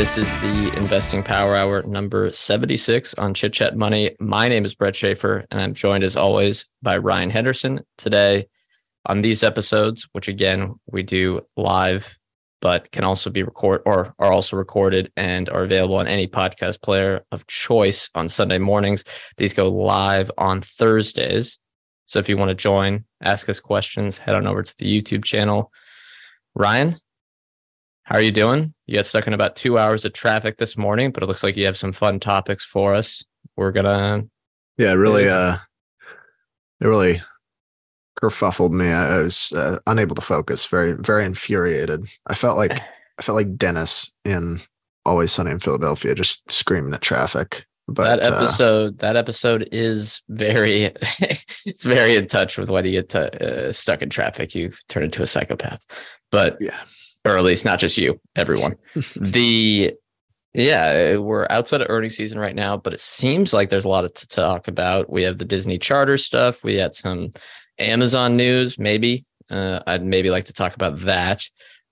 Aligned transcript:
This 0.00 0.16
is 0.16 0.32
the 0.36 0.74
Investing 0.78 1.22
Power 1.22 1.54
Hour 1.54 1.82
number 1.82 2.30
76 2.30 3.12
on 3.18 3.34
Chit 3.34 3.52
Chat 3.52 3.76
Money. 3.76 4.16
My 4.18 4.48
name 4.48 4.64
is 4.64 4.74
Brett 4.74 4.94
Schafer, 4.94 5.44
and 5.50 5.60
I'm 5.60 5.74
joined 5.74 6.04
as 6.04 6.16
always 6.16 6.66
by 6.80 6.96
Ryan 6.96 7.28
Henderson. 7.28 7.80
Today, 7.98 8.48
on 9.04 9.20
these 9.20 9.42
episodes, 9.42 10.08
which 10.12 10.26
again 10.26 10.76
we 10.86 11.02
do 11.02 11.42
live 11.54 12.18
but 12.62 12.90
can 12.92 13.04
also 13.04 13.28
be 13.28 13.42
record 13.42 13.82
or 13.84 14.14
are 14.18 14.32
also 14.32 14.56
recorded 14.56 15.12
and 15.18 15.50
are 15.50 15.64
available 15.64 15.96
on 15.96 16.08
any 16.08 16.26
podcast 16.26 16.80
player 16.80 17.26
of 17.30 17.46
choice 17.46 18.08
on 18.14 18.30
Sunday 18.30 18.56
mornings. 18.56 19.04
These 19.36 19.52
go 19.52 19.68
live 19.68 20.30
on 20.38 20.62
Thursdays. 20.62 21.58
So 22.06 22.18
if 22.18 22.26
you 22.26 22.38
want 22.38 22.48
to 22.48 22.54
join, 22.54 23.04
ask 23.20 23.50
us 23.50 23.60
questions, 23.60 24.16
head 24.16 24.34
on 24.34 24.46
over 24.46 24.62
to 24.62 24.74
the 24.78 25.02
YouTube 25.02 25.26
channel. 25.26 25.70
Ryan, 26.54 26.94
how 28.10 28.16
are 28.16 28.22
you 28.22 28.32
doing? 28.32 28.74
You 28.86 28.96
got 28.96 29.06
stuck 29.06 29.28
in 29.28 29.34
about 29.34 29.54
two 29.54 29.78
hours 29.78 30.04
of 30.04 30.12
traffic 30.12 30.58
this 30.58 30.76
morning, 30.76 31.12
but 31.12 31.22
it 31.22 31.26
looks 31.26 31.44
like 31.44 31.56
you 31.56 31.64
have 31.66 31.76
some 31.76 31.92
fun 31.92 32.18
topics 32.18 32.64
for 32.64 32.92
us. 32.92 33.24
We're 33.56 33.70
gonna 33.70 34.24
Yeah, 34.76 34.94
really 34.94 35.28
uh 35.28 35.56
it 36.80 36.86
really 36.86 37.22
kerfuffled 38.20 38.72
me. 38.72 38.88
I, 38.88 39.18
I 39.18 39.22
was 39.22 39.52
uh, 39.52 39.78
unable 39.86 40.16
to 40.16 40.22
focus. 40.22 40.66
Very, 40.66 40.94
very 40.94 41.24
infuriated. 41.24 42.06
I 42.26 42.34
felt 42.34 42.56
like 42.56 42.72
I 43.18 43.22
felt 43.22 43.36
like 43.36 43.56
Dennis 43.56 44.10
in 44.24 44.58
Always 45.06 45.30
Sunny 45.30 45.52
in 45.52 45.60
Philadelphia, 45.60 46.14
just 46.14 46.50
screaming 46.50 46.94
at 46.94 47.02
traffic. 47.02 47.64
But 47.86 48.04
that 48.04 48.32
episode, 48.32 48.94
uh, 48.94 49.06
that 49.06 49.16
episode 49.16 49.68
is 49.72 50.22
very, 50.28 50.84
it's 51.66 51.84
very 51.84 52.16
in 52.16 52.26
touch 52.28 52.56
with 52.56 52.70
when 52.70 52.84
you 52.84 52.92
get 52.92 53.08
to, 53.10 53.68
uh, 53.68 53.72
stuck 53.72 54.00
in 54.00 54.10
traffic. 54.10 54.54
You 54.54 54.72
turn 54.88 55.02
into 55.02 55.22
a 55.22 55.26
psychopath. 55.26 55.84
But 56.30 56.56
yeah, 56.60 56.78
or 57.24 57.36
at 57.36 57.44
least 57.44 57.64
not 57.64 57.78
just 57.78 57.98
you, 57.98 58.20
everyone. 58.36 58.72
the 59.16 59.94
yeah, 60.52 61.16
we're 61.16 61.46
outside 61.48 61.80
of 61.80 61.86
earnings 61.90 62.16
season 62.16 62.38
right 62.38 62.54
now, 62.56 62.76
but 62.76 62.92
it 62.92 63.00
seems 63.00 63.52
like 63.52 63.70
there's 63.70 63.84
a 63.84 63.88
lot 63.88 64.12
to 64.12 64.28
talk 64.28 64.66
about. 64.66 65.08
We 65.08 65.22
have 65.22 65.38
the 65.38 65.44
Disney 65.44 65.78
charter 65.78 66.16
stuff. 66.16 66.64
We 66.64 66.74
had 66.74 66.94
some 66.94 67.30
Amazon 67.78 68.36
news, 68.36 68.78
maybe. 68.78 69.24
Uh, 69.48 69.80
I'd 69.86 70.04
maybe 70.04 70.30
like 70.30 70.46
to 70.46 70.52
talk 70.52 70.74
about 70.74 70.98
that. 71.00 71.44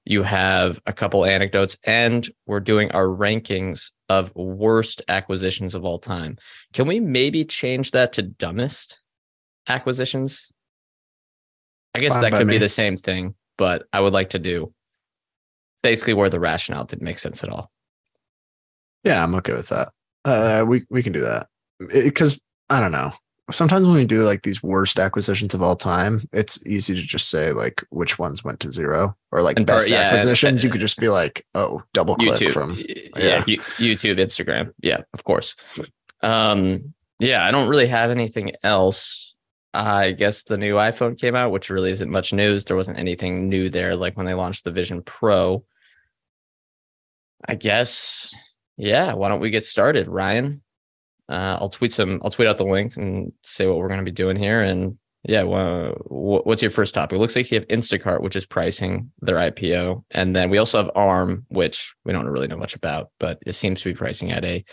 You 0.05 0.23
have 0.25 0.81
a 0.87 0.93
couple 0.93 1.25
anecdotes, 1.25 1.77
and 1.85 2.29
we're 2.47 2.61
doing 2.61 2.91
our 2.93 3.07
rankings 3.07 3.91
of 4.09 4.35
worst 4.35 5.03
acquisitions 5.07 5.75
of 5.75 5.85
all 5.85 5.99
time. 5.99 6.39
Can 6.73 6.89
we 6.89 6.99
maybe 6.99 7.45
change 7.45 7.93
that 7.93 8.15
to 8.15 8.23
dumbest 8.23 8.99
acquisitions? 9.69 10.51
I 11.95 12.01
guess 12.01 12.15
Fine 12.15 12.23
that 12.23 12.33
could 12.33 12.47
me. 12.47 12.55
be 12.55 12.59
the 12.59 12.69
same 12.69 12.97
thing, 12.97 13.35
but 13.57 13.85
I 13.93 14.01
would 14.01 14.13
like 14.13 14.31
to 14.31 14.39
do 14.39 14.73
basically 15.83 16.15
where 16.15 16.31
the 16.31 16.41
rationale 16.41 16.85
didn't 16.85 17.05
make 17.05 17.19
sense 17.19 17.43
at 17.43 17.51
all. 17.51 17.71
Yeah, 19.05 19.23
I'm 19.23 19.35
okay 19.37 19.53
with 19.53 19.69
that. 19.69 19.93
Uh, 20.25 20.65
we 20.67 20.85
we 20.91 21.03
can 21.03 21.13
do 21.13 21.21
that 21.21 21.49
because 21.79 22.41
I 22.69 22.81
don't 22.81 22.93
know 22.93 23.13
sometimes 23.51 23.87
when 23.87 23.97
we 23.97 24.05
do 24.05 24.23
like 24.23 24.43
these 24.43 24.63
worst 24.63 24.99
acquisitions 24.99 25.55
of 25.55 25.63
all 25.63 25.77
time, 25.77 26.23
it's 26.33 26.65
easy 26.67 26.95
to 26.95 27.03
just 27.03 27.31
say 27.31 27.53
like 27.53 27.83
which 27.91 28.19
ones 28.19 28.45
went 28.45 28.61
to 28.61 28.73
zero 28.73 29.17
or 29.33 29.43
like 29.43 29.57
and 29.57 29.67
best 29.67 29.89
yeah, 29.89 30.01
acquisitions. 30.01 30.63
And, 30.63 30.65
you 30.65 30.71
could 30.71 30.81
just 30.81 30.99
be 30.99 31.09
like, 31.09 31.45
oh, 31.55 31.83
double 31.95 32.17
click 32.17 32.41
YouTube. 32.41 32.51
from 32.53 32.77
yeah. 32.77 33.45
yeah, 33.47 33.57
YouTube, 33.77 34.19
Instagram. 34.19 34.73
Yeah, 34.83 35.03
of 35.15 35.25
course. 35.25 35.57
Um, 36.23 36.95
yeah, 37.19 37.45
I 37.45 37.51
don't 37.51 37.69
really 37.69 37.87
have 37.87 38.11
anything 38.11 38.53
else. 38.63 39.35
I 39.75 40.13
guess 40.13 40.45
the 40.45 40.59
new 40.59 40.75
iPhone 40.75 41.19
came 41.19 41.37
out, 41.37 41.53
which 41.53 41.71
really 41.71 41.91
isn't 41.91 42.11
much 42.11 42.33
news. 42.33 42.65
There 42.65 42.77
wasn't 42.77 42.99
anything 42.99 43.49
new 43.49 43.69
there, 43.69 43.97
like 43.97 44.17
when 44.17 44.27
they 44.27 44.35
launched 44.35 44.65
the 44.65 44.73
Vision 44.73 45.03
Pro. 45.03 45.65
I 47.47 47.55
guess, 47.55 48.35
yeah. 48.77 49.13
Why 49.15 49.29
don't 49.29 49.41
we 49.41 49.51
get 49.51 49.65
started, 49.65 50.09
Ryan? 50.09 50.63
uh, 51.29 51.59
I'll 51.61 51.69
tweet 51.69 51.93
some. 51.93 52.21
I'll 52.25 52.31
tweet 52.31 52.49
out 52.49 52.59
the 52.59 52.65
link 52.65 52.97
and 52.97 53.33
say 53.43 53.67
what 53.67 53.77
we're 53.77 53.89
going 53.89 54.01
to 54.01 54.05
be 54.05 54.11
doing 54.11 54.37
here. 54.37 54.63
And 54.63 54.99
yeah, 55.25 55.43
well, 55.43 55.95
what's 56.07 56.63
your 56.63 56.71
first 56.71 56.95
topic? 56.95 57.17
It 57.17 57.21
looks 57.21 57.37
like 57.37 57.51
you 57.51 57.59
have 57.59 57.69
Instacart, 57.69 58.23
which 58.23 58.37
is 58.37 58.47
pricing 58.47 59.13
their 59.21 59.37
IPO, 59.37 60.05
and 60.11 60.35
then 60.35 60.49
we 60.49 60.59
also 60.59 60.79
have 60.79 60.91
Arm, 60.95 61.45
which 61.49 61.95
we 62.05 62.13
don't 62.13 62.27
really 62.27 62.47
know 62.47 62.57
much 62.57 62.75
about, 62.75 63.11
but 63.21 63.39
it 63.47 63.55
seems 63.55 63.83
to 63.83 63.91
be 63.91 63.97
pricing 63.97 64.33
at 64.33 64.45
a 64.45 64.65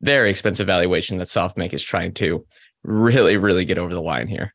very 0.00 0.30
expensive 0.30 0.66
valuation 0.66 1.18
that 1.18 1.28
SoftBank 1.28 1.72
is 1.72 1.84
trying 1.84 2.12
to 2.14 2.44
really, 2.82 3.36
really 3.36 3.64
get 3.64 3.78
over 3.78 3.94
the 3.94 4.02
line 4.02 4.26
here. 4.26 4.52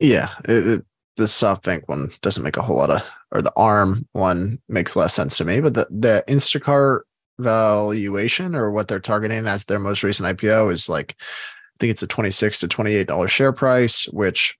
Yeah, 0.00 0.30
it, 0.44 0.84
the 1.18 1.24
SoftBank 1.24 1.82
one 1.88 2.10
doesn't 2.22 2.44
make 2.44 2.56
a 2.56 2.62
whole 2.62 2.76
lot 2.76 2.90
of, 2.90 3.02
or 3.32 3.42
the 3.42 3.52
ARM 3.56 4.06
one 4.12 4.60
makes 4.68 4.94
less 4.94 5.12
sense 5.12 5.36
to 5.36 5.44
me, 5.44 5.60
but 5.60 5.74
the 5.74 5.86
the 5.90 6.24
Instacart 6.28 7.00
valuation 7.38 8.54
or 8.54 8.70
what 8.70 8.88
they're 8.88 9.00
targeting 9.00 9.46
as 9.46 9.64
their 9.64 9.78
most 9.78 10.02
recent 10.02 10.38
IPO 10.38 10.72
is 10.72 10.88
like 10.88 11.14
I 11.18 11.76
think 11.78 11.90
it's 11.92 12.02
a 12.02 12.06
26 12.06 12.60
to 12.60 12.68
28 12.68 13.06
dollar 13.06 13.28
share 13.28 13.52
price 13.52 14.06
which 14.06 14.58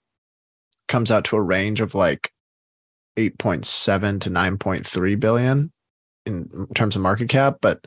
comes 0.87 1.11
out 1.11 1.25
to 1.25 1.37
a 1.37 1.43
range 1.43 1.81
of 1.81 1.95
like 1.95 2.33
8.7 3.17 4.21
to 4.21 4.31
9.3 4.31 5.21
billion 5.21 5.73
in 6.25 6.69
terms 6.75 6.95
of 6.95 7.03
market 7.03 7.29
cap 7.29 7.57
but 7.61 7.81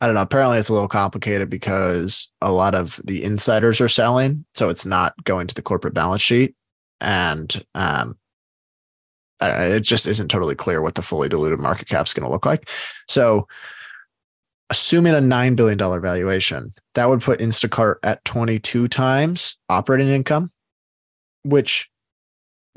I 0.00 0.06
don't 0.06 0.14
know 0.14 0.22
apparently 0.22 0.58
it's 0.58 0.70
a 0.70 0.72
little 0.72 0.88
complicated 0.88 1.50
because 1.50 2.32
a 2.40 2.52
lot 2.52 2.74
of 2.74 2.98
the 3.04 3.22
insiders 3.22 3.80
are 3.82 3.90
selling 3.90 4.46
so 4.54 4.70
it's 4.70 4.86
not 4.86 5.12
going 5.24 5.48
to 5.48 5.54
the 5.54 5.62
corporate 5.62 5.94
balance 5.94 6.22
sheet 6.22 6.55
and 7.00 7.64
um 7.74 8.16
it 9.40 9.80
just 9.80 10.06
isn't 10.06 10.28
totally 10.28 10.54
clear 10.54 10.80
what 10.80 10.94
the 10.94 11.02
fully 11.02 11.28
diluted 11.28 11.60
market 11.60 11.88
cap 11.88 12.06
is 12.06 12.14
going 12.14 12.26
to 12.26 12.32
look 12.32 12.46
like. 12.46 12.68
So, 13.08 13.46
assuming 14.70 15.14
a 15.14 15.18
$9 15.18 15.56
billion 15.56 15.78
valuation, 15.78 16.74
that 16.94 17.08
would 17.08 17.20
put 17.20 17.40
Instacart 17.40 17.96
at 18.02 18.24
22 18.24 18.88
times 18.88 19.58
operating 19.68 20.08
income, 20.08 20.50
which 21.44 21.90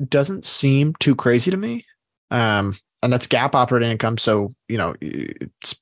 doesn't 0.06 0.44
seem 0.44 0.94
too 1.00 1.16
crazy 1.16 1.50
to 1.50 1.56
me. 1.56 1.84
Um, 2.30 2.74
and 3.02 3.12
that's 3.12 3.26
GAAP 3.26 3.54
operating 3.54 3.90
income. 3.90 4.18
So, 4.18 4.54
you 4.68 4.78
know, 4.78 4.94
it's 5.00 5.74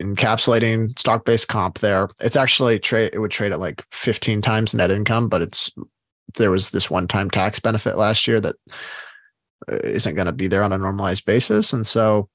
encapsulating 0.00 0.96
stock 0.98 1.24
based 1.24 1.48
comp 1.48 1.80
there. 1.80 2.08
It's 2.20 2.36
actually 2.36 2.78
trade, 2.78 3.10
it 3.14 3.18
would 3.18 3.30
trade 3.30 3.52
at 3.52 3.60
like 3.60 3.82
15 3.90 4.42
times 4.42 4.74
net 4.74 4.90
income, 4.90 5.28
but 5.28 5.42
it's, 5.42 5.70
there 6.34 6.50
was 6.50 6.70
this 6.70 6.90
one 6.90 7.08
time 7.08 7.30
tax 7.30 7.58
benefit 7.58 7.96
last 7.96 8.26
year 8.26 8.40
that 8.40 8.56
uh, 9.70 9.76
isn't 9.84 10.14
going 10.14 10.26
to 10.26 10.32
be 10.32 10.46
there 10.46 10.62
on 10.62 10.72
a 10.72 10.78
normalized 10.78 11.24
basis. 11.24 11.72
And 11.72 11.86
so 11.86 12.28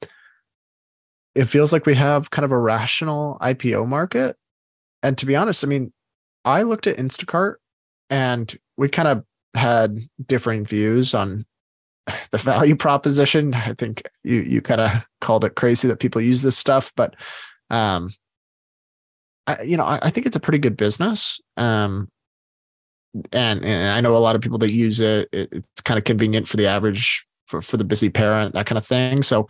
it 1.35 1.45
feels 1.45 1.73
like 1.73 1.85
we 1.85 1.95
have 1.95 2.31
kind 2.31 2.45
of 2.45 2.51
a 2.51 2.57
rational 2.57 3.37
IPO 3.41 3.87
market. 3.87 4.35
And 5.01 5.17
to 5.17 5.25
be 5.25 5.35
honest, 5.35 5.63
I 5.63 5.67
mean, 5.67 5.91
I 6.45 6.63
looked 6.63 6.87
at 6.87 6.97
Instacart 6.97 7.55
and 8.09 8.55
we 8.77 8.89
kind 8.89 9.07
of 9.07 9.23
had 9.55 9.99
differing 10.25 10.65
views 10.65 11.13
on 11.13 11.45
the 12.31 12.38
value 12.38 12.75
proposition. 12.75 13.53
I 13.53 13.73
think 13.73 14.03
you 14.23 14.41
you 14.41 14.62
kind 14.62 14.81
of 14.81 15.06
called 15.21 15.45
it 15.45 15.56
crazy 15.56 15.88
that 15.88 16.00
people 16.00 16.21
use 16.21 16.41
this 16.41 16.57
stuff, 16.57 16.91
but 16.95 17.15
um, 17.69 18.09
I, 19.47 19.62
you 19.63 19.77
know, 19.77 19.85
I, 19.85 20.00
I, 20.03 20.09
think 20.09 20.27
it's 20.27 20.35
a 20.35 20.41
pretty 20.41 20.59
good 20.59 20.77
business. 20.77 21.41
Um, 21.57 22.09
and, 23.31 23.63
and 23.63 23.92
I 23.92 24.01
know 24.01 24.15
a 24.15 24.18
lot 24.18 24.36
of 24.36 24.42
people 24.42 24.57
that 24.60 24.71
use 24.71 25.00
it. 25.00 25.30
it. 25.31 25.50
It's 25.51 25.81
kind 25.81 25.98
of 25.98 26.04
convenient 26.04 26.48
for 26.48 26.57
the 26.57 26.68
average 26.68 27.25
for 27.48 27.62
for 27.62 27.77
the 27.77 27.83
busy 27.83 28.10
parent, 28.10 28.54
that 28.54 28.65
kind 28.65 28.77
of 28.77 28.86
thing. 28.86 29.24
So 29.24 29.48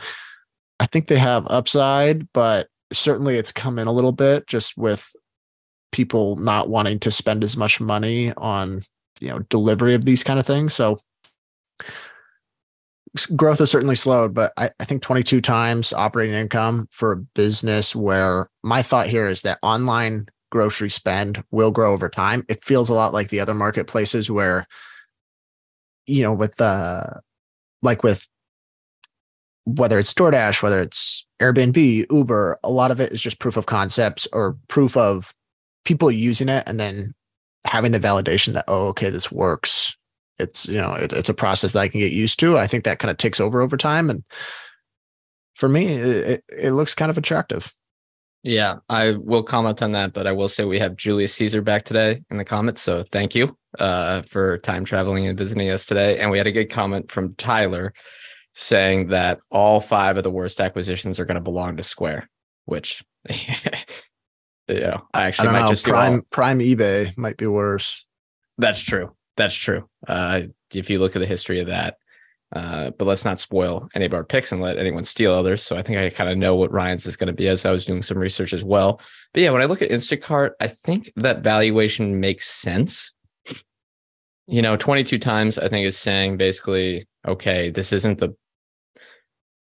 I 0.79 0.85
think 0.85 1.07
they 1.07 1.17
have 1.17 1.47
upside, 1.47 2.31
but 2.33 2.67
certainly 2.91 3.37
it's 3.37 3.51
come 3.51 3.79
in 3.79 3.87
a 3.87 3.93
little 3.93 4.11
bit 4.11 4.47
just 4.47 4.77
with 4.77 5.15
people 5.91 6.35
not 6.37 6.69
wanting 6.69 6.99
to 6.99 7.11
spend 7.11 7.43
as 7.43 7.55
much 7.55 7.79
money 7.79 8.33
on 8.37 8.81
you 9.21 9.29
know 9.29 9.39
delivery 9.49 9.93
of 9.93 10.05
these 10.05 10.23
kind 10.23 10.39
of 10.39 10.45
things. 10.45 10.73
So 10.73 10.99
growth 13.35 13.59
has 13.59 13.71
certainly 13.71 13.95
slowed, 13.95 14.33
but 14.33 14.51
I, 14.57 14.69
I, 14.79 14.85
think 14.85 15.03
22 15.03 15.39
times 15.39 15.93
operating 15.93 16.33
income 16.33 16.87
for 16.91 17.11
a 17.11 17.17
business 17.17 17.95
where 17.95 18.49
my 18.63 18.81
thought 18.81 19.07
here 19.07 19.27
is 19.27 19.43
that 19.43 19.59
online 19.61 20.27
grocery 20.53 20.89
spend 20.89 21.43
will 21.49 21.71
grow 21.71 21.93
over 21.93 22.07
time. 22.07 22.45
It 22.47 22.63
feels 22.63 22.87
a 22.87 22.93
lot 22.93 23.11
like 23.11 23.29
the 23.29 23.39
other 23.39 23.55
marketplaces 23.55 24.29
where, 24.29 24.67
you 26.05 26.21
know, 26.21 26.31
with 26.31 26.57
the 26.57 26.65
uh, 26.65 27.19
like 27.81 28.03
with 28.03 28.27
whether 29.65 29.97
it's 29.97 30.13
DoorDash, 30.13 30.61
whether 30.61 30.79
it's 30.79 31.25
Airbnb, 31.41 32.05
Uber, 32.11 32.59
a 32.63 32.69
lot 32.69 32.91
of 32.91 33.01
it 33.01 33.11
is 33.11 33.21
just 33.21 33.39
proof 33.39 33.57
of 33.57 33.65
concepts 33.65 34.27
or 34.31 34.55
proof 34.67 34.95
of 34.95 35.33
people 35.85 36.11
using 36.11 36.49
it 36.49 36.63
and 36.67 36.79
then 36.79 37.15
having 37.65 37.91
the 37.91 37.99
validation 37.99 38.53
that, 38.53 38.65
oh, 38.67 38.89
okay, 38.89 39.09
this 39.09 39.31
works. 39.31 39.97
It's, 40.37 40.67
you 40.67 40.79
know, 40.79 40.93
it, 40.93 41.13
it's 41.13 41.29
a 41.29 41.33
process 41.33 41.71
that 41.71 41.79
I 41.79 41.87
can 41.87 41.99
get 41.99 42.11
used 42.11 42.39
to. 42.41 42.59
I 42.59 42.67
think 42.67 42.83
that 42.83 42.99
kind 42.99 43.09
of 43.09 43.17
takes 43.17 43.39
over 43.39 43.59
over 43.59 43.75
time. 43.75 44.11
And 44.11 44.23
for 45.55 45.67
me, 45.67 45.87
it, 45.87 46.43
it 46.49 46.71
looks 46.73 46.93
kind 46.93 47.09
of 47.09 47.17
attractive. 47.17 47.73
Yeah, 48.43 48.79
I 48.89 49.11
will 49.11 49.41
comment 49.41 49.81
on 49.81 49.93
that, 49.93 50.11
but 50.11 50.27
I 50.27 50.33
will 50.33 50.49
say 50.49 50.65
we 50.65 50.79
have 50.79 50.97
Julius 50.97 51.33
Caesar 51.35 51.61
back 51.61 51.83
today 51.83 52.21
in 52.29 52.37
the 52.37 52.43
comments. 52.43 52.81
So 52.81 53.01
thank 53.01 53.35
you 53.35 53.57
uh, 53.79 54.21
for 54.23 54.57
time 54.57 54.83
traveling 54.83 55.27
and 55.27 55.37
visiting 55.37 55.69
us 55.69 55.85
today. 55.85 56.19
And 56.19 56.29
we 56.29 56.37
had 56.37 56.47
a 56.47 56.51
good 56.51 56.69
comment 56.69 57.09
from 57.09 57.35
Tyler 57.35 57.93
saying 58.53 59.07
that 59.07 59.39
all 59.49 59.79
five 59.79 60.17
of 60.17 60.23
the 60.23 60.29
worst 60.29 60.59
acquisitions 60.59 61.21
are 61.21 61.25
going 61.25 61.35
to 61.35 61.41
belong 61.41 61.77
to 61.77 61.83
Square, 61.83 62.29
which 62.65 63.01
yeah, 64.67 64.99
I 65.13 65.23
actually 65.23 65.47
I 65.47 65.51
might 65.53 65.61
know, 65.61 65.67
just 65.69 65.87
prime 65.87 66.21
prime 66.29 66.59
eBay 66.59 67.17
might 67.17 67.37
be 67.37 67.47
worse. 67.47 68.05
That's 68.57 68.81
true. 68.81 69.15
That's 69.37 69.55
true. 69.55 69.89
Uh, 70.05 70.43
if 70.73 70.89
you 70.89 70.99
look 70.99 71.15
at 71.15 71.19
the 71.19 71.25
history 71.25 71.61
of 71.61 71.67
that, 71.67 71.95
uh, 72.53 72.91
but 72.91 73.05
let's 73.05 73.25
not 73.25 73.39
spoil 73.39 73.89
any 73.95 74.05
of 74.05 74.13
our 74.13 74.23
picks 74.23 74.51
and 74.51 74.61
let 74.61 74.77
anyone 74.77 75.03
steal 75.03 75.33
others. 75.33 75.63
So 75.63 75.75
I 75.75 75.81
think 75.81 75.97
I 75.97 76.09
kind 76.09 76.29
of 76.29 76.37
know 76.37 76.55
what 76.55 76.71
Ryan's 76.71 77.07
is 77.07 77.15
going 77.15 77.27
to 77.27 77.33
be 77.33 77.47
as 77.47 77.65
I 77.65 77.71
was 77.71 77.85
doing 77.85 78.03
some 78.03 78.17
research 78.17 78.53
as 78.53 78.63
well. 78.63 79.01
But 79.33 79.41
yeah, 79.41 79.49
when 79.49 79.61
I 79.61 79.65
look 79.65 79.81
at 79.81 79.89
Instacart, 79.89 80.51
I 80.59 80.67
think 80.67 81.11
that 81.15 81.39
valuation 81.39 82.19
makes 82.19 82.47
sense. 82.47 83.11
You 84.45 84.61
know, 84.61 84.75
22 84.75 85.17
times 85.17 85.57
I 85.57 85.67
think 85.67 85.87
is 85.87 85.97
saying 85.97 86.37
basically, 86.37 87.07
okay, 87.27 87.71
this 87.71 87.91
isn't 87.91 88.19
the. 88.19 88.35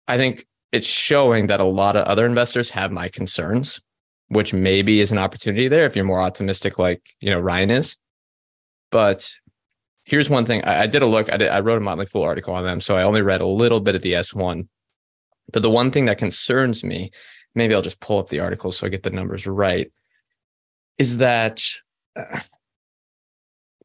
I 0.07 0.19
think 0.19 0.45
it's 0.73 0.89
showing 0.89 1.47
that 1.47 1.61
a 1.61 1.65
lot 1.65 1.97
of 1.97 2.05
other 2.05 2.27
investors 2.27 2.71
have 2.71 2.91
my 2.91 3.09
concerns, 3.09 3.81
which 4.29 4.53
maybe 4.53 5.01
is 5.01 5.13
an 5.13 5.19
opportunity 5.19 5.69
there 5.69 5.87
if 5.87 5.97
you're 5.97 6.05
more 6.05 6.21
optimistic, 6.21 6.79
like 6.79 7.01
you 7.21 7.31
know 7.31 7.41
Ryan 7.41 7.71
is. 7.71 7.97
But 8.91 9.33
here's 10.13 10.29
one 10.29 10.45
thing 10.45 10.63
I, 10.65 10.83
I 10.83 10.87
did 10.87 11.01
a 11.01 11.07
look. 11.07 11.33
I, 11.33 11.39
did, 11.39 11.49
I 11.49 11.61
wrote 11.61 11.79
a 11.79 11.81
Motley 11.81 12.05
Fool 12.05 12.23
article 12.23 12.53
on 12.53 12.65
them, 12.65 12.83
so 12.83 12.99
I 12.99 13.03
only 13.03 13.23
read 13.23 13.41
a 13.41 13.47
little 13.47 13.81
bit 13.81 13.95
of 13.95 14.03
the 14.03 14.13
S1. 14.13 14.69
But 15.51 15.63
the 15.63 15.71
one 15.71 15.91
thing 15.91 16.05
that 16.05 16.19
concerns 16.19 16.85
me, 16.85 17.11
maybe 17.55 17.75
I'll 17.75 17.81
just 17.81 17.99
pull 17.99 18.19
up 18.19 18.29
the 18.29 18.41
article 18.41 18.73
so 18.73 18.87
I 18.87 18.91
get 18.91 19.05
the 19.05 19.11
numbers 19.11 19.47
right, 19.47 19.91
is 20.99 21.17
that 21.17 21.63
uh, 22.15 22.41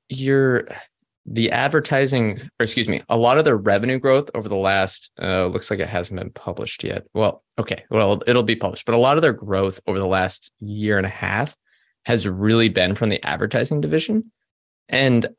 you're 0.09 0.67
the 1.25 1.49
advertising, 1.51 2.41
or 2.59 2.63
excuse 2.63 2.89
me, 2.89 3.01
a 3.07 3.15
lot 3.15 3.37
of 3.37 3.45
the 3.45 3.55
revenue 3.55 3.97
growth 3.97 4.29
over 4.35 4.49
the 4.49 4.55
last 4.55 5.09
uh, 5.21 5.45
looks 5.45 5.71
like 5.71 5.79
it 5.79 5.87
hasn't 5.87 6.19
been 6.19 6.31
published 6.31 6.83
yet. 6.83 7.05
Well, 7.13 7.41
okay, 7.57 7.85
well 7.89 8.21
it'll 8.27 8.43
be 8.43 8.57
published, 8.57 8.85
but 8.85 8.95
a 8.95 8.99
lot 8.99 9.15
of 9.17 9.21
their 9.21 9.31
growth 9.31 9.79
over 9.87 9.97
the 9.97 10.07
last 10.07 10.51
year 10.59 10.97
and 10.97 11.05
a 11.05 11.09
half 11.09 11.55
has 12.05 12.27
really 12.27 12.67
been 12.67 12.95
from 12.95 13.07
the 13.07 13.25
advertising 13.25 13.79
division, 13.79 14.29
and 14.89 15.29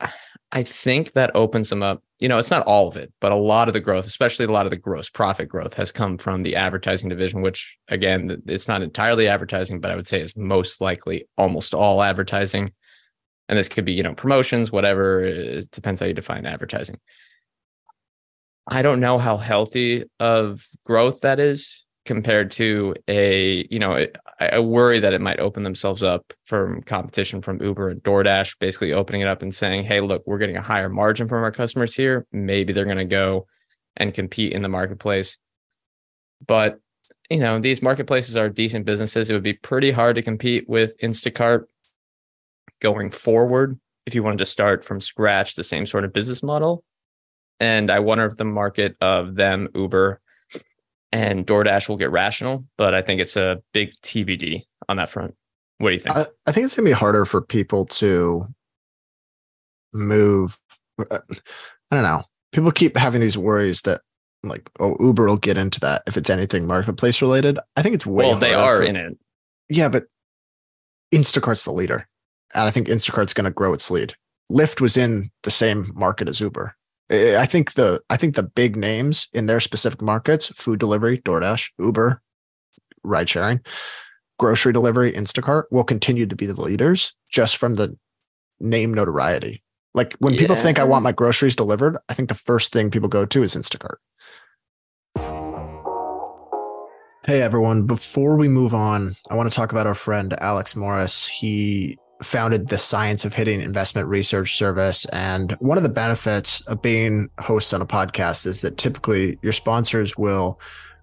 I 0.51 0.63
think 0.63 1.13
that 1.13 1.31
opens 1.35 1.69
them 1.69 1.83
up. 1.83 2.03
You 2.19 2.29
know, 2.29 2.39
it's 2.39 2.51
not 2.51 2.67
all 2.67 2.89
of 2.89 2.97
it, 2.97 3.13
but 3.21 3.33
a 3.33 3.37
lot 3.37 3.69
of 3.69 3.75
the 3.75 3.81
growth, 3.81 4.07
especially 4.07 4.47
a 4.47 4.51
lot 4.51 4.67
of 4.67 4.71
the 4.71 4.77
gross 4.77 5.11
profit 5.11 5.49
growth, 5.49 5.75
has 5.75 5.93
come 5.93 6.17
from 6.17 6.43
the 6.43 6.57
advertising 6.57 7.11
division, 7.11 7.43
which 7.43 7.77
again, 7.89 8.43
it's 8.47 8.67
not 8.67 8.83
entirely 8.83 9.29
advertising, 9.29 9.81
but 9.81 9.91
I 9.91 9.97
would 9.97 10.07
say 10.07 10.21
is 10.21 10.37
most 10.37 10.81
likely 10.81 11.29
almost 11.37 11.75
all 11.75 12.03
advertising. 12.03 12.73
And 13.49 13.59
this 13.59 13.69
could 13.69 13.85
be, 13.85 13.93
you 13.93 14.03
know, 14.03 14.15
promotions, 14.15 14.73
whatever. 14.73 15.23
It 15.23 15.71
depends 15.71 16.01
how 16.01 16.07
you 16.07 16.15
define 16.15 16.47
advertising. 16.47 16.99
I 18.67 18.83
don't 18.83 19.01
know 19.01 19.19
how 19.19 19.37
healthy 19.37 20.05
of 20.19 20.67
growth 20.85 21.21
that 21.23 21.41
is 21.41 21.85
compared 22.09 22.51
to 22.51 22.95
a 23.07 23.69
you 23.71 23.79
know 23.79 24.07
I, 24.41 24.61
worry 24.61 24.99
that 24.99 25.13
it 25.13 25.21
might 25.21 25.41
open 25.41 25.63
themselves 25.63 26.03
up 26.03 26.33
from 26.47 26.81
competition 26.83 27.43
from 27.43 27.63
uber 27.63 27.91
and 27.91 28.03
doordash 28.03 28.59
basically 28.59 28.95
opening 28.95 29.21
it 29.21 29.29
up 29.29 29.43
and 29.43 29.55
saying 29.55 29.85
hey 29.85 30.01
look 30.01 30.23
we're 30.27 30.39
getting 30.39 30.57
a 30.57 30.63
higher 30.63 30.89
margin 30.89 31.29
from 31.29 31.45
our 31.45 31.53
customers 31.53 31.95
here. 31.95 32.27
Maybe 32.33 32.73
they're 32.73 32.87
going 32.87 32.97
to 32.97 33.05
go 33.05 33.47
and 33.95 34.15
compete 34.15 34.55
in 34.55 34.63
the 34.63 34.71
marketplace. 34.71 35.37
But 36.47 36.81
you 37.29 37.41
know 37.41 37.59
these 37.59 37.83
marketplaces 37.83 38.37
are 38.37 38.49
decent 38.49 38.87
businesses. 38.87 39.29
It 39.29 39.35
would 39.35 39.43
be 39.43 39.53
pretty 39.53 39.91
hard 39.91 40.15
to 40.15 40.23
compete 40.23 40.67
with 40.67 40.99
instacart 41.01 41.65
going 42.81 43.11
forward 43.11 43.79
if 44.07 44.15
you 44.15 44.23
wanted 44.23 44.39
to 44.39 44.47
start 44.47 44.83
from 44.83 45.03
scratch 45.03 45.57
the 45.57 45.65
same 45.65 45.85
sort 45.85 46.07
of 46.07 46.15
business 46.15 46.43
model. 46.43 46.85
And 47.61 47.91
i 47.91 47.99
wonder 47.99 48.25
if 48.25 48.39
the 48.39 48.47
market 48.47 48.97
of 49.03 49.35
them 49.35 49.69
uber 49.75 50.23
and 51.13 51.47
DoorDash 51.47 51.89
will 51.89 51.97
get 51.97 52.11
rational, 52.11 52.65
but 52.77 52.95
I 52.95 53.03
think 53.03 53.21
it's 53.21 53.37
a 53.37 53.63
big 53.73 53.93
TBD 54.03 54.63
on 54.89 54.97
that 54.99 55.09
front. 55.09 55.35
What 55.79 55.91
do 55.91 55.95
you 55.95 56.01
think? 56.01 56.17
I, 56.17 56.27
I 56.47 56.53
think 56.53 56.65
it's 56.65 56.77
going 56.77 56.87
to 56.87 56.91
be 56.91 56.99
harder 56.99 57.25
for 57.25 57.41
people 57.41 57.87
to 57.87 58.47
move. 59.93 60.59
Uh, 60.99 61.19
I 61.91 61.95
don't 61.95 62.03
know. 62.03 62.25
People 62.53 62.73
keep 62.73 62.97
having 62.97 63.21
these 63.21 63.39
worries 63.39 63.83
that 63.83 64.01
like, 64.43 64.71
oh, 64.81 64.97
Uber 65.01 65.27
will 65.27 65.37
get 65.37 65.57
into 65.57 65.81
that 65.81 66.03
if 66.07 66.17
it's 66.17 66.31
anything 66.31 66.67
marketplace 66.67 67.23
related. 67.23 67.59
I 67.77 67.83
think 67.83 67.95
it's 67.95 68.07
way. 68.07 68.27
Well, 68.27 68.39
they 68.39 68.55
are 68.55 68.79
for, 68.79 68.83
in 68.83 68.97
it. 68.97 69.19
Yeah, 69.69 69.89
but 69.89 70.05
Instacart's 71.15 71.65
the 71.65 71.73
leader, 71.73 72.09
and 72.55 72.65
I 72.65 72.71
think 72.71 72.89
Instacart's 72.89 73.35
going 73.35 73.45
to 73.45 73.51
grow 73.51 73.73
its 73.73 73.91
lead. 73.91 74.15
Lyft 74.51 74.81
was 74.81 74.97
in 74.97 75.31
the 75.43 75.51
same 75.51 75.91
market 75.95 76.29
as 76.29 76.41
Uber. 76.41 76.75
I 77.11 77.47
think 77.47 77.73
the 77.75 78.01
I 78.11 78.17
think 78.17 78.35
the 78.35 78.43
big 78.43 78.77
names 78.77 79.29
in 79.33 79.47
their 79.47 79.61
specific 79.61 80.03
markets, 80.03 80.49
food 80.49 80.79
delivery, 80.79 81.19
DoorDash, 81.19 81.71
Uber, 81.79 82.21
ride 83.03 83.29
sharing, 83.29 83.61
grocery 84.39 84.73
delivery, 84.73 85.13
Instacart 85.13 85.65
will 85.71 85.85
continue 85.85 86.27
to 86.27 86.37
be 86.37 86.47
the 86.47 86.61
leaders 86.61 87.15
just 87.31 87.57
from 87.57 87.75
the 87.75 87.97
name 88.61 88.93
notoriety. 88.93 89.63
Like 89.95 90.15
when 90.19 90.35
yeah. 90.35 90.41
people 90.41 90.57
think 90.57 90.79
I 90.79 90.85
want 90.85 91.03
my 91.03 91.13
groceries 91.13 91.57
delivered, 91.57 91.97
I 92.09 92.15
think 92.15 92.29
the 92.29 92.35
first 92.35 92.73
thing 92.73 92.91
people 92.91 93.09
go 93.09 93.25
to 93.25 93.43
is 93.43 93.57
Instacart. 93.57 93.97
Hey 97.25 97.43
everyone, 97.43 97.87
before 97.87 98.37
we 98.37 98.49
move 98.49 98.75
on, 98.75 99.17
I 99.31 99.35
want 99.35 99.51
to 99.51 99.55
talk 99.55 99.73
about 99.73 99.87
our 99.87 99.95
friend 99.95 100.35
Alex 100.41 100.77
Morris. 100.77 101.27
He 101.27 101.99
founded 102.23 102.69
the 102.69 102.79
Science 102.79 103.25
of 103.25 103.35
Hitting 103.35 103.61
Investment 103.61 104.09
Research 104.09 104.57
Service. 104.57 105.05
And 105.07 105.53
one 105.61 105.77
of 105.77 105.83
the 105.83 105.89
benefits 105.89 106.61
of 106.63 106.83
being 106.83 107.29
hosts 107.39 107.73
on 107.73 107.81
a 107.81 107.87
podcast 107.87 108.47
is 108.47 108.61
that 108.63 108.77
typically 108.77 109.39
your 109.43 109.53
sponsors 109.53 110.17
will 110.17 110.61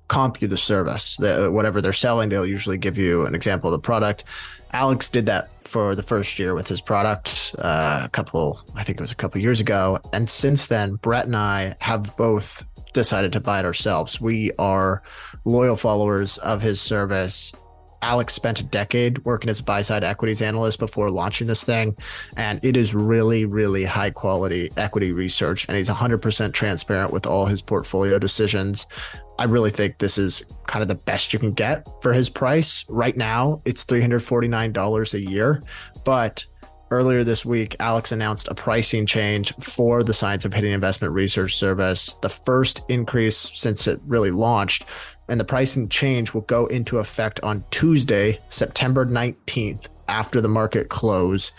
comp 0.07 0.41
you 0.41 0.47
the 0.47 0.57
service. 0.57 1.17
The, 1.17 1.49
whatever 1.51 1.81
they're 1.81 1.93
selling, 1.93 2.29
they'll 2.29 2.45
usually 2.45 2.77
give 2.77 2.97
you 2.97 3.25
an 3.25 3.33
example 3.33 3.69
of 3.69 3.71
the 3.71 3.79
product. 3.79 4.23
Alex 4.71 5.09
did 5.09 5.25
that 5.27 5.49
for 5.67 5.95
the 5.95 6.03
first 6.03 6.37
year 6.37 6.53
with 6.53 6.67
his 6.67 6.81
product 6.81 7.55
uh, 7.59 8.01
a 8.03 8.09
couple, 8.09 8.61
I 8.75 8.83
think 8.83 8.99
it 8.99 9.01
was 9.01 9.11
a 9.11 9.15
couple 9.15 9.41
years 9.41 9.59
ago. 9.59 9.99
And 10.13 10.29
since 10.29 10.67
then, 10.67 10.95
Brett 10.95 11.25
and 11.25 11.35
I 11.35 11.75
have 11.79 12.15
both 12.17 12.63
decided 12.93 13.33
to 13.33 13.39
buy 13.39 13.59
it 13.59 13.65
ourselves. 13.65 14.21
We 14.21 14.51
are 14.59 15.01
loyal 15.43 15.75
followers 15.75 16.37
of 16.39 16.61
his 16.61 16.79
service 16.79 17.53
Alex 18.05 18.35
spent 18.35 18.59
a 18.59 18.63
decade 18.63 19.17
working 19.25 19.49
as 19.49 19.59
a 19.59 19.63
buy 19.63 19.81
side 19.81 20.03
equities 20.03 20.39
analyst 20.39 20.77
before 20.77 21.09
launching 21.09 21.47
this 21.47 21.63
thing. 21.63 21.97
And 22.37 22.63
it 22.63 22.77
is 22.77 22.93
really, 22.93 23.45
really 23.45 23.83
high 23.83 24.11
quality 24.11 24.69
equity 24.77 25.11
research. 25.11 25.67
And 25.67 25.75
he's 25.75 25.89
100% 25.89 26.53
transparent 26.53 27.11
with 27.11 27.25
all 27.25 27.47
his 27.47 27.63
portfolio 27.63 28.19
decisions. 28.19 28.85
I 29.39 29.45
really 29.45 29.71
think 29.71 29.97
this 29.97 30.19
is 30.19 30.45
kind 30.67 30.83
of 30.83 30.87
the 30.87 30.95
best 30.95 31.33
you 31.33 31.39
can 31.39 31.51
get 31.51 31.87
for 32.03 32.13
his 32.13 32.29
price. 32.29 32.85
Right 32.89 33.17
now, 33.17 33.63
it's 33.65 33.83
$349 33.83 35.13
a 35.15 35.19
year. 35.19 35.63
But 36.03 36.45
earlier 36.91 37.23
this 37.23 37.43
week, 37.43 37.75
Alex 37.79 38.11
announced 38.11 38.47
a 38.49 38.53
pricing 38.53 39.07
change 39.07 39.51
for 39.59 40.03
the 40.03 40.13
Science 40.13 40.45
of 40.45 40.53
Hitting 40.53 40.73
Investment 40.73 41.11
Research 41.11 41.55
Service, 41.55 42.13
the 42.21 42.29
first 42.29 42.81
increase 42.87 43.49
since 43.55 43.87
it 43.87 43.99
really 44.05 44.31
launched 44.31 44.85
and 45.27 45.39
the 45.39 45.45
pricing 45.45 45.89
change 45.89 46.33
will 46.33 46.41
go 46.41 46.67
into 46.67 46.99
effect 46.99 47.39
on 47.43 47.63
Tuesday, 47.71 48.39
September 48.49 49.05
19th, 49.05 49.89
after 50.07 50.41
the 50.41 50.47
market 50.47 50.89
close. 50.89 51.51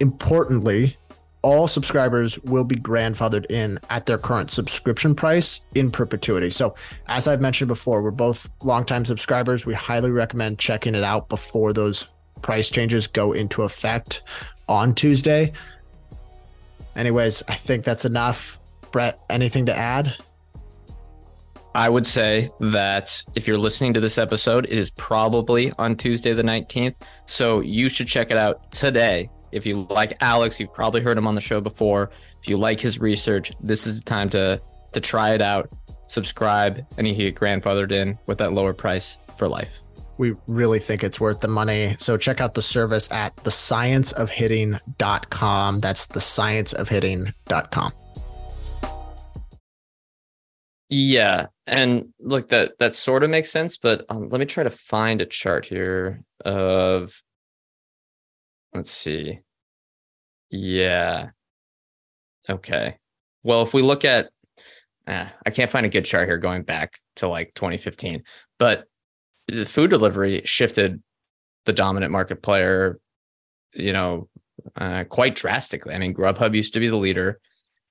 Importantly, 0.00 0.96
all 1.42 1.66
subscribers 1.66 2.38
will 2.40 2.64
be 2.64 2.76
grandfathered 2.76 3.50
in 3.50 3.78
at 3.88 4.06
their 4.06 4.18
current 4.18 4.50
subscription 4.50 5.14
price 5.14 5.60
in 5.74 5.90
perpetuity. 5.90 6.50
So, 6.50 6.74
as 7.06 7.26
I've 7.26 7.40
mentioned 7.40 7.68
before, 7.68 8.02
we're 8.02 8.10
both 8.10 8.50
longtime 8.62 9.04
subscribers. 9.04 9.64
We 9.64 9.74
highly 9.74 10.10
recommend 10.10 10.58
checking 10.58 10.94
it 10.94 11.04
out 11.04 11.28
before 11.28 11.72
those 11.72 12.06
price 12.42 12.70
changes 12.70 13.06
go 13.06 13.32
into 13.32 13.62
effect 13.62 14.22
on 14.68 14.94
Tuesday. 14.94 15.52
Anyways, 16.96 17.42
I 17.48 17.54
think 17.54 17.84
that's 17.84 18.04
enough. 18.04 18.58
Brett, 18.90 19.20
anything 19.30 19.66
to 19.66 19.76
add? 19.76 20.16
I 21.74 21.88
would 21.88 22.06
say 22.06 22.50
that 22.60 23.22
if 23.34 23.46
you're 23.46 23.58
listening 23.58 23.94
to 23.94 24.00
this 24.00 24.18
episode, 24.18 24.66
it 24.66 24.78
is 24.78 24.90
probably 24.90 25.72
on 25.78 25.96
Tuesday 25.96 26.32
the 26.32 26.42
19th. 26.42 26.94
So 27.26 27.60
you 27.60 27.88
should 27.88 28.08
check 28.08 28.30
it 28.30 28.36
out 28.36 28.70
today. 28.72 29.30
If 29.52 29.66
you 29.66 29.86
like 29.90 30.16
Alex, 30.20 30.58
you've 30.58 30.74
probably 30.74 31.00
heard 31.00 31.16
him 31.16 31.26
on 31.26 31.34
the 31.34 31.40
show 31.40 31.60
before. 31.60 32.10
If 32.40 32.48
you 32.48 32.56
like 32.56 32.80
his 32.80 32.98
research, 32.98 33.52
this 33.60 33.86
is 33.86 34.00
the 34.00 34.04
time 34.04 34.30
to 34.30 34.60
to 34.92 35.00
try 35.00 35.34
it 35.34 35.42
out. 35.42 35.68
subscribe, 36.08 36.84
and 36.96 37.06
you 37.06 37.14
get 37.14 37.36
grandfathered 37.36 37.92
in 37.92 38.18
with 38.26 38.38
that 38.38 38.52
lower 38.52 38.74
price 38.74 39.16
for 39.36 39.48
life. 39.48 39.80
We 40.18 40.34
really 40.48 40.80
think 40.80 41.04
it's 41.04 41.20
worth 41.20 41.40
the 41.40 41.48
money. 41.48 41.94
So 41.98 42.16
check 42.16 42.40
out 42.40 42.54
the 42.54 42.62
service 42.62 43.10
at 43.12 43.36
thescienceofhitting.com. 43.36 45.80
That's 45.80 46.06
thescienceofhitting.com. 46.08 47.92
Yeah, 50.92 51.46
and 51.70 52.12
look 52.18 52.48
that 52.48 52.78
that 52.78 52.94
sort 52.94 53.22
of 53.22 53.30
makes 53.30 53.50
sense, 53.50 53.76
but 53.76 54.04
um, 54.08 54.28
let 54.28 54.40
me 54.40 54.44
try 54.44 54.64
to 54.64 54.70
find 54.70 55.20
a 55.20 55.26
chart 55.26 55.64
here 55.64 56.18
of 56.44 57.22
let's 58.74 58.90
see. 58.90 59.38
Yeah. 60.50 61.30
Okay. 62.48 62.96
Well, 63.44 63.62
if 63.62 63.72
we 63.72 63.82
look 63.82 64.04
at 64.04 64.30
eh, 65.06 65.28
I 65.46 65.50
can't 65.50 65.70
find 65.70 65.86
a 65.86 65.90
good 65.90 66.04
chart 66.04 66.28
here 66.28 66.38
going 66.38 66.64
back 66.64 66.98
to 67.16 67.28
like 67.28 67.54
2015, 67.54 68.24
but 68.58 68.84
the 69.46 69.64
food 69.64 69.90
delivery 69.90 70.42
shifted 70.44 71.00
the 71.66 71.72
dominant 71.72 72.10
market 72.10 72.42
player, 72.42 72.98
you 73.74 73.92
know, 73.92 74.28
uh, 74.76 75.04
quite 75.04 75.36
drastically. 75.36 75.94
I 75.94 75.98
mean, 75.98 76.14
Grubhub 76.14 76.54
used 76.54 76.72
to 76.72 76.80
be 76.80 76.88
the 76.88 76.96
leader 76.96 77.40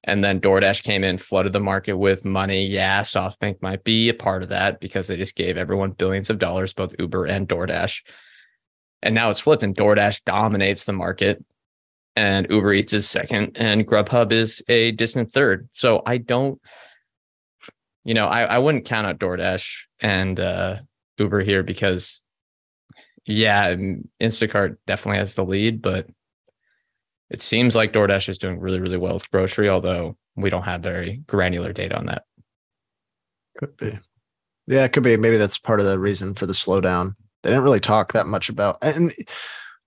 and 0.04 0.24
then 0.24 0.40
DoorDash 0.40 0.84
came 0.84 1.04
in, 1.04 1.18
flooded 1.18 1.54
the 1.54 1.60
market 1.60 1.98
with 1.98 2.26
money. 2.26 2.66
Yeah, 2.66 3.02
SoftBank 3.02 3.62
might 3.62 3.84
be 3.84 4.10
a 4.10 4.14
part 4.14 4.44
of 4.44 4.50
that 4.50 4.80
because 4.80 5.08
they 5.08 5.18
just 5.18 5.36
gave 5.36 5.58
everyone 5.58 5.92
billions 5.92 6.30
of 6.30 6.40
dollars, 6.40 6.74
both 6.74 6.96
Uber 6.98 7.26
and 7.26 7.48
DoorDash. 7.48 8.04
And 9.02 9.16
now 9.16 9.30
it's 9.30 9.40
flipped, 9.40 9.64
and 9.64 9.76
DoorDash 9.76 10.24
dominates 10.26 10.86
the 10.86 10.94
market, 10.94 11.44
and 12.16 12.48
Uber 12.50 12.74
Eats 12.74 12.94
is 12.94 13.10
second, 13.10 13.56
and 13.56 13.88
Grubhub 13.88 14.32
is 14.32 14.62
a 14.68 14.92
distant 14.92 15.32
third. 15.32 15.70
So 15.72 16.02
I 16.06 16.18
don't, 16.18 16.60
you 18.04 18.14
know, 18.14 18.28
I, 18.28 18.44
I 18.44 18.58
wouldn't 18.58 18.86
count 18.86 19.08
out 19.08 19.20
DoorDash 19.20 19.84
and 20.02 20.40
uh, 20.40 20.78
Uber 21.18 21.42
here 21.42 21.64
because, 21.64 22.22
yeah, 23.26 23.76
Instacart 24.20 24.78
definitely 24.88 25.20
has 25.20 25.36
the 25.36 25.46
lead, 25.46 25.82
but 25.82 26.08
it 27.30 27.42
seems 27.42 27.76
like 27.76 27.94
DoorDash 27.94 28.30
is 28.30 28.38
doing 28.38 28.60
really, 28.60 28.80
really 28.80 28.98
well 28.98 29.14
with 29.14 29.30
grocery, 29.32 29.70
although 29.70 30.18
we 30.36 30.50
don't 30.50 30.64
have 30.64 30.82
very 30.82 31.22
granular 31.28 31.74
data 31.74 31.98
on 31.98 32.08
that. 32.08 32.24
Could 33.58 33.78
be. 33.78 34.00
Yeah, 34.68 34.86
it 34.86 34.94
could 34.94 35.04
be. 35.04 35.18
Maybe 35.18 35.38
that's 35.38 35.58
part 35.58 35.80
of 35.80 35.86
the 35.86 36.00
reason 36.00 36.34
for 36.34 36.46
the 36.46 36.54
slowdown. 36.54 37.16
They 37.44 37.50
didn't 37.50 37.64
really 37.64 37.80
talk 37.80 38.14
that 38.14 38.28
much 38.28 38.50
about 38.50 38.78
and 38.82 39.14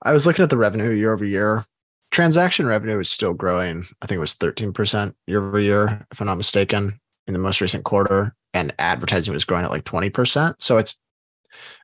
I 0.05 0.13
was 0.13 0.27
looking 0.27 0.43
at 0.43 0.51
the 0.51 0.57
revenue 0.57 0.91
year 0.91 1.13
over 1.13 1.25
year. 1.25 1.65
Transaction 2.11 2.67
revenue 2.67 2.99
is 2.99 3.11
still 3.11 3.35
growing. 3.35 3.85
I 4.03 4.07
think 4.07 4.17
it 4.17 4.21
was 4.21 4.35
13% 4.35 5.15
year 5.27 5.47
over 5.47 5.61
year, 5.61 6.05
if 6.11 6.21
I'm 6.21 6.27
not 6.27 6.37
mistaken, 6.37 7.01
in 7.27 7.33
the 7.33 7.39
most 7.39 7.61
recent 7.61 7.85
quarter. 7.85 8.35
And 8.53 8.75
advertising 8.79 9.33
was 9.33 9.45
growing 9.45 9.65
at 9.65 9.71
like 9.71 9.85
20%. 9.85 10.57
So 10.59 10.77
it's 10.77 11.01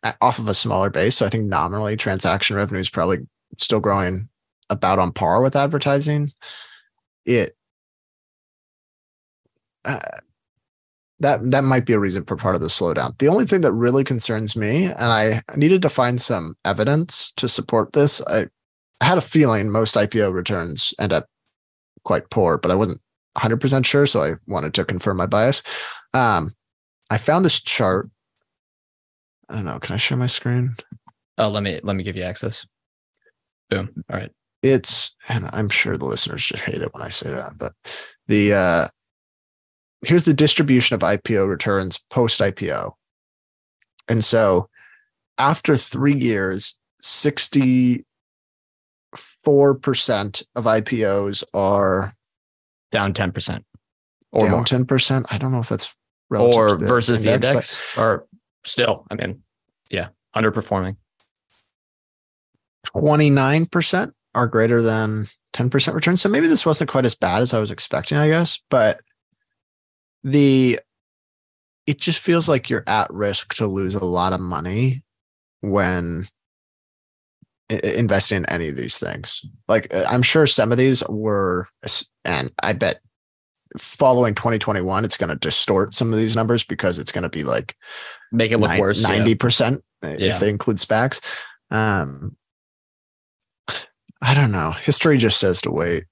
uh, 0.02 0.12
off 0.20 0.38
of 0.38 0.48
a 0.48 0.54
smaller 0.54 0.90
base. 0.90 1.16
So 1.16 1.26
I 1.26 1.28
think 1.28 1.44
nominally 1.44 1.96
transaction 1.96 2.56
revenue 2.56 2.80
is 2.80 2.90
probably 2.90 3.26
still 3.56 3.80
growing 3.80 4.28
about 4.70 4.98
on 4.98 5.12
par 5.12 5.42
with 5.42 5.56
advertising, 5.56 6.30
it 7.24 7.52
uh, 9.84 9.98
that 11.20 11.50
that 11.50 11.64
might 11.64 11.86
be 11.86 11.92
a 11.92 11.98
reason 11.98 12.24
for 12.24 12.36
part 12.36 12.54
of 12.54 12.60
the 12.60 12.68
slowdown. 12.68 13.16
The 13.18 13.28
only 13.28 13.44
thing 13.44 13.62
that 13.62 13.72
really 13.72 14.04
concerns 14.04 14.56
me, 14.56 14.84
and 14.84 14.96
I 14.98 15.42
needed 15.56 15.82
to 15.82 15.88
find 15.88 16.20
some 16.20 16.56
evidence 16.64 17.32
to 17.32 17.48
support 17.48 17.92
this. 17.92 18.24
I, 18.26 18.46
had 19.00 19.18
a 19.18 19.20
feeling 19.20 19.70
most 19.70 19.94
IPO 19.94 20.32
returns 20.32 20.92
end 20.98 21.12
up 21.12 21.26
quite 22.02 22.30
poor, 22.30 22.58
but 22.58 22.72
I 22.72 22.74
wasn't 22.74 23.00
100% 23.36 23.86
sure, 23.86 24.06
so 24.06 24.24
I 24.24 24.34
wanted 24.48 24.74
to 24.74 24.84
confirm 24.84 25.18
my 25.18 25.26
bias. 25.26 25.62
Um, 26.12 26.52
I 27.08 27.16
found 27.16 27.44
this 27.44 27.60
chart. 27.60 28.10
I 29.48 29.54
don't 29.54 29.64
know. 29.64 29.78
Can 29.78 29.94
I 29.94 29.98
share 29.98 30.18
my 30.18 30.26
screen? 30.26 30.74
Oh, 31.38 31.48
let 31.48 31.62
me 31.62 31.78
let 31.84 31.94
me 31.94 32.02
give 32.02 32.16
you 32.16 32.24
access. 32.24 32.66
Boom. 33.70 33.90
All 34.10 34.16
right 34.16 34.32
it's 34.62 35.14
and 35.28 35.48
i'm 35.52 35.68
sure 35.68 35.96
the 35.96 36.04
listeners 36.04 36.44
just 36.44 36.64
hate 36.64 36.82
it 36.82 36.92
when 36.92 37.02
i 37.02 37.08
say 37.08 37.30
that 37.30 37.56
but 37.56 37.72
the 38.26 38.52
uh 38.52 38.86
here's 40.04 40.24
the 40.24 40.34
distribution 40.34 40.94
of 40.94 41.00
ipo 41.00 41.48
returns 41.48 41.98
post 42.10 42.40
ipo 42.40 42.92
and 44.08 44.24
so 44.24 44.68
after 45.38 45.76
three 45.76 46.16
years 46.16 46.80
64% 47.02 48.02
of 50.56 50.64
ipos 50.64 51.44
are 51.54 52.12
down 52.90 53.12
10% 53.12 53.62
or 54.32 54.40
down 54.40 54.50
more. 54.50 54.64
10% 54.64 55.26
i 55.30 55.38
don't 55.38 55.52
know 55.52 55.60
if 55.60 55.68
that's 55.68 55.94
or 56.30 56.76
the 56.76 56.86
versus 56.86 57.24
index, 57.24 57.46
the 57.46 57.52
index 57.52 57.98
or 57.98 58.26
still 58.64 59.06
i 59.10 59.14
mean 59.14 59.42
yeah 59.90 60.08
underperforming. 60.36 60.96
29% 62.94 64.12
are 64.34 64.46
greater 64.46 64.80
than 64.80 65.26
10% 65.54 65.94
return. 65.94 66.16
So 66.16 66.28
maybe 66.28 66.48
this 66.48 66.66
wasn't 66.66 66.90
quite 66.90 67.04
as 67.04 67.14
bad 67.14 67.42
as 67.42 67.54
I 67.54 67.60
was 67.60 67.70
expecting, 67.70 68.18
I 68.18 68.28
guess, 68.28 68.62
but 68.70 69.00
the 70.22 70.78
it 71.86 71.98
just 71.98 72.18
feels 72.18 72.48
like 72.48 72.68
you're 72.68 72.84
at 72.86 73.10
risk 73.10 73.54
to 73.54 73.66
lose 73.66 73.94
a 73.94 74.04
lot 74.04 74.34
of 74.34 74.40
money 74.40 75.02
when 75.62 76.26
investing 77.70 78.38
in 78.38 78.46
any 78.46 78.68
of 78.68 78.76
these 78.76 78.98
things. 78.98 79.44
Like 79.68 79.92
uh, 79.94 80.04
I'm 80.08 80.22
sure 80.22 80.46
some 80.46 80.70
of 80.72 80.78
these 80.78 81.02
were 81.08 81.68
and 82.24 82.50
I 82.62 82.74
bet 82.74 83.00
following 83.76 84.34
2021 84.34 85.04
it's 85.04 85.18
going 85.18 85.28
to 85.28 85.36
distort 85.36 85.92
some 85.92 86.12
of 86.12 86.18
these 86.18 86.34
numbers 86.34 86.64
because 86.64 86.98
it's 86.98 87.12
going 87.12 87.22
to 87.22 87.28
be 87.28 87.44
like 87.44 87.76
make 88.32 88.50
it 88.50 88.58
look 88.58 88.78
worse 88.78 89.04
90% 89.04 89.82
yeah. 90.02 90.08
if 90.10 90.20
yeah. 90.20 90.38
they 90.38 90.48
include 90.48 90.78
SPACs. 90.78 91.20
Um 91.70 92.36
I 94.20 94.34
don't 94.34 94.52
know. 94.52 94.72
History 94.72 95.18
just 95.18 95.38
says 95.38 95.62
to 95.62 95.70
wait. 95.70 96.04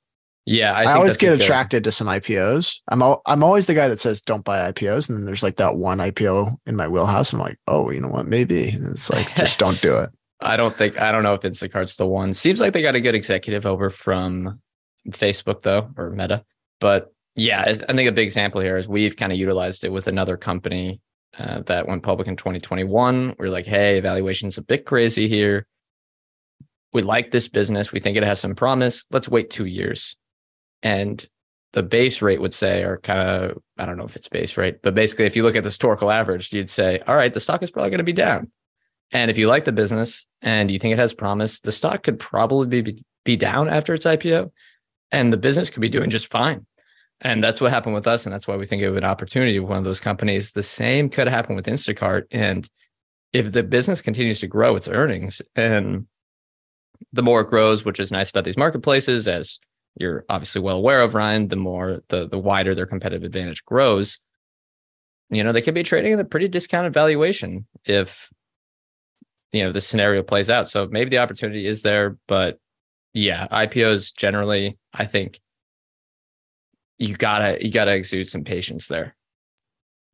Yeah, 0.48 0.72
I, 0.74 0.84
I 0.84 0.92
always 0.94 1.16
get 1.16 1.38
attracted 1.38 1.82
to 1.84 1.92
some 1.92 2.06
IPOs. 2.06 2.80
I'm 2.88 3.02
al- 3.02 3.20
I'm 3.26 3.42
always 3.42 3.66
the 3.66 3.74
guy 3.74 3.88
that 3.88 3.98
says 3.98 4.22
don't 4.22 4.44
buy 4.44 4.70
IPOs, 4.70 5.08
and 5.08 5.18
then 5.18 5.24
there's 5.24 5.42
like 5.42 5.56
that 5.56 5.76
one 5.76 5.98
IPO 5.98 6.56
in 6.66 6.76
my 6.76 6.86
wheelhouse. 6.86 7.32
I'm 7.32 7.40
like, 7.40 7.58
oh, 7.66 7.90
you 7.90 8.00
know 8.00 8.08
what? 8.08 8.28
Maybe 8.28 8.68
and 8.68 8.86
it's 8.86 9.10
like 9.10 9.34
just 9.36 9.58
don't 9.58 9.80
do 9.82 9.98
it. 9.98 10.10
I 10.40 10.56
don't 10.56 10.76
think 10.76 11.00
I 11.00 11.10
don't 11.10 11.24
know 11.24 11.34
if 11.34 11.40
Instacart's 11.40 11.96
the 11.96 12.06
one. 12.06 12.32
Seems 12.32 12.60
like 12.60 12.74
they 12.74 12.82
got 12.82 12.94
a 12.94 13.00
good 13.00 13.16
executive 13.16 13.66
over 13.66 13.90
from 13.90 14.60
Facebook 15.10 15.62
though, 15.62 15.90
or 15.96 16.10
Meta. 16.10 16.44
But 16.78 17.12
yeah, 17.34 17.62
I 17.62 17.74
think 17.74 18.08
a 18.08 18.12
big 18.12 18.24
example 18.24 18.60
here 18.60 18.76
is 18.76 18.86
we've 18.86 19.16
kind 19.16 19.32
of 19.32 19.38
utilized 19.38 19.82
it 19.82 19.90
with 19.90 20.06
another 20.06 20.36
company 20.36 21.00
uh, 21.40 21.60
that 21.62 21.88
went 21.88 22.04
public 22.04 22.28
in 22.28 22.36
2021. 22.36 23.34
We're 23.36 23.48
like, 23.48 23.66
hey, 23.66 23.98
valuation's 23.98 24.58
a 24.58 24.62
bit 24.62 24.86
crazy 24.86 25.26
here 25.28 25.66
we 26.96 27.02
like 27.02 27.30
this 27.30 27.46
business. 27.46 27.92
We 27.92 28.00
think 28.00 28.16
it 28.16 28.22
has 28.22 28.40
some 28.40 28.54
promise. 28.54 29.06
Let's 29.10 29.28
wait 29.28 29.50
two 29.50 29.66
years. 29.66 30.16
And 30.82 31.24
the 31.74 31.82
base 31.82 32.22
rate 32.22 32.40
would 32.40 32.54
say, 32.54 32.84
or 32.84 32.96
kind 32.96 33.20
of, 33.20 33.58
I 33.76 33.84
don't 33.84 33.98
know 33.98 34.06
if 34.06 34.16
it's 34.16 34.30
base 34.30 34.56
rate, 34.56 34.80
but 34.82 34.94
basically, 34.94 35.26
if 35.26 35.36
you 35.36 35.42
look 35.42 35.56
at 35.56 35.62
the 35.62 35.68
historical 35.68 36.10
average, 36.10 36.54
you'd 36.54 36.70
say, 36.70 37.00
all 37.06 37.14
right, 37.14 37.34
the 37.34 37.38
stock 37.38 37.62
is 37.62 37.70
probably 37.70 37.90
going 37.90 37.98
to 37.98 38.04
be 38.04 38.14
down. 38.14 38.50
And 39.12 39.30
if 39.30 39.36
you 39.36 39.46
like 39.46 39.66
the 39.66 39.72
business 39.72 40.26
and 40.40 40.70
you 40.70 40.78
think 40.78 40.94
it 40.94 40.98
has 40.98 41.12
promise, 41.12 41.60
the 41.60 41.70
stock 41.70 42.02
could 42.02 42.18
probably 42.18 42.80
be, 42.80 43.04
be 43.26 43.36
down 43.36 43.68
after 43.68 43.92
its 43.92 44.06
IPO 44.06 44.50
and 45.12 45.30
the 45.30 45.36
business 45.36 45.68
could 45.68 45.82
be 45.82 45.90
doing 45.90 46.08
just 46.08 46.30
fine. 46.30 46.64
And 47.20 47.44
that's 47.44 47.60
what 47.60 47.72
happened 47.72 47.94
with 47.94 48.06
us. 48.06 48.24
And 48.24 48.32
that's 48.32 48.48
why 48.48 48.56
we 48.56 48.64
think 48.64 48.82
was 48.82 48.96
an 48.96 49.04
opportunity 49.04 49.58
with 49.58 49.68
one 49.68 49.78
of 49.78 49.84
those 49.84 50.00
companies. 50.00 50.52
The 50.52 50.62
same 50.62 51.10
could 51.10 51.28
happen 51.28 51.56
with 51.56 51.66
Instacart. 51.66 52.22
And 52.30 52.66
if 53.34 53.52
the 53.52 53.62
business 53.62 54.00
continues 54.00 54.40
to 54.40 54.46
grow 54.46 54.76
its 54.76 54.88
earnings 54.88 55.42
and 55.54 56.06
the 57.12 57.22
more 57.22 57.40
it 57.40 57.50
grows, 57.50 57.84
which 57.84 58.00
is 58.00 58.12
nice 58.12 58.30
about 58.30 58.44
these 58.44 58.56
marketplaces, 58.56 59.28
as 59.28 59.58
you're 59.98 60.24
obviously 60.28 60.60
well 60.60 60.76
aware 60.76 61.02
of, 61.02 61.14
Ryan, 61.14 61.48
the 61.48 61.56
more 61.56 62.02
the 62.08 62.28
the 62.28 62.38
wider 62.38 62.74
their 62.74 62.86
competitive 62.86 63.24
advantage 63.24 63.64
grows. 63.64 64.18
You 65.30 65.42
know, 65.42 65.52
they 65.52 65.62
could 65.62 65.74
be 65.74 65.82
trading 65.82 66.12
at 66.12 66.20
a 66.20 66.24
pretty 66.24 66.48
discounted 66.48 66.92
valuation 66.92 67.66
if 67.84 68.28
you 69.52 69.64
know 69.64 69.72
the 69.72 69.80
scenario 69.80 70.22
plays 70.22 70.50
out. 70.50 70.68
So 70.68 70.86
maybe 70.90 71.10
the 71.10 71.18
opportunity 71.18 71.66
is 71.66 71.82
there, 71.82 72.16
but 72.28 72.58
yeah, 73.14 73.48
IPOs 73.48 74.14
generally, 74.14 74.76
I 74.92 75.06
think 75.06 75.40
you 76.98 77.16
gotta 77.16 77.58
you 77.64 77.70
gotta 77.70 77.94
exude 77.94 78.28
some 78.28 78.44
patience 78.44 78.88
there. 78.88 79.16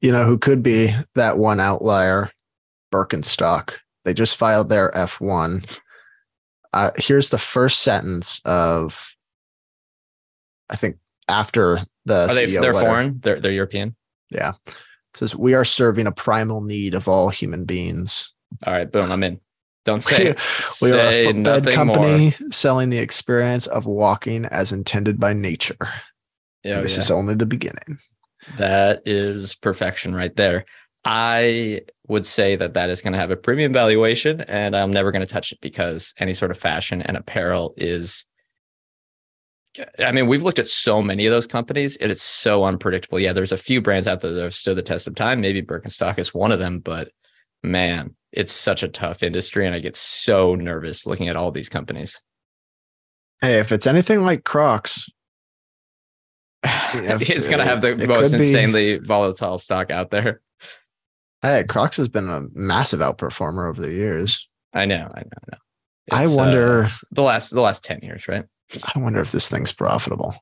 You 0.00 0.12
know 0.12 0.24
who 0.24 0.38
could 0.38 0.62
be 0.62 0.94
that 1.14 1.38
one 1.38 1.60
outlier? 1.60 2.30
Birkenstock. 2.92 3.78
They 4.04 4.14
just 4.14 4.36
filed 4.36 4.68
their 4.68 4.90
F1 4.92 5.80
uh, 6.72 6.90
here's 6.96 7.30
the 7.30 7.38
first 7.38 7.80
sentence 7.80 8.40
of, 8.44 9.14
I 10.70 10.76
think 10.76 10.96
after 11.28 11.80
the 12.04 12.28
are 12.28 12.34
they, 12.34 12.46
CEO 12.46 12.60
they're 12.60 12.72
letter. 12.72 12.86
foreign, 12.86 13.20
they're 13.20 13.40
they're 13.40 13.52
European. 13.52 13.94
Yeah, 14.30 14.52
it 14.66 14.76
says 15.14 15.36
we 15.36 15.54
are 15.54 15.64
serving 15.64 16.06
a 16.06 16.12
primal 16.12 16.62
need 16.62 16.94
of 16.94 17.08
all 17.08 17.28
human 17.28 17.64
beings. 17.64 18.32
All 18.66 18.72
right, 18.72 18.90
boom, 18.90 19.12
I'm 19.12 19.22
in. 19.22 19.40
Don't 19.84 20.00
say 20.02 20.30
we 20.30 20.34
say 20.90 20.92
are 20.92 21.10
a 21.10 21.24
footbed 21.26 21.74
company 21.74 22.32
more. 22.40 22.50
selling 22.50 22.90
the 22.90 22.98
experience 22.98 23.66
of 23.66 23.86
walking 23.86 24.46
as 24.46 24.72
intended 24.72 25.20
by 25.20 25.32
nature. 25.32 25.90
Yeah, 26.64 26.80
this 26.80 26.94
yeah. 26.94 27.00
is 27.00 27.10
only 27.10 27.34
the 27.34 27.46
beginning. 27.46 27.98
That 28.58 29.02
is 29.04 29.54
perfection 29.54 30.14
right 30.14 30.34
there. 30.34 30.64
I 31.04 31.82
would 32.06 32.26
say 32.26 32.56
that 32.56 32.74
that 32.74 32.90
is 32.90 33.02
going 33.02 33.12
to 33.12 33.18
have 33.18 33.30
a 33.30 33.36
premium 33.36 33.72
valuation 33.72 34.42
and 34.42 34.76
I'm 34.76 34.92
never 34.92 35.10
going 35.10 35.26
to 35.26 35.32
touch 35.32 35.52
it 35.52 35.60
because 35.60 36.14
any 36.18 36.34
sort 36.34 36.50
of 36.50 36.58
fashion 36.58 37.02
and 37.02 37.16
apparel 37.16 37.74
is 37.76 38.26
I 39.98 40.12
mean, 40.12 40.26
we've 40.26 40.42
looked 40.42 40.58
at 40.58 40.68
so 40.68 41.00
many 41.00 41.24
of 41.24 41.32
those 41.32 41.46
companies 41.46 41.96
and 41.96 42.12
it's 42.12 42.22
so 42.22 42.64
unpredictable. 42.64 43.18
Yeah, 43.18 43.32
there's 43.32 43.52
a 43.52 43.56
few 43.56 43.80
brands 43.80 44.06
out 44.06 44.20
there 44.20 44.32
that 44.32 44.42
have 44.42 44.54
stood 44.54 44.76
the 44.76 44.82
test 44.82 45.06
of 45.06 45.14
time. 45.14 45.40
Maybe 45.40 45.62
Birkenstock 45.62 46.18
is 46.18 46.34
one 46.34 46.52
of 46.52 46.58
them, 46.58 46.78
but 46.78 47.10
man, 47.62 48.14
it's 48.32 48.52
such 48.52 48.82
a 48.82 48.88
tough 48.88 49.22
industry 49.22 49.64
and 49.66 49.74
I 49.74 49.78
get 49.78 49.96
so 49.96 50.54
nervous 50.54 51.06
looking 51.06 51.28
at 51.28 51.36
all 51.36 51.50
these 51.50 51.70
companies. 51.70 52.20
Hey, 53.40 53.58
if 53.58 53.72
it's 53.72 53.86
anything 53.86 54.24
like 54.24 54.44
Crocs, 54.44 55.08
it's 56.64 57.48
going 57.48 57.58
to 57.58 57.64
have 57.64 57.80
the 57.80 58.06
most 58.06 58.32
insanely 58.34 58.98
be... 58.98 59.04
volatile 59.04 59.58
stock 59.58 59.90
out 59.90 60.10
there. 60.10 60.40
Hey, 61.42 61.64
Crocs 61.68 61.96
has 61.96 62.08
been 62.08 62.28
a 62.28 62.46
massive 62.54 63.00
outperformer 63.00 63.68
over 63.68 63.82
the 63.82 63.92
years. 63.92 64.48
I 64.72 64.86
know, 64.86 65.08
I 65.14 65.20
know, 65.20 65.30
I 65.36 65.50
know. 65.50 65.58
It's, 66.06 66.16
I 66.16 66.36
wonder 66.36 66.84
uh, 66.84 66.90
the 67.10 67.22
last 67.22 67.50
the 67.50 67.60
last 67.60 67.84
10 67.84 68.00
years, 68.02 68.28
right? 68.28 68.44
I 68.94 68.98
wonder 68.98 69.20
if 69.20 69.32
this 69.32 69.48
thing's 69.48 69.72
profitable. 69.72 70.34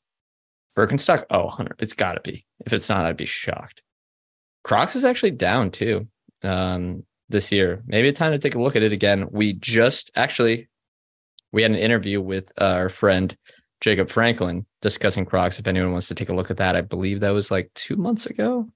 Birkenstock? 0.77 1.25
Oh, 1.31 1.47
100. 1.47 1.77
It's 1.81 1.95
got 1.95 2.15
to 2.15 2.21
be. 2.21 2.47
If 2.65 2.73
it's 2.73 2.89
not, 2.89 3.05
I'd 3.05 3.17
be 3.17 3.27
shocked. 3.27 3.83
Crocs 4.63 4.95
is 4.95 5.05
actually 5.05 5.33
down 5.33 5.71
too 5.71 6.07
um, 6.43 7.05
this 7.29 7.51
year. 7.51 7.83
Maybe 7.87 8.09
a 8.09 8.13
time 8.13 8.33
to 8.33 8.39
take 8.39 8.55
a 8.55 8.61
look 8.61 8.77
at 8.77 8.83
it 8.83 8.93
again. 8.93 9.27
We 9.31 9.55
just 9.55 10.11
actually 10.15 10.69
we 11.53 11.63
had 11.63 11.71
an 11.73 11.79
interview 11.79 12.21
with 12.21 12.53
uh, 12.61 12.75
our 12.77 12.89
friend 12.89 13.37
Jacob 13.81 14.09
Franklin 14.09 14.67
discussing 14.83 15.25
Crocs. 15.25 15.59
If 15.59 15.67
anyone 15.67 15.93
wants 15.93 16.09
to 16.09 16.15
take 16.15 16.29
a 16.29 16.35
look 16.35 16.51
at 16.51 16.59
that, 16.59 16.77
I 16.77 16.83
believe 16.83 17.21
that 17.21 17.31
was 17.31 17.51
like 17.51 17.71
two 17.75 17.97
months 17.97 18.27
ago. 18.27 18.69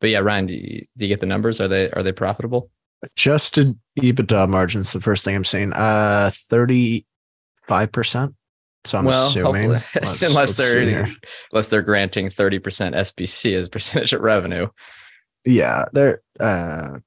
But 0.00 0.10
yeah, 0.10 0.18
Ryan, 0.18 0.46
do 0.46 0.54
you, 0.54 0.86
do 0.96 1.04
you 1.04 1.08
get 1.08 1.20
the 1.20 1.26
numbers? 1.26 1.60
Are 1.60 1.68
they 1.68 1.90
are 1.90 2.02
they 2.02 2.12
profitable? 2.12 2.70
Adjusted 3.02 3.78
EBITDA 3.98 4.48
margins. 4.48 4.92
The 4.92 5.00
first 5.00 5.24
thing 5.24 5.34
I'm 5.34 5.44
saying, 5.44 5.72
uh, 5.74 6.30
thirty 6.48 7.06
five 7.66 7.92
percent. 7.92 8.34
So 8.84 8.98
I'm 8.98 9.04
well, 9.04 9.28
assuming, 9.28 9.70
let's, 9.70 9.94
unless 10.22 10.34
let's 10.34 10.56
they're 10.56 11.08
unless 11.52 11.68
they're 11.68 11.82
granting 11.82 12.30
thirty 12.30 12.58
percent 12.58 12.94
SBC 12.94 13.54
as 13.54 13.68
percentage 13.68 14.12
of 14.12 14.22
revenue. 14.22 14.68
Yeah, 15.44 15.84
they're 15.92 16.22
uh, 16.38 16.98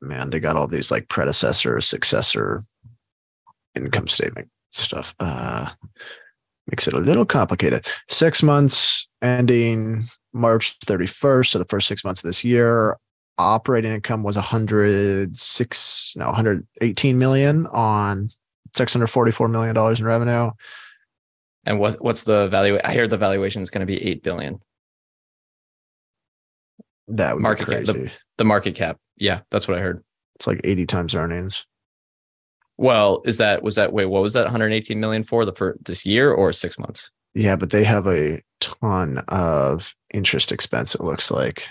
man, 0.00 0.30
they 0.30 0.40
got 0.40 0.56
all 0.56 0.66
these 0.66 0.90
like 0.90 1.08
predecessor, 1.08 1.80
successor 1.80 2.64
income 3.74 4.08
statement 4.08 4.48
stuff. 4.70 5.14
Uh, 5.20 5.70
makes 6.66 6.86
it 6.86 6.94
a 6.94 6.98
little 6.98 7.26
complicated. 7.26 7.86
Six 8.08 8.42
months 8.42 9.08
ending 9.22 10.04
March 10.32 10.78
31st. 10.80 11.46
So 11.46 11.58
the 11.58 11.64
first 11.64 11.88
six 11.88 12.04
months 12.04 12.22
of 12.22 12.28
this 12.28 12.44
year, 12.44 12.96
operating 13.38 13.92
income 13.92 14.22
was 14.22 14.36
106, 14.36 16.14
no, 16.16 16.26
118 16.26 17.18
million 17.18 17.66
on 17.68 18.30
644 18.74 19.48
million 19.48 19.74
dollars 19.74 20.00
in 20.00 20.06
revenue. 20.06 20.50
And 21.64 21.78
what 21.78 22.02
what's 22.02 22.22
the 22.24 22.48
value? 22.48 22.78
I 22.84 22.92
hear 22.92 23.06
the 23.06 23.18
valuation 23.18 23.62
is 23.62 23.70
going 23.70 23.80
to 23.80 23.86
be 23.86 24.02
eight 24.02 24.22
billion. 24.22 24.60
That 27.08 27.34
would 27.34 27.42
market 27.42 27.68
Cap, 27.68 27.84
the, 27.84 28.12
the 28.36 28.44
market 28.44 28.74
cap. 28.74 28.98
Yeah, 29.16 29.40
that's 29.50 29.66
what 29.66 29.78
I 29.78 29.80
heard. 29.80 30.04
It's 30.34 30.46
like 30.46 30.60
80 30.62 30.86
times 30.86 31.14
earnings. 31.14 31.66
Well, 32.76 33.22
is 33.24 33.38
that 33.38 33.62
was 33.62 33.74
that 33.74 33.92
wait, 33.92 34.06
what 34.06 34.22
was 34.22 34.34
that 34.34 34.44
118 34.44 35.00
million 35.00 35.24
for 35.24 35.44
the 35.44 35.52
for 35.52 35.76
this 35.84 36.06
year 36.06 36.30
or 36.30 36.52
six 36.52 36.78
months? 36.78 37.10
Yeah, 37.34 37.56
but 37.56 37.70
they 37.70 37.84
have 37.84 38.06
a 38.06 38.40
ton 38.80 39.18
of 39.28 39.94
interest 40.12 40.52
expense, 40.52 40.94
it 40.94 41.02
looks 41.02 41.30
like. 41.30 41.66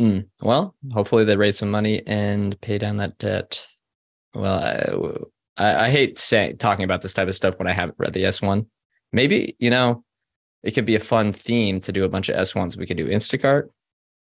Mm, 0.00 0.26
well, 0.42 0.74
hopefully 0.92 1.24
they 1.24 1.36
raise 1.36 1.58
some 1.58 1.70
money 1.70 2.02
and 2.06 2.60
pay 2.60 2.78
down 2.78 2.96
that 2.96 3.18
debt. 3.18 3.66
Well, 4.34 5.30
I, 5.56 5.64
I, 5.64 5.84
I 5.86 5.90
hate 5.90 6.18
saying 6.18 6.58
talking 6.58 6.84
about 6.84 7.02
this 7.02 7.12
type 7.12 7.28
of 7.28 7.34
stuff 7.34 7.58
when 7.58 7.68
I 7.68 7.72
haven't 7.72 7.98
read 7.98 8.12
the 8.12 8.24
S1. 8.24 8.66
Maybe, 9.12 9.56
you 9.60 9.70
know, 9.70 10.04
it 10.62 10.72
could 10.72 10.86
be 10.86 10.96
a 10.96 11.00
fun 11.00 11.32
theme 11.32 11.80
to 11.80 11.92
do 11.92 12.04
a 12.04 12.08
bunch 12.08 12.28
of 12.28 12.36
S1s. 12.36 12.76
We 12.76 12.86
could 12.86 12.96
do 12.96 13.06
Instacart, 13.06 13.68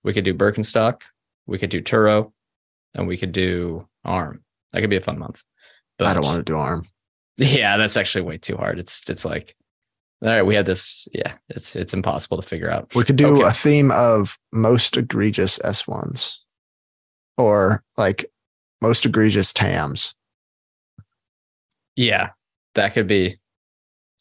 we 0.03 0.13
could 0.13 0.25
do 0.25 0.35
Birkenstock, 0.35 1.03
we 1.47 1.59
could 1.59 1.71
do 1.71 1.81
Turo, 1.81 2.33
and 2.95 3.07
we 3.07 3.17
could 3.17 3.33
do 3.33 3.89
ARM. 4.05 4.45
That 4.73 4.81
could 4.81 4.91
be 4.91 4.97
a 4.97 5.01
fun 5.01 5.19
month. 5.19 5.43
But 5.99 6.09
I 6.09 6.15
don't 6.15 6.25
want 6.25 6.39
to 6.39 6.43
do 6.43 6.57
arm. 6.57 6.87
Yeah, 7.39 7.79
that's 7.79 7.97
actually 7.97 8.23
way 8.23 8.37
too 8.37 8.59
hard. 8.59 8.79
It's 8.79 9.09
it's 9.09 9.25
like 9.25 9.57
all 10.23 10.29
right, 10.29 10.43
we 10.43 10.55
had 10.55 10.67
this. 10.67 11.09
Yeah, 11.13 11.35
it's 11.49 11.75
it's 11.75 11.95
impossible 11.95 12.41
to 12.41 12.47
figure 12.47 12.71
out. 12.71 12.95
We 12.95 13.05
could 13.05 13.17
do 13.17 13.29
okay. 13.29 13.43
a 13.43 13.53
theme 13.53 13.91
of 13.91 14.39
most 14.53 14.97
egregious 14.97 15.63
S 15.65 15.89
ones, 15.89 16.45
or 17.37 17.83
like 17.97 18.31
most 18.81 19.05
egregious 19.05 19.53
TAMs. 19.53 20.15
Yeah, 21.97 22.31
that 22.75 22.95
could 22.95 23.09
be 23.09 23.39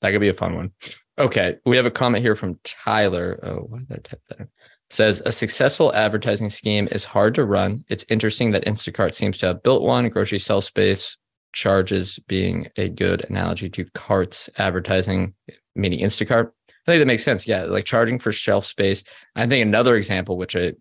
that 0.01 0.11
could 0.11 0.21
be 0.21 0.29
a 0.29 0.33
fun 0.33 0.55
one. 0.55 0.71
Okay, 1.19 1.57
we 1.65 1.77
have 1.77 1.85
a 1.85 1.91
comment 1.91 2.23
here 2.23 2.35
from 2.35 2.59
Tyler. 2.63 3.39
Oh, 3.43 3.67
why 3.69 3.79
did 3.79 3.91
I 3.91 3.95
type 3.97 4.21
that? 4.29 4.47
Says 4.89 5.21
a 5.25 5.31
successful 5.31 5.93
advertising 5.93 6.49
scheme 6.49 6.87
is 6.91 7.05
hard 7.05 7.35
to 7.35 7.45
run. 7.45 7.85
It's 7.89 8.05
interesting 8.09 8.51
that 8.51 8.65
Instacart 8.65 9.13
seems 9.13 9.37
to 9.37 9.47
have 9.47 9.63
built 9.63 9.83
one. 9.83 10.09
Grocery 10.09 10.39
sell 10.39 10.61
space 10.61 11.15
charges 11.53 12.19
being 12.27 12.69
a 12.77 12.89
good 12.89 13.25
analogy 13.29 13.69
to 13.69 13.85
carts 13.93 14.49
advertising, 14.57 15.33
meaning 15.75 15.99
Instacart. 15.99 16.51
I 16.87 16.91
think 16.91 17.01
that 17.01 17.07
makes 17.07 17.23
sense. 17.23 17.47
Yeah, 17.47 17.63
like 17.63 17.85
charging 17.85 18.19
for 18.19 18.31
shelf 18.31 18.65
space. 18.65 19.03
I 19.35 19.45
think 19.45 19.61
another 19.61 19.95
example, 19.95 20.37
which 20.37 20.55
I, 20.55 20.73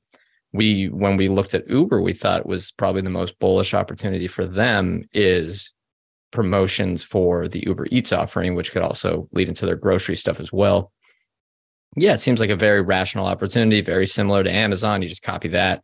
we 0.52 0.86
when 0.86 1.16
we 1.16 1.28
looked 1.28 1.54
at 1.54 1.68
Uber, 1.68 2.00
we 2.00 2.12
thought 2.12 2.46
was 2.46 2.72
probably 2.72 3.02
the 3.02 3.10
most 3.10 3.38
bullish 3.38 3.74
opportunity 3.74 4.26
for 4.26 4.46
them 4.46 5.04
is 5.12 5.72
promotions 6.30 7.02
for 7.02 7.48
the 7.48 7.64
Uber 7.66 7.86
Eats 7.90 8.12
offering, 8.12 8.54
which 8.54 8.72
could 8.72 8.82
also 8.82 9.28
lead 9.32 9.48
into 9.48 9.66
their 9.66 9.76
grocery 9.76 10.16
stuff 10.16 10.40
as 10.40 10.52
well. 10.52 10.92
Yeah, 11.96 12.14
it 12.14 12.20
seems 12.20 12.40
like 12.40 12.50
a 12.50 12.56
very 12.56 12.82
rational 12.82 13.26
opportunity, 13.26 13.80
very 13.80 14.06
similar 14.06 14.44
to 14.44 14.50
Amazon. 14.50 15.02
You 15.02 15.08
just 15.08 15.24
copy 15.24 15.48
that 15.48 15.82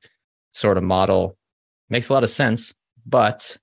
sort 0.52 0.78
of 0.78 0.84
model. 0.84 1.36
Makes 1.90 2.08
a 2.08 2.12
lot 2.12 2.24
of 2.24 2.30
sense, 2.30 2.74
but 3.04 3.58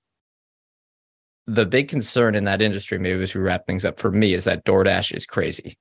the 1.46 1.66
big 1.66 1.88
concern 1.88 2.34
in 2.34 2.44
that 2.44 2.62
industry, 2.62 2.98
maybe 2.98 3.22
as 3.22 3.34
we 3.34 3.40
wrap 3.40 3.66
things 3.66 3.84
up 3.84 4.00
for 4.00 4.10
me, 4.10 4.34
is 4.34 4.44
that 4.44 4.64
DoorDash 4.64 5.14
is 5.14 5.26
crazy. 5.26 5.76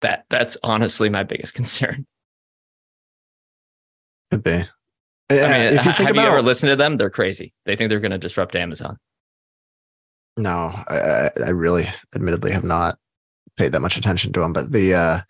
That 0.00 0.24
that's 0.28 0.56
honestly 0.62 1.08
my 1.08 1.22
biggest 1.22 1.54
concern. 1.54 2.06
Could 4.30 4.42
be. 4.42 4.62
I 5.30 5.34
mean, 5.34 5.78
if 5.78 5.86
you 5.86 5.92
think 5.92 6.08
have 6.08 6.10
about, 6.10 6.22
you 6.22 6.28
ever 6.28 6.42
listened 6.42 6.70
to 6.70 6.76
them? 6.76 6.96
They're 6.96 7.10
crazy. 7.10 7.54
They 7.64 7.76
think 7.76 7.88
they're 7.88 8.00
going 8.00 8.10
to 8.12 8.18
disrupt 8.18 8.54
Amazon. 8.54 8.98
No, 10.36 10.74
I, 10.88 11.30
I 11.44 11.50
really, 11.50 11.88
admittedly, 12.14 12.50
have 12.52 12.64
not 12.64 12.98
paid 13.56 13.72
that 13.72 13.80
much 13.80 13.96
attention 13.96 14.32
to 14.34 14.40
them. 14.40 14.52
But 14.52 14.70
the, 14.70 14.94
uh, 14.94 15.20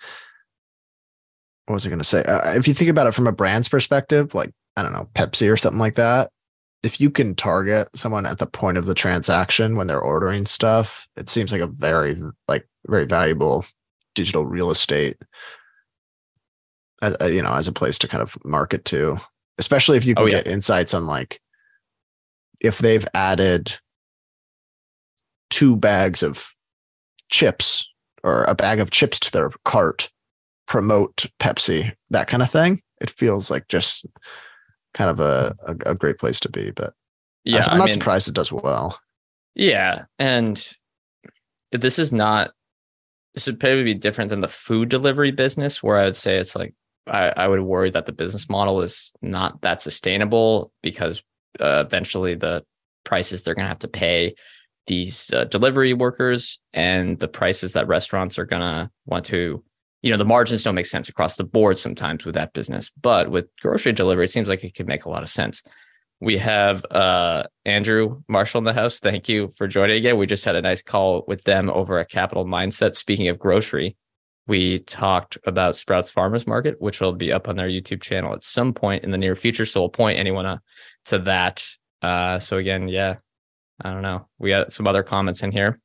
what 1.66 1.74
was 1.74 1.86
I 1.86 1.90
going 1.90 1.98
to 1.98 2.04
say? 2.04 2.24
Uh, 2.24 2.54
if 2.54 2.66
you 2.66 2.74
think 2.74 2.90
about 2.90 3.06
it 3.06 3.14
from 3.14 3.26
a 3.26 3.32
brand's 3.32 3.68
perspective, 3.68 4.34
like 4.34 4.50
I 4.76 4.82
don't 4.82 4.92
know, 4.92 5.08
Pepsi 5.14 5.52
or 5.52 5.56
something 5.56 5.78
like 5.78 5.94
that, 5.94 6.30
if 6.84 7.00
you 7.00 7.10
can 7.10 7.34
target 7.34 7.88
someone 7.94 8.26
at 8.26 8.38
the 8.38 8.46
point 8.46 8.76
of 8.76 8.86
the 8.86 8.94
transaction 8.94 9.76
when 9.76 9.86
they're 9.86 10.00
ordering 10.00 10.44
stuff, 10.44 11.08
it 11.16 11.28
seems 11.28 11.50
like 11.50 11.62
a 11.62 11.66
very 11.66 12.20
like 12.46 12.68
very 12.86 13.06
valuable 13.06 13.64
digital 14.14 14.46
real 14.46 14.70
estate 14.70 15.16
as, 17.02 17.16
uh, 17.20 17.26
you 17.26 17.42
know 17.42 17.54
as 17.54 17.66
a 17.66 17.72
place 17.72 17.98
to 17.98 18.08
kind 18.08 18.22
of 18.22 18.36
market 18.44 18.84
to, 18.84 19.18
especially 19.58 19.96
if 19.96 20.04
you 20.04 20.14
can 20.14 20.24
oh, 20.24 20.26
yeah. 20.26 20.36
get 20.42 20.46
insights 20.46 20.92
on 20.94 21.06
like 21.06 21.40
if 22.60 22.78
they've 22.78 23.06
added 23.14 23.76
two 25.50 25.76
bags 25.76 26.22
of 26.22 26.54
chips 27.30 27.88
or 28.22 28.44
a 28.44 28.54
bag 28.54 28.80
of 28.80 28.90
chips 28.90 29.18
to 29.20 29.30
their 29.32 29.50
cart, 29.64 30.10
promote 30.66 31.26
Pepsi, 31.40 31.92
that 32.10 32.28
kind 32.28 32.42
of 32.42 32.50
thing. 32.50 32.80
It 33.00 33.10
feels 33.10 33.50
like 33.50 33.68
just 33.68 34.06
kind 34.94 35.10
of 35.10 35.20
a, 35.20 35.54
a, 35.66 35.90
a 35.90 35.94
great 35.94 36.18
place 36.18 36.40
to 36.40 36.48
be. 36.48 36.70
But 36.70 36.94
yeah, 37.44 37.64
I'm 37.68 37.78
not 37.78 37.84
I 37.84 37.86
mean, 37.86 37.92
surprised 37.92 38.28
it 38.28 38.34
does 38.34 38.50
well. 38.50 38.98
Yeah. 39.54 40.04
And 40.18 40.66
this 41.72 41.98
is 41.98 42.12
not, 42.12 42.52
this 43.34 43.46
would 43.46 43.60
probably 43.60 43.84
be 43.84 43.94
different 43.94 44.30
than 44.30 44.40
the 44.40 44.48
food 44.48 44.88
delivery 44.88 45.30
business, 45.30 45.82
where 45.82 45.98
I 45.98 46.04
would 46.04 46.16
say 46.16 46.38
it's 46.38 46.56
like, 46.56 46.74
I, 47.06 47.32
I 47.36 47.48
would 47.48 47.60
worry 47.60 47.90
that 47.90 48.06
the 48.06 48.12
business 48.12 48.48
model 48.48 48.80
is 48.80 49.12
not 49.20 49.60
that 49.60 49.82
sustainable 49.82 50.72
because 50.82 51.22
uh, 51.60 51.84
eventually 51.86 52.34
the 52.34 52.64
prices 53.04 53.42
they're 53.42 53.54
going 53.54 53.64
to 53.64 53.68
have 53.68 53.80
to 53.80 53.88
pay 53.88 54.34
these 54.86 55.32
uh, 55.32 55.44
delivery 55.44 55.92
workers 55.92 56.60
and 56.72 57.18
the 57.18 57.28
prices 57.28 57.74
that 57.74 57.88
restaurants 57.88 58.38
are 58.38 58.46
going 58.46 58.62
to 58.62 58.90
want 59.06 59.26
to 59.26 59.62
you 60.04 60.10
know 60.10 60.18
the 60.18 60.24
margins 60.24 60.62
don't 60.62 60.74
make 60.74 60.86
sense 60.86 61.08
across 61.08 61.36
the 61.36 61.44
board 61.44 61.78
sometimes 61.78 62.24
with 62.24 62.34
that 62.34 62.52
business 62.52 62.90
but 63.00 63.30
with 63.30 63.46
grocery 63.62 63.92
delivery 63.92 64.24
it 64.24 64.30
seems 64.30 64.48
like 64.48 64.62
it 64.62 64.74
could 64.74 64.86
make 64.86 65.06
a 65.06 65.10
lot 65.10 65.22
of 65.22 65.28
sense 65.28 65.62
we 66.20 66.36
have 66.36 66.84
uh, 66.90 67.42
andrew 67.64 68.22
marshall 68.28 68.58
in 68.58 68.64
the 68.64 68.74
house 68.74 68.98
thank 68.98 69.28
you 69.28 69.50
for 69.56 69.66
joining 69.66 69.96
again 69.96 70.18
we 70.18 70.26
just 70.26 70.44
had 70.44 70.56
a 70.56 70.62
nice 70.62 70.82
call 70.82 71.24
with 71.26 71.42
them 71.44 71.70
over 71.70 71.98
at 71.98 72.10
capital 72.10 72.44
mindset 72.44 72.94
speaking 72.94 73.28
of 73.28 73.38
grocery 73.38 73.96
we 74.46 74.80
talked 74.80 75.38
about 75.46 75.74
Sprouts 75.74 76.10
Farmers 76.10 76.46
Market, 76.46 76.78
which 76.78 77.00
will 77.00 77.14
be 77.14 77.32
up 77.32 77.48
on 77.48 77.56
their 77.56 77.66
YouTube 77.66 78.02
channel 78.02 78.34
at 78.34 78.42
some 78.42 78.74
point 78.74 79.02
in 79.02 79.10
the 79.10 79.16
near 79.16 79.34
future. 79.34 79.64
So 79.64 79.80
we'll 79.80 79.88
point 79.88 80.18
anyone 80.18 80.44
uh, 80.44 80.58
to 81.06 81.20
that. 81.20 81.66
Uh, 82.02 82.38
so 82.38 82.58
again, 82.58 82.88
yeah, 82.88 83.14
I 83.80 83.90
don't 83.90 84.02
know. 84.02 84.28
We 84.38 84.50
got 84.50 84.70
some 84.70 84.86
other 84.86 85.02
comments 85.02 85.42
in 85.42 85.50
here. 85.50 85.80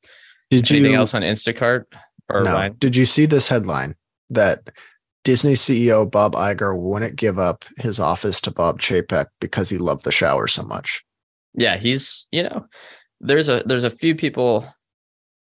Did 0.49 0.69
Anything 0.69 0.91
you 0.91 0.97
else 0.97 1.15
on 1.15 1.21
Instacart 1.21 1.85
or 2.27 2.43
no. 2.43 2.53
Ryan? 2.53 2.75
Did 2.79 2.97
you 2.97 3.05
see 3.05 3.25
this 3.25 3.47
headline 3.47 3.95
that 4.29 4.69
Disney 5.23 5.53
CEO 5.53 6.09
Bob 6.09 6.33
Iger 6.33 6.79
wouldn't 6.79 7.15
give 7.15 7.37
up 7.37 7.65
his 7.77 7.99
office 7.99 8.39
to 8.41 8.51
Bob 8.51 8.79
Chapek 8.79 9.27
because 9.39 9.69
he 9.69 9.77
loved 9.77 10.03
the 10.03 10.11
shower 10.11 10.47
so 10.47 10.63
much? 10.63 11.03
Yeah, 11.53 11.77
he's 11.77 12.27
you 12.31 12.43
know, 12.43 12.65
there's 13.19 13.49
a 13.49 13.63
there's 13.65 13.83
a 13.83 13.89
few 13.89 14.15
people 14.15 14.65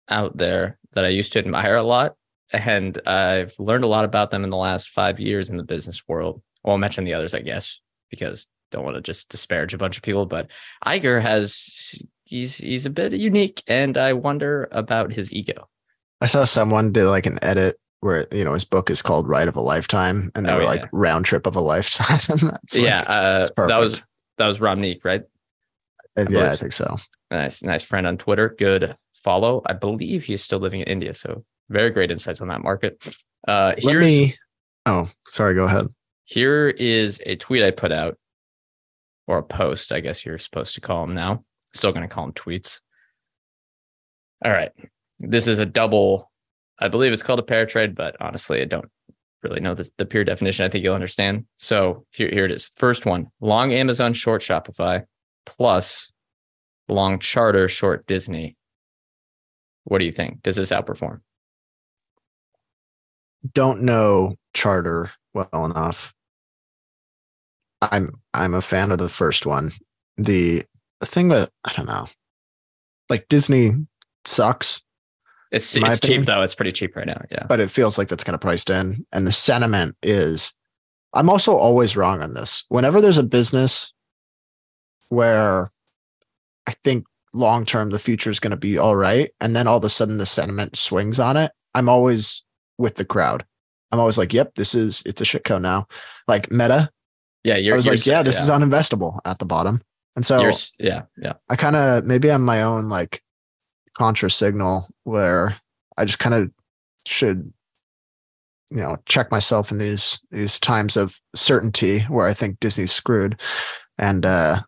out 0.09 0.37
there 0.37 0.79
that 0.93 1.05
I 1.05 1.09
used 1.09 1.33
to 1.33 1.39
admire 1.39 1.75
a 1.75 1.83
lot, 1.83 2.15
and 2.51 2.97
I've 3.05 3.53
learned 3.59 3.83
a 3.83 3.87
lot 3.87 4.05
about 4.05 4.31
them 4.31 4.43
in 4.43 4.49
the 4.49 4.57
last 4.57 4.89
five 4.89 5.19
years 5.19 5.49
in 5.49 5.57
the 5.57 5.63
business 5.63 6.07
world. 6.07 6.41
Well, 6.63 6.73
I'll 6.73 6.77
mention 6.77 7.03
the 7.03 7.13
others, 7.13 7.33
I 7.33 7.41
guess, 7.41 7.79
because 8.09 8.47
don't 8.71 8.83
want 8.83 8.95
to 8.95 9.01
just 9.01 9.29
disparage 9.29 9.73
a 9.73 9.77
bunch 9.77 9.97
of 9.97 10.03
people, 10.03 10.25
but 10.25 10.49
Iger 10.85 11.21
has 11.21 12.01
he's 12.23 12.57
he's 12.57 12.85
a 12.85 12.91
bit 12.91 13.13
unique, 13.13 13.63
and 13.67 13.97
I 13.97 14.13
wonder 14.13 14.67
about 14.71 15.13
his 15.13 15.33
ego. 15.33 15.67
I 16.21 16.27
saw 16.27 16.45
someone 16.45 16.91
did 16.91 17.05
like 17.05 17.25
an 17.25 17.39
edit 17.41 17.75
where 18.01 18.25
you 18.31 18.43
know 18.43 18.53
his 18.53 18.65
book 18.65 18.89
is 18.89 19.01
called 19.01 19.27
Ride 19.27 19.47
of 19.47 19.55
a 19.55 19.61
Lifetime, 19.61 20.31
and 20.35 20.45
they 20.47 20.51
Oh, 20.53 20.55
were 20.57 20.61
yeah. 20.63 20.67
like 20.69 20.89
round 20.91 21.25
trip 21.25 21.45
of 21.47 21.55
a 21.55 21.61
lifetime. 21.61 22.19
That's 22.27 22.75
like- 22.77 22.83
yeah, 22.83 23.01
uh, 23.01 23.39
it's 23.43 23.51
that 23.55 23.79
was 23.79 24.03
that 24.37 24.47
was 24.47 24.59
Romnick, 24.59 25.03
right? 25.03 25.21
uh, 26.17 26.21
I 26.21 26.25
yeah, 26.29 26.51
I 26.51 26.55
think 26.55 26.73
so. 26.73 26.95
Nice, 27.31 27.63
nice 27.63 27.83
friend 27.83 28.07
on 28.07 28.17
Twitter. 28.17 28.55
Good 28.57 28.95
follow. 29.13 29.61
I 29.65 29.73
believe 29.73 30.23
he's 30.23 30.43
still 30.43 30.59
living 30.59 30.81
in 30.81 30.87
India, 30.87 31.13
so 31.13 31.43
very 31.69 31.89
great 31.89 32.11
insights 32.11 32.39
on 32.41 32.47
that 32.49 32.61
market. 32.63 33.03
Uh, 33.47 33.73
Let 33.81 33.83
here's 33.83 34.03
me. 34.05 34.35
Oh, 34.85 35.09
sorry. 35.27 35.55
Go 35.55 35.65
ahead. 35.65 35.87
here 36.25 36.69
is 36.69 37.21
a 37.25 37.35
tweet 37.35 37.63
I 37.63 37.71
put 37.71 37.91
out, 37.91 38.17
or 39.27 39.39
a 39.39 39.43
post, 39.43 39.91
I 39.91 39.99
guess 39.99 40.25
you're 40.25 40.37
supposed 40.37 40.75
to 40.75 40.81
call 40.81 41.05
them 41.05 41.15
now. 41.15 41.43
Still 41.73 41.91
going 41.91 42.07
to 42.07 42.13
call 42.13 42.25
them 42.25 42.33
tweets. 42.33 42.79
All 44.45 44.51
right, 44.51 44.71
this 45.19 45.47
is 45.47 45.59
a 45.59 45.65
double. 45.65 46.31
I 46.79 46.87
believe 46.87 47.13
it's 47.13 47.23
called 47.23 47.39
a 47.39 47.43
pair 47.43 47.65
trade, 47.65 47.95
but 47.95 48.15
honestly, 48.19 48.61
I 48.61 48.65
don't 48.65 48.89
really 49.43 49.59
know 49.59 49.73
the, 49.73 49.89
the 49.97 50.05
definition. 50.23 50.65
I 50.65 50.69
think 50.69 50.83
you'll 50.83 50.95
understand. 50.95 51.45
So 51.57 52.05
here, 52.11 52.29
here 52.29 52.45
it 52.45 52.51
is. 52.51 52.67
First 52.67 53.05
one: 53.05 53.27
long 53.41 53.73
Amazon, 53.73 54.13
short 54.13 54.41
Shopify, 54.41 55.03
plus 55.45 56.11
long 56.87 57.19
Charter, 57.19 57.67
short 57.67 58.05
Disney. 58.07 58.55
What 59.85 59.99
do 59.99 60.05
you 60.05 60.11
think? 60.11 60.43
Does 60.43 60.57
this 60.57 60.71
outperform? 60.71 61.21
Don't 63.53 63.83
know 63.83 64.35
Charter 64.53 65.11
well 65.33 65.65
enough. 65.65 66.13
I'm 67.81 68.15
I'm 68.33 68.53
a 68.53 68.61
fan 68.61 68.91
of 68.91 68.97
the 68.97 69.09
first 69.09 69.45
one. 69.45 69.71
The, 70.17 70.63
the 70.99 71.05
thing 71.05 71.29
with 71.29 71.51
I 71.63 71.73
don't 71.73 71.85
know, 71.87 72.07
like 73.09 73.27
Disney 73.29 73.71
sucks, 74.25 74.81
It's 75.51 75.75
it's 75.77 75.99
cheap 75.99 76.25
though. 76.25 76.41
It's 76.41 76.55
pretty 76.55 76.71
cheap 76.71 76.95
right 76.95 77.07
now. 77.07 77.21
Yeah. 77.31 77.45
but 77.47 77.59
it 77.59 77.71
feels 77.71 77.97
like 77.97 78.07
that's 78.09 78.23
kind 78.23 78.35
of 78.35 78.41
priced 78.41 78.69
in. 78.69 79.05
And 79.11 79.25
the 79.25 79.31
sentiment 79.31 79.95
is, 80.03 80.53
I'm 81.13 81.29
also 81.29 81.55
always 81.55 81.95
wrong 81.95 82.21
on 82.21 82.33
this. 82.33 82.65
Whenever 82.69 82.99
there's 82.99 83.17
a 83.17 83.23
business 83.23 83.93
where 85.09 85.71
I 86.67 86.71
think 86.83 87.05
long 87.33 87.65
term 87.65 87.91
the 87.91 87.99
future 87.99 88.29
is 88.29 88.39
going 88.39 88.51
to 88.51 88.57
be 88.57 88.77
all 88.77 88.95
right, 88.95 89.29
and 89.39 89.55
then 89.55 89.67
all 89.67 89.77
of 89.77 89.83
a 89.83 89.89
sudden 89.89 90.17
the 90.17 90.25
sentiment 90.25 90.75
swings 90.75 91.19
on 91.19 91.37
it, 91.37 91.51
I'm 91.73 91.87
always 91.87 92.43
with 92.77 92.95
the 92.95 93.05
crowd. 93.05 93.45
I'm 93.91 93.99
always 93.99 94.17
like, 94.17 94.33
"Yep, 94.33 94.55
this 94.55 94.75
is 94.75 95.01
it's 95.05 95.21
a 95.21 95.23
shitco 95.23 95.61
now." 95.61 95.87
Like 96.27 96.51
Meta, 96.51 96.89
Yeah. 97.45 97.55
You're, 97.55 97.75
I 97.75 97.77
was 97.77 97.85
you're 97.85 97.95
like, 97.95 98.05
"Yeah, 98.05 98.21
this 98.23 98.35
yeah. 98.35 98.43
is 98.43 98.49
uninvestable 98.49 99.19
at 99.23 99.39
the 99.39 99.45
bottom," 99.45 99.81
and 100.17 100.25
so 100.25 100.41
You're 100.41 100.51
yeah. 100.77 101.03
Yeah. 101.17 101.33
I 101.47 101.55
kind 101.55 101.77
of 101.77 102.03
maybe 102.03 102.29
I'm 102.29 102.43
my 102.43 102.63
own 102.63 102.89
like 102.89 103.23
contra 103.97 104.29
signal 104.29 104.87
where 105.03 105.57
I 105.97 106.05
just 106.05 106.19
kind 106.19 106.35
of 106.35 106.51
should 107.05 107.51
you 108.71 108.81
know 108.81 108.97
check 109.05 109.31
myself 109.31 109.71
in 109.71 109.77
these 109.77 110.19
these 110.29 110.59
times 110.59 110.97
of 110.97 111.19
certainty 111.35 112.01
where 112.01 112.27
I 112.27 112.33
think 112.33 112.59
Disney's 112.59 112.91
screwed 112.91 113.39
and 113.97 114.25
uh 114.25 114.61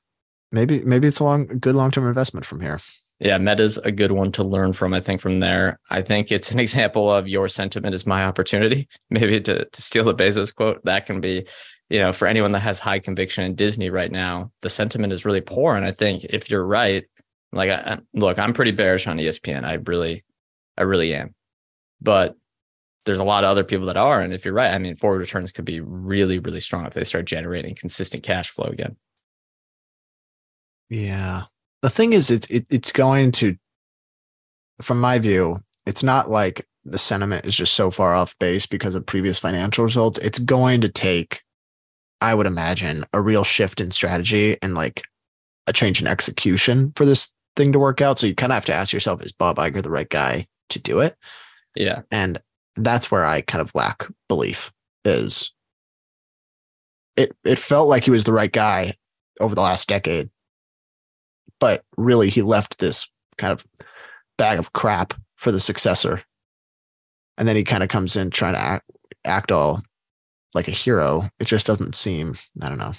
maybe 0.51 0.83
maybe 0.83 1.07
it's 1.07 1.19
a 1.19 1.23
long 1.23 1.45
good 1.45 1.75
long-term 1.75 2.07
investment 2.07 2.45
from 2.45 2.61
here. 2.61 2.79
Yeah, 3.19 3.37
Meta's 3.37 3.77
a 3.79 3.91
good 3.91 4.13
one 4.13 4.31
to 4.31 4.45
learn 4.45 4.71
from. 4.71 4.93
I 4.93 5.01
think 5.01 5.19
from 5.19 5.41
there, 5.41 5.77
I 5.89 6.01
think 6.01 6.31
it's 6.31 6.51
an 6.51 6.59
example 6.65 7.11
of 7.11 7.27
your 7.27 7.47
sentiment 7.49 7.93
is 7.93 8.07
my 8.07 8.23
opportunity. 8.23 8.87
Maybe 9.09 9.39
to 9.41 9.65
to 9.65 9.81
steal 9.81 10.05
the 10.05 10.15
Bezos 10.15 10.55
quote, 10.55 10.83
that 10.85 11.05
can 11.05 11.21
be, 11.21 11.45
you 11.89 11.99
know, 11.99 12.13
for 12.13 12.27
anyone 12.27 12.53
that 12.53 12.61
has 12.61 12.79
high 12.79 12.99
conviction 12.99 13.43
in 13.43 13.55
Disney 13.55 13.89
right 13.89 14.11
now, 14.11 14.51
the 14.61 14.69
sentiment 14.69 15.13
is 15.13 15.25
really 15.25 15.41
poor. 15.41 15.75
And 15.75 15.85
I 15.85 15.91
think 15.91 16.23
if 16.25 16.49
you're 16.49 16.65
right, 16.65 17.03
like, 17.51 17.69
I, 17.69 17.99
look, 18.13 18.37
I'm 18.37 18.53
pretty 18.53 18.71
bearish 18.71 19.07
on 19.07 19.17
ESPN. 19.17 19.65
I 19.65 19.73
really, 19.73 20.23
I 20.77 20.83
really 20.83 21.13
am. 21.13 21.33
But 22.01 22.35
there's 23.05 23.19
a 23.19 23.23
lot 23.23 23.43
of 23.43 23.49
other 23.49 23.63
people 23.63 23.87
that 23.87 23.97
are, 23.97 24.21
and 24.21 24.33
if 24.33 24.45
you're 24.45 24.53
right, 24.53 24.73
I 24.73 24.77
mean, 24.77 24.95
forward 24.95 25.19
returns 25.19 25.51
could 25.51 25.65
be 25.65 25.79
really, 25.79 26.39
really 26.39 26.59
strong 26.59 26.85
if 26.85 26.93
they 26.93 27.03
start 27.03 27.25
generating 27.25 27.75
consistent 27.75 28.23
cash 28.23 28.49
flow 28.49 28.67
again. 28.67 28.97
Yeah. 30.89 31.43
The 31.81 31.89
thing 31.89 32.13
is 32.13 32.29
it, 32.29 32.49
it 32.49 32.65
it's 32.69 32.91
going 32.91 33.31
to 33.33 33.55
from 34.81 34.99
my 34.99 35.19
view, 35.19 35.61
it's 35.85 36.03
not 36.03 36.29
like 36.29 36.65
the 36.85 36.97
sentiment 36.97 37.45
is 37.45 37.55
just 37.55 37.73
so 37.73 37.91
far 37.91 38.15
off 38.15 38.37
base 38.39 38.65
because 38.65 38.95
of 38.95 39.05
previous 39.05 39.39
financial 39.39 39.83
results. 39.83 40.19
It's 40.19 40.39
going 40.39 40.81
to 40.81 40.89
take 40.89 41.41
I 42.21 42.33
would 42.33 42.47
imagine 42.47 43.05
a 43.13 43.21
real 43.21 43.43
shift 43.43 43.79
in 43.79 43.91
strategy 43.91 44.57
and 44.61 44.75
like 44.75 45.03
a 45.67 45.73
change 45.73 46.01
in 46.01 46.07
execution 46.07 46.91
for 46.95 47.05
this 47.05 47.33
thing 47.59 47.73
to 47.73 47.79
work 47.79 47.99
out. 48.01 48.17
So 48.17 48.25
you 48.25 48.33
kind 48.33 48.51
of 48.51 48.55
have 48.55 48.65
to 48.65 48.73
ask 48.73 48.93
yourself, 48.93 49.21
is 49.21 49.31
Bob 49.33 49.57
Iger 49.57 49.83
the 49.83 49.89
right 49.91 50.09
guy 50.09 50.47
to 50.69 50.79
do 50.79 51.01
it? 51.01 51.15
Yeah, 51.75 52.01
And 52.09 52.39
that's 52.75 53.11
where 53.11 53.25
I 53.25 53.41
kind 53.41 53.61
of 53.61 53.75
lack 53.75 54.07
belief 54.29 54.71
is 55.05 55.53
it 57.17 57.35
it 57.43 57.59
felt 57.59 57.89
like 57.89 58.05
he 58.05 58.11
was 58.11 58.23
the 58.23 58.33
right 58.33 58.51
guy 58.51 58.93
over 59.39 59.53
the 59.53 59.61
last 59.61 59.87
decade. 59.89 60.29
But 61.59 61.83
really 61.97 62.29
he 62.29 62.41
left 62.41 62.79
this 62.79 63.07
kind 63.37 63.51
of 63.53 63.65
bag 64.37 64.57
of 64.59 64.71
crap 64.73 65.13
for 65.35 65.51
the 65.51 65.59
successor. 65.59 66.23
And 67.37 67.47
then 67.47 67.55
he 67.57 67.63
kind 67.63 67.83
of 67.83 67.89
comes 67.89 68.15
in 68.15 68.29
trying 68.31 68.53
to 68.53 68.59
act 68.59 68.89
act 69.25 69.51
all 69.51 69.81
like 70.55 70.67
a 70.69 70.71
hero. 70.71 71.29
It 71.39 71.45
just 71.45 71.67
doesn't 71.67 71.95
seem, 71.95 72.35
I 72.61 72.69
don't 72.69 72.79
know. 72.79 72.93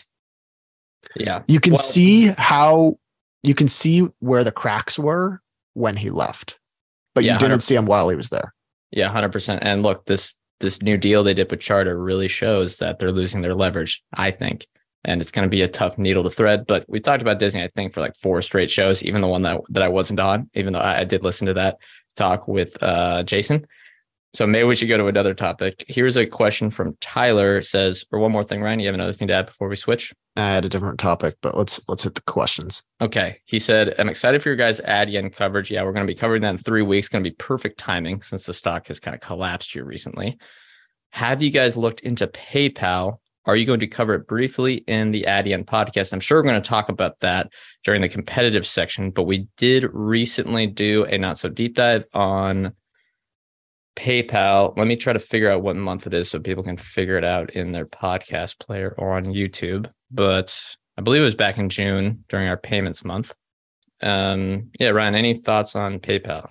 yeah, 1.17 1.43
You 1.49 1.59
can 1.61 1.73
Well- 1.73 1.83
see 1.83 2.29
how 2.37 2.99
you 3.43 3.55
can 3.55 3.69
see 3.69 4.07
where 4.19 4.45
the 4.45 4.53
cracks 4.53 4.99
were 4.99 5.41
when 5.75 5.97
he 5.97 6.11
left. 6.11 6.59
But 7.15 7.25
Yeah, 7.25 7.35
you 7.35 7.39
didn't 7.39 7.63
see 7.63 7.75
him 7.75 7.87
while 7.87 8.09
he 8.09 8.17
was 8.17 8.29
there. 8.29 8.55
Yeah, 8.91 9.09
hundred 9.09 9.33
percent. 9.33 9.63
And 9.63 9.83
look, 9.83 10.07
this 10.07 10.37
this 10.61 10.83
new 10.83 10.97
deal 10.97 11.23
they 11.23 11.35
did 11.35 11.51
with 11.51 11.61
Charter 11.61 11.99
really 11.99 12.29
shows 12.29 12.79
that 12.79 12.99
they're 12.99 13.13
losing 13.13 13.41
their 13.41 13.55
leverage. 13.55 14.03
I 14.15 14.31
think, 14.31 14.67
and 15.05 15.21
it's 15.21 15.31
going 15.31 15.45
to 15.45 15.51
be 15.51 15.63
a 15.63 15.69
tough 15.69 15.99
needle 15.99 16.23
to 16.25 16.31
thread. 16.31 16.67
But 16.67 16.85
we 16.89 17.01
talked 17.01 17.23
about 17.23 17.39
Disney, 17.39 17.63
I 17.63 17.69
think, 17.69 17.93
for 17.93 18.01
like 18.01 18.17
four 18.17 18.43
straight 18.43 18.71
shows, 18.71 19.03
even 19.03 19.21
the 19.21 19.29
one 19.29 19.43
that 19.43 19.61
that 19.71 19.83
I 19.83 19.89
wasn't 19.89 20.21
on, 20.21 20.51
even 20.55 20.73
though 20.73 20.81
I, 20.81 21.01
I 21.01 21.05
did 21.05 21.25
listen 21.25 21.47
to 21.47 21.55
that 21.55 21.79
talk 22.17 22.49
with 22.49 22.81
uh, 22.83 23.23
Jason. 23.23 23.67
So 24.33 24.47
maybe 24.47 24.65
we 24.65 24.77
should 24.77 24.89
go 24.89 24.97
to 24.97 25.09
another 25.09 25.35
topic. 25.35 25.85
Here's 25.89 26.17
a 26.17 26.25
question 26.25 26.71
from 26.71 26.97
Tyler. 27.01 27.59
It 27.59 27.65
says, 27.65 28.05
or 28.13 28.21
one 28.21 28.31
more 28.31 28.45
thing, 28.45 28.63
Ryan. 28.63 28.79
You 28.79 28.87
have 28.87 28.95
another 28.95 29.13
thing 29.13 29.29
to 29.29 29.35
add 29.35 29.47
before 29.47 29.69
we 29.69 29.75
switch? 29.75 30.15
I 30.37 30.49
had 30.51 30.65
a 30.65 30.69
different 30.69 31.01
topic, 31.01 31.35
but 31.43 31.57
let's 31.57 31.81
let's 31.89 32.05
hit 32.05 32.15
the 32.15 32.23
questions. 32.23 32.85
Okay. 33.01 33.41
He 33.45 33.59
said, 33.59 33.95
I'm 33.99 34.09
excited 34.09 34.41
for 34.43 34.51
your 34.51 34.57
guys' 34.57 34.81
Adyen 34.81 35.33
coverage. 35.33 35.71
Yeah, 35.71 35.83
we're 35.83 35.93
going 35.93 36.07
to 36.07 36.13
be 36.13 36.19
covering 36.19 36.43
that 36.43 36.51
in 36.51 36.59
three 36.59 36.83
weeks. 36.83 37.09
Going 37.09 37.25
to 37.25 37.31
be 37.31 37.35
perfect 37.37 37.79
timing 37.79 38.23
since 38.23 38.47
the 38.47 38.55
stock 38.55 38.87
has 38.87 39.01
kind 39.01 39.17
of 39.17 39.21
collapsed 39.21 39.73
here 39.73 39.85
recently. 39.85 40.39
Have 41.13 41.43
you 41.43 41.51
guys 41.51 41.77
looked 41.77 42.01
into 42.01 42.29
PayPal? 42.29 43.19
Are 43.47 43.57
you 43.57 43.67
going 43.67 43.81
to 43.81 43.87
cover 43.89 44.15
it 44.15 44.29
briefly 44.29 44.85
in 44.87 45.11
the 45.11 45.25
Adyen 45.27 45.65
podcast? 45.65 46.13
I'm 46.13 46.21
sure 46.21 46.39
we're 46.39 46.45
going 46.45 46.63
to 46.63 46.69
talk 46.69 46.89
about 46.89 47.19
that 47.21 47.53
during 47.85 48.01
the 48.01 48.09
competitive 48.09 48.67
section, 48.67 49.11
but 49.11 49.25
we 49.25 49.49
did 49.57 49.87
recently 49.93 50.67
do 50.69 51.05
a 51.05 51.19
not 51.19 51.39
so 51.39 51.49
deep 51.49 51.75
dive 51.75 52.05
on 52.13 52.75
PayPal. 54.01 54.77
Let 54.77 54.87
me 54.87 54.97
try 54.97 55.13
to 55.13 55.19
figure 55.19 55.51
out 55.51 55.63
what 55.63 55.77
month 55.77 56.07
it 56.07 56.15
is 56.15 56.31
so 56.31 56.39
people 56.41 56.65
can 56.65 56.77
figure 56.77 57.19
it 57.19 57.25
out 57.25 57.51
in 57.51 57.73
their 57.73 57.87
podcast 57.87 58.59
player 58.59 58.95
or 58.97 59.13
on 59.13 59.27
YouTube. 59.27 59.91
But 60.11 60.77
I 60.97 61.03
believe 61.03 61.21
it 61.23 61.27
was 61.27 61.35
back 61.35 61.59
in 61.59 61.69
June 61.69 62.25
during 62.29 62.49
our 62.49 62.57
payments 62.57 63.05
month. 63.05 63.35
Um, 64.03 64.71
yeah, 64.81 64.89
Ryan, 64.89 65.15
any 65.15 65.35
thoughts 65.35 65.77
on 65.77 65.99
PayPal? 66.01 66.49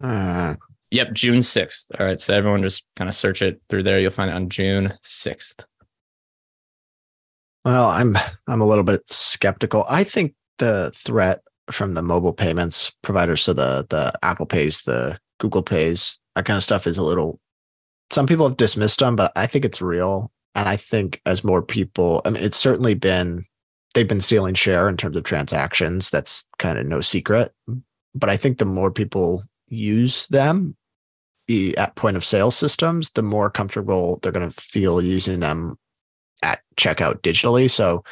Uh, 0.00 0.54
Yep, 0.90 1.12
June 1.12 1.38
6th. 1.40 1.90
All 1.98 2.06
right. 2.06 2.20
So 2.20 2.34
everyone 2.34 2.62
just 2.62 2.84
kind 2.96 3.08
of 3.08 3.14
search 3.14 3.42
it 3.42 3.60
through 3.68 3.82
there. 3.82 4.00
You'll 4.00 4.10
find 4.10 4.30
it 4.30 4.36
on 4.36 4.48
June 4.48 4.94
6th. 5.04 5.64
well, 7.64 7.88
I'm 7.88 8.16
I'm 8.46 8.62
a 8.62 8.66
little 8.66 8.84
bit 8.84 9.02
skeptical. 9.10 9.84
I 9.90 10.04
think 10.04 10.34
the 10.58 10.90
threat 10.94 11.42
from 11.70 11.92
the 11.92 12.00
mobile 12.02 12.32
payments 12.32 12.90
providers, 13.02 13.42
so 13.42 13.52
the 13.52 13.86
the 13.90 14.12
Apple 14.22 14.46
Pays, 14.46 14.82
the 14.82 15.18
Google 15.38 15.62
Pays, 15.62 16.20
that 16.34 16.44
kind 16.44 16.56
of 16.56 16.62
stuff 16.62 16.86
is 16.86 16.98
a 16.98 17.02
little. 17.02 17.40
Some 18.10 18.26
people 18.26 18.48
have 18.48 18.56
dismissed 18.56 19.00
them, 19.00 19.16
but 19.16 19.32
I 19.36 19.46
think 19.46 19.64
it's 19.64 19.82
real. 19.82 20.32
And 20.54 20.68
I 20.68 20.76
think 20.76 21.20
as 21.26 21.44
more 21.44 21.62
people, 21.62 22.22
I 22.24 22.30
mean, 22.30 22.42
it's 22.42 22.56
certainly 22.56 22.94
been 22.94 23.44
they've 23.94 24.08
been 24.08 24.20
stealing 24.20 24.54
share 24.54 24.88
in 24.88 24.96
terms 24.96 25.16
of 25.16 25.24
transactions. 25.24 26.10
That's 26.10 26.48
kind 26.58 26.78
of 26.78 26.86
no 26.86 27.00
secret. 27.00 27.52
But 28.14 28.30
I 28.30 28.36
think 28.36 28.58
the 28.58 28.64
more 28.64 28.90
people 28.90 29.44
use 29.68 30.26
them 30.28 30.76
at 31.76 31.96
point 31.96 32.16
of 32.16 32.24
sale 32.24 32.50
systems, 32.50 33.10
the 33.10 33.22
more 33.22 33.50
comfortable 33.50 34.18
they're 34.22 34.32
going 34.32 34.50
to 34.50 34.60
feel 34.60 35.00
using 35.00 35.40
them 35.40 35.78
at 36.42 36.60
checkout 36.76 37.20
digitally. 37.22 37.70
So 37.70 38.04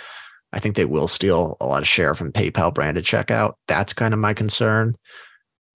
I 0.53 0.59
think 0.59 0.75
they 0.75 0.85
will 0.85 1.09
steal 1.09 1.57
a 1.61 1.67
lot 1.67 1.83
of 1.83 1.89
share 1.89 2.15
from 2.15 2.33
PayPal 2.33 2.73
branded 2.73 3.05
checkout. 3.05 3.55
That's 3.69 3.93
kind 3.93 4.15
of 4.15 4.21
my 4.21 4.33
concern. 4.33 4.97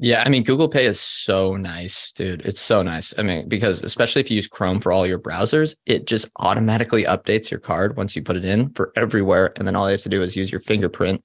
Yeah, 0.04 0.24
I 0.26 0.30
mean, 0.30 0.44
Google 0.44 0.68
Pay 0.68 0.88
is 0.88 1.00
so 1.00 1.56
nice, 1.56 2.12
dude. 2.12 2.42
It's 2.42 2.60
so 2.60 2.82
nice. 2.82 3.14
I 3.20 3.22
mean, 3.22 3.48
because 3.48 3.84
especially 3.84 4.22
if 4.22 4.32
you 4.32 4.36
use 4.36 4.48
Chrome 4.48 4.80
for 4.80 4.92
all 4.92 5.06
your 5.06 5.20
browsers, 5.20 5.76
it 5.86 6.08
just 6.08 6.28
automatically 6.38 7.04
updates 7.04 7.52
your 7.52 7.60
card 7.60 7.96
once 7.98 8.16
you 8.16 8.24
put 8.24 8.36
it 8.36 8.44
in 8.44 8.72
for 8.74 8.92
everywhere. 8.96 9.54
And 9.58 9.68
then 9.68 9.76
all 9.76 9.88
you 9.88 9.92
have 9.92 10.02
to 10.02 10.10
do 10.10 10.24
is 10.24 10.36
use 10.36 10.52
your 10.52 10.60
fingerprint 10.60 11.24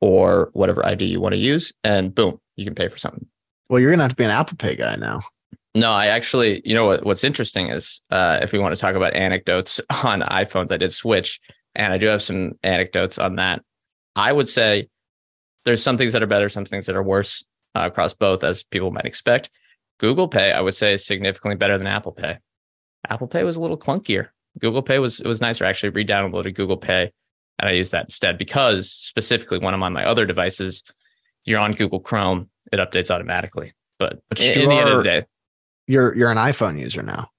or 0.00 0.50
whatever 0.52 0.84
ID 0.84 1.04
you 1.04 1.20
want 1.20 1.34
to 1.34 1.38
use, 1.38 1.72
and 1.84 2.12
boom, 2.12 2.40
you 2.56 2.64
can 2.64 2.74
pay 2.74 2.88
for 2.88 2.98
something. 2.98 3.24
Well, 3.68 3.80
you're 3.80 3.92
gonna 3.92 4.02
have 4.02 4.10
to 4.10 4.16
be 4.16 4.24
an 4.24 4.30
Apple 4.30 4.56
Pay 4.56 4.74
guy 4.74 4.96
now. 4.96 5.20
No, 5.76 5.92
I 5.92 6.06
actually, 6.06 6.60
you 6.64 6.74
know 6.74 6.86
what? 6.86 7.04
What's 7.04 7.22
interesting 7.22 7.70
is 7.70 8.00
uh, 8.10 8.40
if 8.42 8.52
we 8.52 8.58
want 8.58 8.74
to 8.74 8.80
talk 8.80 8.96
about 8.96 9.14
anecdotes 9.14 9.80
on 10.02 10.22
iPhones, 10.22 10.72
I 10.72 10.76
did 10.76 10.92
switch, 10.92 11.38
and 11.76 11.92
I 11.92 11.98
do 11.98 12.06
have 12.06 12.22
some 12.22 12.54
anecdotes 12.64 13.16
on 13.18 13.36
that. 13.36 13.62
I 14.16 14.32
would 14.32 14.48
say 14.48 14.88
there's 15.64 15.82
some 15.82 15.96
things 15.96 16.14
that 16.14 16.22
are 16.22 16.26
better, 16.26 16.48
some 16.48 16.64
things 16.64 16.86
that 16.86 16.96
are 16.96 17.02
worse 17.02 17.44
uh, 17.74 17.86
across 17.86 18.14
both, 18.14 18.44
as 18.44 18.62
people 18.62 18.90
might 18.90 19.06
expect. 19.06 19.50
Google 19.98 20.28
Pay, 20.28 20.52
I 20.52 20.60
would 20.60 20.74
say, 20.74 20.94
is 20.94 21.04
significantly 21.04 21.56
better 21.56 21.76
than 21.76 21.86
Apple 21.86 22.12
Pay. 22.12 22.38
Apple 23.08 23.26
Pay 23.26 23.44
was 23.44 23.56
a 23.56 23.60
little 23.60 23.78
clunkier. 23.78 24.28
Google 24.58 24.82
Pay 24.82 24.98
was 24.98 25.20
it 25.20 25.26
was 25.26 25.40
nicer. 25.40 25.64
I 25.64 25.68
actually 25.68 25.90
re-downloaded 25.90 26.54
Google 26.54 26.76
Pay, 26.76 27.12
and 27.58 27.68
I 27.68 27.72
used 27.72 27.92
that 27.92 28.04
instead 28.04 28.38
because 28.38 28.90
specifically 28.90 29.58
when 29.58 29.74
I'm 29.74 29.82
on 29.82 29.92
my 29.92 30.04
other 30.04 30.26
devices, 30.26 30.82
you're 31.44 31.60
on 31.60 31.72
Google 31.72 32.00
Chrome, 32.00 32.50
it 32.72 32.76
updates 32.76 33.10
automatically. 33.10 33.72
But, 33.98 34.20
but 34.28 34.40
in, 34.40 34.62
in 34.62 34.68
the 34.68 34.76
end 34.76 34.88
of 34.88 34.98
the 34.98 35.04
day, 35.04 35.24
you're 35.86 36.14
you're 36.16 36.30
an 36.30 36.38
iPhone 36.38 36.78
user 36.78 37.02
now. 37.02 37.30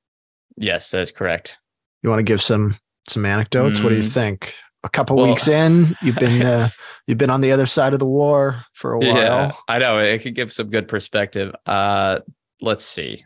Yes, 0.58 0.92
that 0.92 1.02
is 1.02 1.12
correct. 1.12 1.58
You 2.04 2.10
want 2.10 2.20
to 2.20 2.24
give 2.24 2.42
some 2.42 2.78
some 3.08 3.26
anecdotes? 3.26 3.80
Mm. 3.80 3.84
What 3.84 3.89
do 3.92 3.96
you 3.96 4.04
mm. 4.04 4.13
think? 4.13 4.54
A 4.84 4.89
couple 4.89 5.18
well, 5.18 5.28
weeks 5.28 5.48
in, 5.48 5.88
you've 6.02 6.15
been 6.15 6.42
uh, 6.46 6.70
you've 7.06 7.18
been 7.18 7.30
on 7.30 7.42
the 7.42 7.52
other 7.52 7.65
side 7.65 7.94
of 7.94 8.00
the 8.00 8.06
war 8.06 8.63
for 8.74 8.94
a 8.94 9.00
while. 9.00 9.08
Yeah, 9.08 9.52
I 9.68 9.80
know 9.80 10.00
it 10.00 10.22
could 10.22 10.36
give 10.36 10.54
some 10.54 10.70
good 10.70 10.88
perspective. 10.88 11.54
Uh, 11.65 12.20
let's 12.62 12.86
see. 12.86 13.26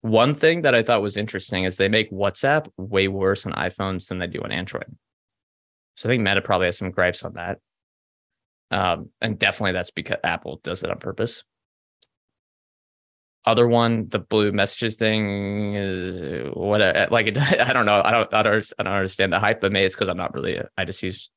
One 0.00 0.34
thing 0.34 0.62
that 0.62 0.74
I 0.74 0.82
thought 0.82 1.02
was 1.02 1.16
interesting 1.16 1.64
is 1.64 1.76
they 1.76 1.88
make 1.88 2.10
WhatsApp 2.10 2.68
way 2.76 3.08
worse 3.08 3.46
on 3.46 3.52
iPhones 3.52 4.08
than 4.08 4.18
they 4.18 4.26
do 4.26 4.40
on 4.42 4.52
Android. 4.52 4.96
So 5.96 6.08
I 6.08 6.12
think 6.12 6.22
Meta 6.22 6.42
probably 6.42 6.66
has 6.66 6.78
some 6.78 6.90
gripes 6.90 7.22
on 7.22 7.34
that. 7.34 7.58
Um, 8.70 9.10
and 9.20 9.38
definitely 9.38 9.72
that's 9.72 9.90
because 9.90 10.18
Apple 10.24 10.60
does 10.62 10.82
it 10.82 10.90
on 10.90 10.98
purpose 10.98 11.44
other 13.46 13.68
one, 13.68 14.08
the 14.08 14.18
blue 14.18 14.52
messages 14.52 14.96
thing 14.96 15.74
is 15.74 16.50
what 16.54 16.80
like 17.10 17.36
I 17.38 17.72
don't 17.72 17.86
know. 17.86 18.00
I 18.04 18.10
don't 18.10 18.32
I 18.32 18.42
don't 18.42 18.72
I 18.78 18.82
don't 18.82 18.92
understand 18.92 19.32
the 19.32 19.38
hype, 19.38 19.60
but 19.60 19.72
maybe 19.72 19.84
it's 19.84 19.94
because 19.94 20.08
I'm 20.08 20.16
not 20.16 20.34
really 20.34 20.60
I 20.76 20.84
just 20.84 21.02
use 21.02 21.30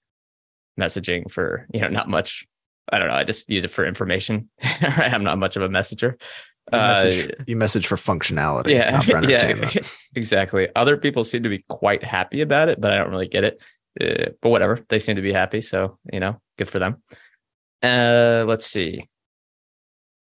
messaging 0.80 1.30
for 1.30 1.68
you 1.74 1.82
know 1.82 1.90
not 1.90 2.10
much. 2.10 2.48
I 2.92 3.00
don't 3.00 3.10
know. 3.10 3.16
I 3.16 3.26
just 3.26 3.50
use 3.50 3.66
it 3.66 3.72
for 3.72 3.86
information. 3.86 4.50
I'm 4.82 5.24
not 5.24 5.38
much 5.38 5.58
of 5.58 5.62
a 5.62 5.70
messenger. 5.70 6.18
You 6.72 6.78
message, 6.78 7.32
uh, 7.32 7.44
you 7.48 7.56
message 7.56 7.88
for 7.88 7.96
functionality, 7.96 8.72
yeah, 8.72 9.00
for 9.00 9.24
yeah, 9.30 9.70
exactly. 10.16 10.68
Other 10.76 10.98
people 10.98 11.24
seem 11.24 11.44
to 11.44 11.50
be 11.50 11.64
quite 11.70 12.04
happy 12.04 12.42
about 12.42 12.68
it, 12.68 12.82
but 12.82 12.92
I 12.92 12.98
don't 12.98 13.10
really 13.10 13.28
get 13.28 13.46
it. 13.46 13.62
Uh, 14.00 14.32
but 14.42 14.50
whatever, 14.50 14.80
they 14.90 15.00
seem 15.00 15.16
to 15.16 15.22
be 15.22 15.32
happy, 15.32 15.62
so 15.62 15.98
you 16.12 16.20
know, 16.20 16.42
good 16.58 16.68
for 16.68 16.80
them. 16.80 17.02
Uh, 17.82 18.44
let's 18.48 18.66
see, 18.66 19.08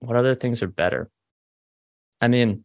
what 0.00 0.16
other 0.16 0.34
things 0.34 0.62
are 0.62 0.68
better? 0.68 1.10
I 2.20 2.28
mean, 2.28 2.64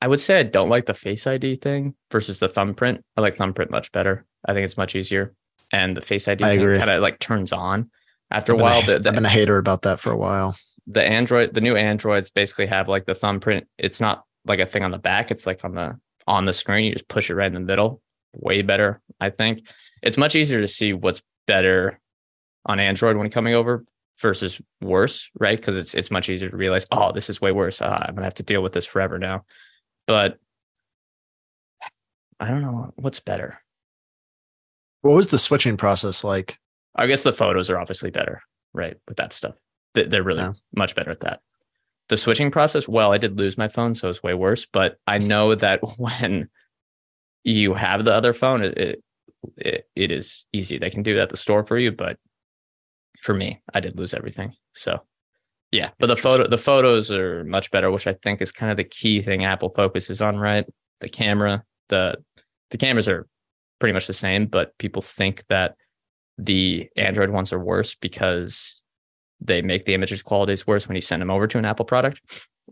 I 0.00 0.08
would 0.08 0.20
say 0.20 0.40
I 0.40 0.42
don't 0.42 0.68
like 0.68 0.86
the 0.86 0.94
face 0.94 1.26
ID 1.26 1.56
thing 1.56 1.94
versus 2.10 2.38
the 2.38 2.48
thumbprint. 2.48 3.04
I 3.16 3.20
like 3.20 3.36
thumbprint 3.36 3.70
much 3.70 3.90
better. 3.92 4.26
I 4.44 4.52
think 4.52 4.64
it's 4.64 4.76
much 4.76 4.94
easier. 4.94 5.34
And 5.72 5.96
the 5.96 6.02
face 6.02 6.28
ID 6.28 6.44
kind 6.44 6.90
of 6.90 7.02
like 7.02 7.18
turns 7.18 7.52
on 7.52 7.90
after 8.30 8.52
a 8.52 8.56
while. 8.56 8.82
A, 8.82 8.86
the, 8.86 8.98
the, 8.98 9.08
I've 9.08 9.14
been 9.14 9.24
a 9.24 9.30
hater 9.30 9.56
about 9.56 9.82
that 9.82 10.00
for 10.00 10.12
a 10.12 10.16
while. 10.16 10.56
The 10.86 11.02
Android, 11.02 11.54
the 11.54 11.60
new 11.60 11.76
Androids 11.76 12.30
basically 12.30 12.66
have 12.66 12.88
like 12.88 13.06
the 13.06 13.14
thumbprint. 13.14 13.66
It's 13.78 14.00
not 14.00 14.24
like 14.44 14.60
a 14.60 14.66
thing 14.66 14.82
on 14.82 14.90
the 14.90 14.98
back. 14.98 15.30
It's 15.30 15.46
like 15.46 15.64
on 15.64 15.74
the 15.74 15.98
on 16.26 16.44
the 16.44 16.52
screen. 16.52 16.84
You 16.86 16.92
just 16.92 17.08
push 17.08 17.30
it 17.30 17.34
right 17.34 17.46
in 17.46 17.54
the 17.54 17.60
middle. 17.60 18.02
Way 18.34 18.62
better, 18.62 19.00
I 19.20 19.30
think. 19.30 19.66
It's 20.02 20.18
much 20.18 20.34
easier 20.34 20.60
to 20.60 20.68
see 20.68 20.92
what's 20.92 21.22
better 21.46 21.98
on 22.66 22.78
Android 22.78 23.16
when 23.16 23.30
coming 23.30 23.54
over 23.54 23.84
versus 24.20 24.60
worse, 24.80 25.30
right? 25.38 25.58
Because 25.58 25.76
it's 25.76 25.94
it's 25.94 26.10
much 26.10 26.28
easier 26.28 26.50
to 26.50 26.56
realize, 26.56 26.86
oh, 26.90 27.12
this 27.12 27.30
is 27.30 27.40
way 27.40 27.52
worse. 27.52 27.82
Uh, 27.82 28.04
I'm 28.06 28.14
gonna 28.14 28.26
have 28.26 28.34
to 28.34 28.42
deal 28.42 28.62
with 28.62 28.72
this 28.72 28.86
forever 28.86 29.18
now. 29.18 29.44
But 30.06 30.38
I 32.38 32.48
don't 32.48 32.62
know 32.62 32.92
what's 32.96 33.20
better. 33.20 33.60
What 35.02 35.14
was 35.14 35.28
the 35.28 35.38
switching 35.38 35.76
process 35.76 36.24
like? 36.24 36.58
I 36.94 37.06
guess 37.06 37.22
the 37.22 37.32
photos 37.32 37.70
are 37.70 37.78
obviously 37.78 38.10
better, 38.10 38.42
right? 38.72 38.96
With 39.08 39.16
that 39.16 39.32
stuff, 39.32 39.54
they're 39.94 40.22
really 40.22 40.40
yeah. 40.40 40.52
much 40.74 40.94
better 40.94 41.10
at 41.10 41.20
that. 41.20 41.40
The 42.08 42.16
switching 42.16 42.50
process, 42.50 42.86
well, 42.86 43.12
I 43.12 43.18
did 43.18 43.38
lose 43.38 43.56
my 43.56 43.68
phone, 43.68 43.94
so 43.94 44.08
it's 44.08 44.22
way 44.22 44.34
worse. 44.34 44.66
But 44.66 44.98
I 45.06 45.18
know 45.18 45.54
that 45.54 45.80
when 45.98 46.48
you 47.42 47.74
have 47.74 48.04
the 48.04 48.14
other 48.14 48.32
phone, 48.32 48.62
it, 48.62 49.02
it, 49.56 49.88
it 49.94 50.12
is 50.12 50.46
easy. 50.52 50.78
They 50.78 50.90
can 50.90 51.02
do 51.02 51.14
that 51.14 51.24
at 51.24 51.28
the 51.30 51.36
store 51.36 51.64
for 51.64 51.78
you, 51.78 51.92
but 51.92 52.18
for 53.24 53.34
me. 53.34 53.62
I 53.72 53.80
did 53.80 53.96
lose 53.96 54.12
everything. 54.12 54.52
So 54.74 55.00
yeah, 55.72 55.90
but 55.98 56.06
the 56.06 56.16
photo 56.16 56.46
the 56.46 56.58
photos 56.58 57.10
are 57.10 57.42
much 57.44 57.70
better, 57.70 57.90
which 57.90 58.06
I 58.06 58.12
think 58.12 58.42
is 58.42 58.52
kind 58.52 58.70
of 58.70 58.76
the 58.76 58.84
key 58.84 59.22
thing 59.22 59.44
Apple 59.44 59.70
focuses 59.74 60.20
on, 60.20 60.36
right? 60.36 60.66
The 61.00 61.08
camera, 61.08 61.64
the 61.88 62.16
the 62.70 62.78
cameras 62.78 63.08
are 63.08 63.26
pretty 63.80 63.94
much 63.94 64.06
the 64.06 64.12
same, 64.12 64.46
but 64.46 64.76
people 64.78 65.02
think 65.02 65.42
that 65.48 65.74
the 66.36 66.86
Android 66.96 67.30
ones 67.30 67.52
are 67.52 67.58
worse 67.58 67.94
because 67.94 68.82
they 69.40 69.62
make 69.62 69.84
the 69.84 69.94
images 69.94 70.22
qualities 70.22 70.66
worse 70.66 70.86
when 70.86 70.94
you 70.94 71.00
send 71.00 71.22
them 71.22 71.30
over 71.30 71.46
to 71.46 71.58
an 71.58 71.64
Apple 71.64 71.86
product. 71.86 72.20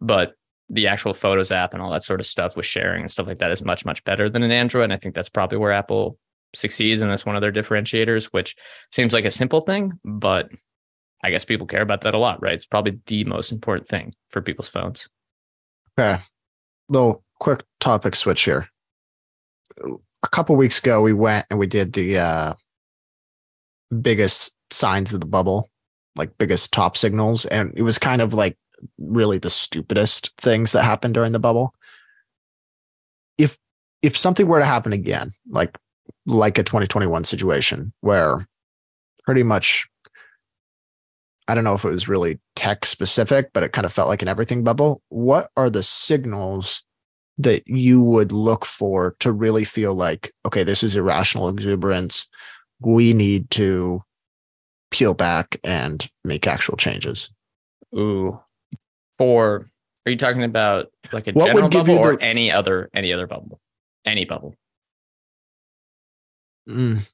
But 0.01 0.35
the 0.69 0.87
actual 0.87 1.15
Photos 1.15 1.51
app 1.51 1.75
and 1.75 1.83
all 1.83 1.91
that 1.91 2.05
sort 2.05 2.21
of 2.21 2.27
stuff 2.27 2.57
with 2.57 2.67
sharing 2.67 3.03
and 3.03 3.11
stuff 3.11 3.27
like 3.27 3.39
that 3.39 3.51
is 3.51 3.65
much, 3.65 3.85
much 3.85 4.05
better 4.05 4.29
than 4.29 4.43
an 4.43 4.51
Android. 4.51 4.85
And 4.85 4.93
I 4.93 4.97
think 4.97 5.15
that's 5.15 5.29
probably 5.29 5.59
where 5.59 5.73
Apple 5.73 6.19
succeeds 6.55 7.01
and 7.01 7.11
that's 7.11 7.27
one 7.27 7.37
of 7.37 7.43
their 7.43 7.53
differentiators, 7.53 8.27
which 8.27 8.57
seems 8.91 9.13
like 9.13 9.25
a 9.25 9.31
simple 9.31 9.61
thing, 9.61 9.99
but 10.05 10.51
I 11.23 11.31
guess 11.31 11.45
people 11.45 11.67
care 11.67 11.83
about 11.83 12.01
that 12.03 12.15
a 12.15 12.19
lot, 12.19 12.43
right? 12.43 12.55
It's 12.55 12.67
probably 12.67 13.01
the 13.07 13.25
most 13.25 13.53
important 13.53 13.89
thing 13.89 14.15
for 14.29 14.43
people's 14.43 14.69
phones. 14.69 15.09
Okay. 15.99 16.21
Little 16.89 17.23
quick 17.39 17.65
topic 17.81 18.17
switch 18.17 18.43
here. 18.43 18.69
A 20.25 20.29
couple 20.29 20.57
weeks 20.57 20.79
ago, 20.79 21.01
we 21.01 21.13
went 21.13 21.47
and 21.51 21.59
we 21.59 21.67
did 21.67 21.93
the 21.93 22.19
uh, 22.19 22.55
biggest 24.01 24.59
signs 24.71 25.13
of 25.13 25.21
the 25.21 25.27
bubble, 25.27 25.71
like 26.17 26.37
biggest 26.39 26.73
top 26.73 26.97
signals. 26.97 27.45
And 27.47 27.73
it 27.77 27.83
was 27.83 27.99
kind 27.99 28.21
of 28.21 28.35
like 28.35 28.57
really 28.99 29.39
the 29.39 29.51
stupidest 29.51 30.33
things 30.39 30.73
that 30.73 30.85
happened 30.85 31.15
during 31.15 31.33
the 31.33 31.39
bubble. 31.39 31.75
If 33.39 33.59
if 34.03 34.17
something 34.17 34.47
were 34.47 34.59
to 34.59 34.65
happen 34.65 34.93
again, 34.93 35.31
like 35.49 35.79
like 36.27 36.59
a 36.59 36.63
2021 36.63 37.25
situation 37.25 37.93
where 38.01 38.47
pretty 39.25 39.43
much 39.43 39.87
I 41.49 41.55
don't 41.55 41.65
know 41.65 41.75
if 41.75 41.85
it 41.85 41.91
was 41.91 42.09
really 42.09 42.41
tech 42.55 42.87
specific, 42.87 43.51
but 43.53 43.63
it 43.63 43.73
kind 43.73 43.85
of 43.85 43.93
felt 43.93 44.09
like 44.09 44.23
an 44.23 44.29
everything 44.29 44.63
bubble. 44.63 45.03
What 45.09 45.51
are 45.57 45.69
the 45.69 45.83
signals 45.83 46.85
that 47.39 47.65
you 47.67 48.03
would 48.03 48.31
look 48.31 48.65
for 48.65 49.17
to 49.21 49.33
really 49.33 49.65
feel 49.65 49.95
like, 49.95 50.33
okay, 50.47 50.63
this 50.63 50.83
is 50.83 50.95
irrational 50.95 51.49
exuberance. 51.49 52.27
We 52.81 53.13
need 53.13 53.51
to 53.51 54.03
peel 54.91 55.15
back 55.15 55.59
and 55.65 56.09
make 56.25 56.47
actual 56.47 56.77
changes? 56.77 57.29
Ooh. 57.95 58.39
For 59.19 59.69
are 60.07 60.11
you 60.11 60.17
talking 60.17 60.45
about 60.45 60.89
like 61.13 61.29
a 61.29 61.33
what 61.33 61.47
general 61.47 61.69
bubble 61.69 61.99
or 61.99 62.17
the, 62.17 62.23
any 62.23 62.51
other 62.51 62.91
any 62.95 63.13
other 63.13 63.27
bubble? 63.27 63.61
Any 64.05 64.25
bubble. 64.25 64.55
Mm. 66.69 67.09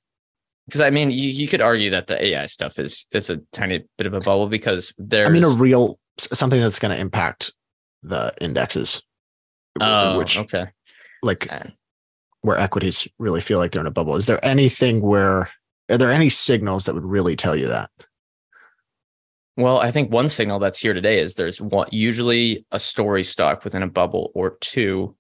Because 0.67 0.81
I 0.83 0.91
mean, 0.91 1.11
you, 1.11 1.29
you 1.29 1.49
could 1.49 1.63
argue 1.63 1.91
that 1.91 2.09
the 2.09 2.23
AI 2.23 2.47
stuff 2.47 2.79
is 2.79 3.07
is 3.13 3.31
a 3.31 3.39
tiny 3.53 3.85
bit 3.97 4.07
of 4.07 4.15
a 4.15 4.19
bubble 4.19 4.49
because 4.49 4.93
there's. 4.99 5.29
I 5.29 5.31
mean, 5.31 5.45
a 5.45 5.49
real 5.49 5.99
something 6.19 6.61
that's 6.61 6.79
going 6.79 6.95
to 6.95 7.01
impact 7.01 7.53
the 8.03 8.35
indexes. 8.41 9.03
Oh, 9.81 10.19
which, 10.19 10.39
okay. 10.39 10.67
Like 11.23 11.49
where 12.43 12.59
equities 12.59 13.09
really 13.19 13.41
feel 13.41 13.59
like 13.59 13.73
they're 13.73 13.81
in 13.81 13.87
a 13.87 13.93
bubble. 13.93 14.17
Is 14.17 14.27
there 14.27 14.45
anything 14.45 15.01
where 15.01 15.51
are 15.91 15.99
there 15.99 16.13
any 16.13 16.29
signals 16.29 16.85
that 16.85 16.95
would 16.95 17.05
really 17.05 17.37
tell 17.37 17.57
you 17.57 17.67
that? 17.69 17.91
Well, 19.57 19.79
I 19.79 19.91
think 19.91 20.13
one 20.13 20.29
signal 20.29 20.59
that's 20.61 20.79
here 20.79 20.93
today 20.93 21.19
is 21.19 21.35
there's 21.35 21.61
one 21.61 21.89
usually 21.91 22.65
a 22.71 22.79
story 22.79 23.25
stock 23.25 23.65
within 23.65 23.83
a 23.83 23.89
bubble 23.89 24.31
or 24.35 24.57
two 24.61 25.17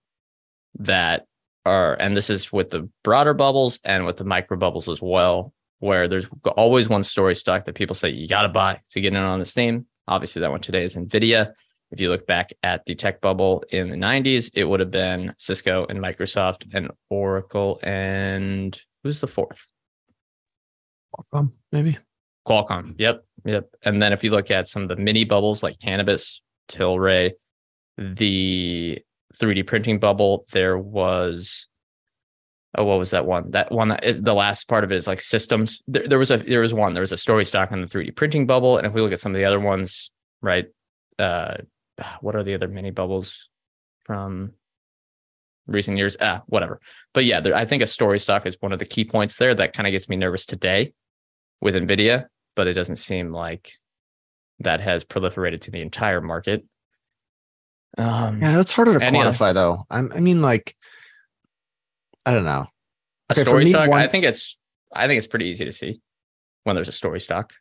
that 0.79 1.27
are, 1.69 1.95
and 1.95 2.17
this 2.17 2.31
is 2.31 2.53
with 2.53 2.71
the 2.71 2.89
broader 3.05 3.35
bubbles 3.35 3.79
and 3.85 4.07
with 4.07 4.17
the 4.17 4.25
micro 4.25 4.57
bubbles 4.57 4.89
as 4.89 5.01
well, 5.03 5.53
where 5.81 6.09
there's 6.09 6.27
always 6.57 6.89
one 6.89 7.05
story 7.05 7.35
stock 7.35 7.65
that 7.67 7.75
people 7.75 7.95
say 7.95 8.09
you 8.09 8.27
got 8.27 8.43
to 8.43 8.49
buy 8.49 8.81
to 8.91 9.01
get 9.01 9.13
in 9.13 9.17
on 9.17 9.39
this 9.39 9.55
theme. 9.55 9.87
Obviously, 10.07 10.41
that 10.41 10.51
one 10.51 10.61
today 10.61 10.85
is 10.85 10.97
Nvidia. 10.97 11.53
If 11.91 12.01
you 12.01 12.11
look 12.11 12.27
back 12.27 12.53
at 12.63 12.85
the 12.85 12.95
tech 12.95 13.21
bubble 13.21 13.65
in 13.71 13.89
the 13.89 13.97
90s, 13.97 14.51
it 14.55 14.65
would 14.65 14.81
have 14.81 14.91
been 14.91 15.33
Cisco 15.39 15.87
and 15.89 15.99
Microsoft 15.99 16.67
and 16.75 16.91
Oracle 17.09 17.79
and 17.83 18.79
who's 19.03 19.21
the 19.21 19.27
fourth? 19.27 19.69
Qualcomm, 21.15 21.53
maybe. 21.73 21.99
Qualcomm. 22.47 22.95
Yep. 22.99 23.25
Yep. 23.45 23.71
And 23.83 24.03
then 24.03 24.13
if 24.13 24.23
you 24.23 24.31
look 24.31 24.51
at 24.51 24.69
some 24.69 24.83
of 24.83 24.89
the 24.89 24.97
mini 24.97 25.25
bubbles 25.25 25.63
like 25.63 25.79
Cannabis, 25.79 26.43
Tilray, 26.69 27.33
the 27.97 29.03
3D 29.37 29.67
printing 29.67 29.99
bubble, 29.99 30.47
there 30.53 30.79
was 30.79 31.69
oh, 32.77 32.85
what 32.85 32.99
was 32.99 33.11
that 33.11 33.27
one? 33.27 33.51
That 33.51 33.73
one 33.73 33.89
that 33.89 34.05
is 34.05 34.23
the 34.23 34.35
last 34.35 34.69
part 34.69 34.85
of 34.85 34.93
it 34.93 34.97
is 34.97 35.07
like 35.07 35.21
systems. 35.21 35.83
There, 35.87 36.07
there 36.07 36.19
was 36.19 36.31
a 36.31 36.39
there 36.39 36.61
was 36.61 36.75
one. 36.75 36.95
There 36.95 37.01
was 37.01 37.13
a 37.13 37.17
story 37.17 37.45
stock 37.45 37.73
on 37.73 37.81
the 37.81 37.87
3D 37.87 38.17
printing 38.17 38.47
bubble. 38.47 38.77
And 38.77 38.87
if 38.87 38.93
we 38.93 39.01
look 39.01 39.13
at 39.13 39.21
some 39.21 39.35
of 39.35 39.39
the 39.39 39.45
other 39.45 39.61
ones, 39.61 40.11
right? 40.41 40.67
Uh 41.19 41.57
what 42.21 42.37
are 42.37 42.45
the 42.45 42.55
other 42.55 42.69
mini 42.69 42.91
bubbles 42.91 43.49
from 44.05 44.53
recent 45.67 45.97
years? 45.99 46.17
Ah, 46.21 46.43
whatever. 46.47 46.81
But 47.13 47.25
yeah, 47.25 47.41
there, 47.41 47.55
I 47.55 47.65
think 47.65 47.83
a 47.83 47.87
story 47.87 48.21
stock 48.21 48.47
is 48.47 48.57
one 48.61 48.73
of 48.73 48.79
the 48.79 48.87
key 48.87 49.05
points 49.05 49.37
there 49.37 49.55
that 49.55 49.73
kind 49.73 49.87
of 49.87 49.93
gets 49.93 50.09
me 50.09 50.17
nervous 50.17 50.47
today 50.47 50.93
with 51.61 51.75
Nvidia, 51.75 52.27
but 52.55 52.69
it 52.69 52.75
doesn't 52.75 52.97
seem 52.97 53.33
like 53.33 53.73
that 54.61 54.81
has 54.81 55.05
proliferated 55.05 55.63
to 55.63 55.71
the 55.71 55.81
entire 55.81 56.21
market. 56.21 56.65
Um, 57.97 58.41
yeah, 58.41 58.53
that's 58.53 58.73
harder 58.73 58.93
to 58.93 58.99
quantify, 58.99 59.55
though. 59.55 59.87
I'm, 59.91 60.11
i 60.15 60.21
mean, 60.21 60.43
like, 60.43 60.77
I 62.27 62.33
don't 62.33 62.45
know. 62.45 62.67
A 63.31 63.33
okay, 63.33 63.43
story 63.43 63.67
stock. 63.67 63.89
One, 63.89 64.01
I 64.01 64.07
think 64.07 64.25
it's. 64.25 64.59
I 64.95 65.07
think 65.07 65.19
it's 65.19 65.27
pretty 65.27 65.47
easy 65.47 65.65
to 65.65 65.73
see 65.73 66.01
when 66.65 66.75
there's 66.75 66.89
a 66.89 66.93
story 66.93 67.21
stock. 67.21 67.53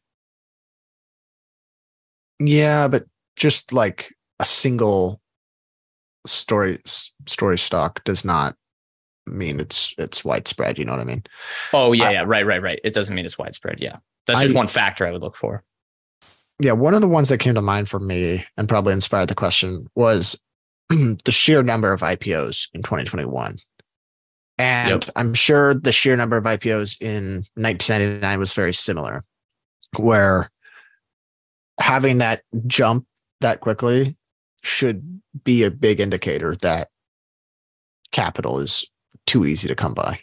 Yeah, 2.39 2.87
but 2.87 3.05
just 3.35 3.73
like 3.73 4.13
a 4.39 4.45
single 4.45 5.21
story 6.25 6.79
story 6.85 7.57
stock 7.57 8.03
does 8.03 8.23
not 8.23 8.55
mean 9.25 9.59
it's 9.59 9.93
it's 9.97 10.23
widespread. 10.23 10.77
You 10.77 10.85
know 10.85 10.91
what 10.91 11.01
I 11.01 11.05
mean? 11.05 11.23
Oh 11.73 11.93
yeah, 11.93 12.05
I, 12.05 12.11
yeah, 12.11 12.23
right, 12.25 12.45
right, 12.45 12.61
right. 12.61 12.79
It 12.83 12.93
doesn't 12.93 13.13
mean 13.13 13.25
it's 13.25 13.37
widespread. 13.37 13.81
Yeah, 13.81 13.97
that's 14.25 14.41
just 14.41 14.55
I, 14.55 14.57
one 14.57 14.67
factor 14.67 15.05
I 15.05 15.11
would 15.11 15.21
look 15.21 15.35
for. 15.35 15.63
Yeah, 16.59 16.71
one 16.71 16.95
of 16.95 17.01
the 17.01 17.07
ones 17.07 17.29
that 17.29 17.39
came 17.39 17.53
to 17.55 17.61
mind 17.61 17.87
for 17.87 17.99
me 17.99 18.45
and 18.57 18.67
probably 18.67 18.93
inspired 18.93 19.27
the 19.27 19.35
question 19.35 19.87
was 19.95 20.41
the 20.89 21.31
sheer 21.31 21.61
number 21.63 21.93
of 21.93 22.01
IPOs 22.01 22.67
in 22.73 22.81
2021. 22.81 23.57
And 24.57 25.03
yep. 25.03 25.11
I'm 25.15 25.35
sure 25.35 25.75
the 25.75 25.91
sheer 25.91 26.15
number 26.15 26.35
of 26.35 26.43
IPOs 26.45 26.99
in 26.99 27.43
1999 27.55 28.39
was 28.39 28.53
very 28.53 28.73
similar, 28.73 29.23
where 29.99 30.49
having 31.79 32.17
that 32.17 32.41
jump 32.65 33.05
that 33.41 33.59
quickly 33.59 34.17
should 34.63 35.21
be 35.43 35.63
a 35.63 35.69
big 35.69 35.99
indicator 35.99 36.55
that 36.61 36.89
capital 38.11 38.59
is 38.59 38.83
too 39.27 39.45
easy 39.45 39.67
to 39.67 39.75
come 39.75 39.93
by 39.93 40.19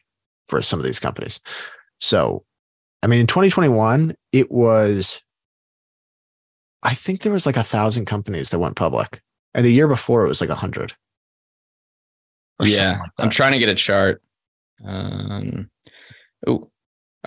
for 0.49 0.62
some 0.62 0.81
of 0.81 0.85
these 0.85 0.99
companies. 0.99 1.40
So, 2.01 2.44
I 3.03 3.07
mean, 3.07 3.20
in 3.20 3.27
2021, 3.27 4.14
it 4.33 4.51
was, 4.51 5.23
I 6.85 6.94
think 6.94 7.23
there 7.23 7.33
was 7.33 7.47
like 7.47 7.57
a 7.57 7.62
thousand 7.62 8.05
companies 8.05 8.51
that 8.51 8.59
went 8.59 8.77
public. 8.77 9.23
And 9.55 9.64
the 9.64 9.73
year 9.73 9.88
before, 9.88 10.25
it 10.25 10.29
was 10.29 10.40
like 10.40 10.51
a 10.51 10.55
hundred. 10.55 10.94
Yeah. 12.61 12.99
Like 13.01 13.11
I'm 13.18 13.31
trying 13.31 13.53
to 13.53 13.59
get 13.59 13.68
a 13.68 13.75
chart. 13.75 14.23
Um, 14.85 15.70
oh, 16.47 16.70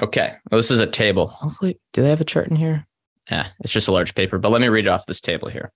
okay. 0.02 0.36
Well, 0.50 0.60
this 0.60 0.72
is 0.72 0.80
a 0.80 0.88
table. 0.88 1.28
Hopefully, 1.28 1.80
do 1.94 2.02
they 2.02 2.10
have 2.10 2.22
a 2.22 2.26
chart 2.26 2.48
in 2.48 2.56
here? 2.56 2.86
Yeah, 3.30 3.48
it's 3.60 3.74
just 3.74 3.90
a 3.90 3.92
large 3.92 4.16
paper, 4.16 4.38
but 4.38 4.52
let 4.52 4.62
me 4.62 4.70
read 4.70 4.88
off 4.88 5.06
this 5.06 5.20
table 5.20 5.50
here. 5.50 5.74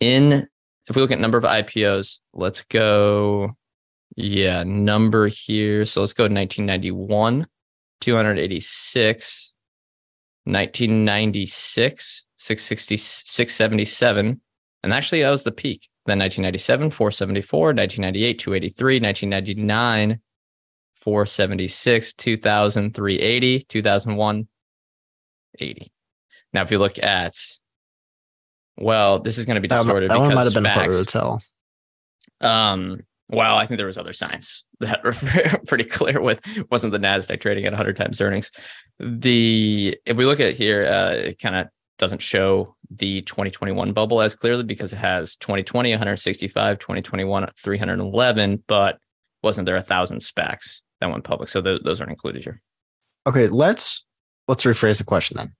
In 0.00 0.46
if 0.88 0.96
we 0.96 1.02
look 1.02 1.10
at 1.10 1.20
number 1.20 1.36
of 1.36 1.44
IPOs, 1.44 2.20
let's 2.32 2.62
go 2.64 3.56
yeah, 4.16 4.64
number 4.64 5.28
here. 5.28 5.84
So 5.84 6.00
let's 6.00 6.12
go 6.12 6.24
1991, 6.24 7.46
286, 8.00 9.52
1996, 10.44 12.24
660, 12.38 12.96
677. 12.96 14.40
And 14.82 14.92
actually, 14.92 15.22
that 15.22 15.30
was 15.30 15.44
the 15.44 15.52
peak. 15.52 15.88
Then 16.06 16.18
1997, 16.20 16.90
474, 16.90 17.66
1998, 17.74 18.38
283, 18.38 19.00
1999, 19.00 20.20
476, 20.94 22.14
2000, 22.14 22.94
380, 22.94 23.60
2001, 23.60 24.48
80. 25.58 25.86
Now, 26.52 26.62
if 26.62 26.70
you 26.70 26.78
look 26.78 27.02
at, 27.02 27.34
well, 28.78 29.18
this 29.18 29.36
is 29.36 29.44
going 29.44 29.56
to 29.56 29.60
be 29.60 29.68
distorted 29.68 30.10
that, 30.10 30.14
that 30.14 30.28
because 30.28 30.54
one 30.54 30.62
might 30.62 30.74
have 30.74 30.88
been 30.88 30.92
to 30.92 31.04
tell. 31.04 31.42
Um, 32.40 33.00
well, 33.28 33.56
I 33.56 33.66
think 33.66 33.76
there 33.76 33.86
was 33.86 33.98
other 33.98 34.12
signs 34.14 34.64
that 34.80 35.04
were 35.04 35.12
pretty 35.66 35.84
clear 35.84 36.20
with 36.20 36.40
wasn't 36.70 36.92
the 36.92 36.98
Nasdaq 36.98 37.40
trading 37.40 37.66
at 37.66 37.72
100 37.72 37.96
times 37.96 38.20
earnings. 38.20 38.50
The 38.98 39.98
if 40.06 40.16
we 40.16 40.24
look 40.24 40.40
at 40.40 40.54
here, 40.54 40.86
uh, 40.86 41.10
it 41.10 41.38
kind 41.38 41.56
of 41.56 41.68
doesn't 41.98 42.22
show 42.22 42.74
the 42.90 43.22
2021 43.22 43.92
bubble 43.92 44.20
as 44.20 44.34
clearly 44.34 44.62
because 44.62 44.92
it 44.92 44.98
has 44.98 45.36
2020 45.36 45.90
165, 45.90 46.78
2021 46.78 47.48
311, 47.56 48.62
but 48.66 48.98
wasn't 49.42 49.66
there 49.66 49.76
a 49.76 49.82
thousand 49.82 50.18
SPACs 50.18 50.80
that 51.00 51.10
went 51.10 51.24
public? 51.24 51.48
So 51.48 51.60
th- 51.60 51.82
those 51.84 52.00
aren't 52.00 52.12
included 52.12 52.44
here. 52.44 52.62
Okay, 53.26 53.48
let's 53.48 54.04
let's 54.46 54.64
rephrase 54.64 54.98
the 54.98 55.04
question 55.04 55.36
then. 55.36 55.52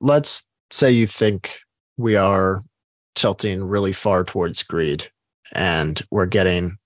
Let's 0.00 0.50
say 0.70 0.90
you 0.90 1.06
think 1.06 1.60
we 1.96 2.16
are 2.16 2.62
tilting 3.14 3.64
really 3.64 3.92
far 3.92 4.24
towards 4.24 4.62
greed 4.62 5.10
and 5.54 6.00
we're 6.10 6.26
getting 6.26 6.78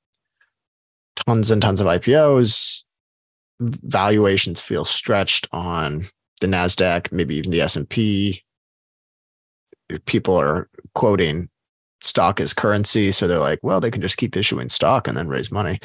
tons 1.16 1.50
and 1.50 1.62
tons 1.62 1.80
of 1.80 1.86
IPOs. 1.86 2.82
Valuations 3.60 4.60
feel 4.60 4.84
stretched 4.84 5.46
on 5.52 6.06
the 6.40 6.46
Nasdaq, 6.46 7.12
maybe 7.12 7.36
even 7.36 7.50
the 7.50 7.60
S 7.60 7.76
and 7.76 7.88
P. 7.88 8.42
People 10.06 10.36
are 10.36 10.68
quoting 10.94 11.48
stock 12.00 12.40
as 12.40 12.52
currency, 12.52 13.12
so 13.12 13.26
they're 13.26 13.38
like, 13.38 13.60
well, 13.62 13.80
they 13.80 13.90
can 13.90 14.02
just 14.02 14.16
keep 14.16 14.36
issuing 14.36 14.68
stock 14.68 15.08
and 15.08 15.16
then 15.16 15.28
raise 15.28 15.50
money. 15.50 15.78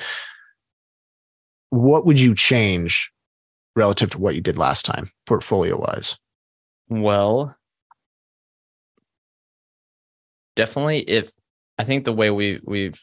What 1.69 2.05
would 2.05 2.19
you 2.19 2.33
change 2.33 3.11
relative 3.75 4.09
to 4.11 4.19
what 4.19 4.35
you 4.35 4.41
did 4.41 4.57
last 4.57 4.85
time, 4.85 5.09
portfolio 5.25 5.79
wise? 5.79 6.17
Well, 6.89 7.55
definitely 10.55 10.99
if 10.99 11.31
I 11.77 11.85
think 11.85 12.03
the 12.03 12.11
way 12.11 12.29
we 12.31 12.59
we've 12.63 13.01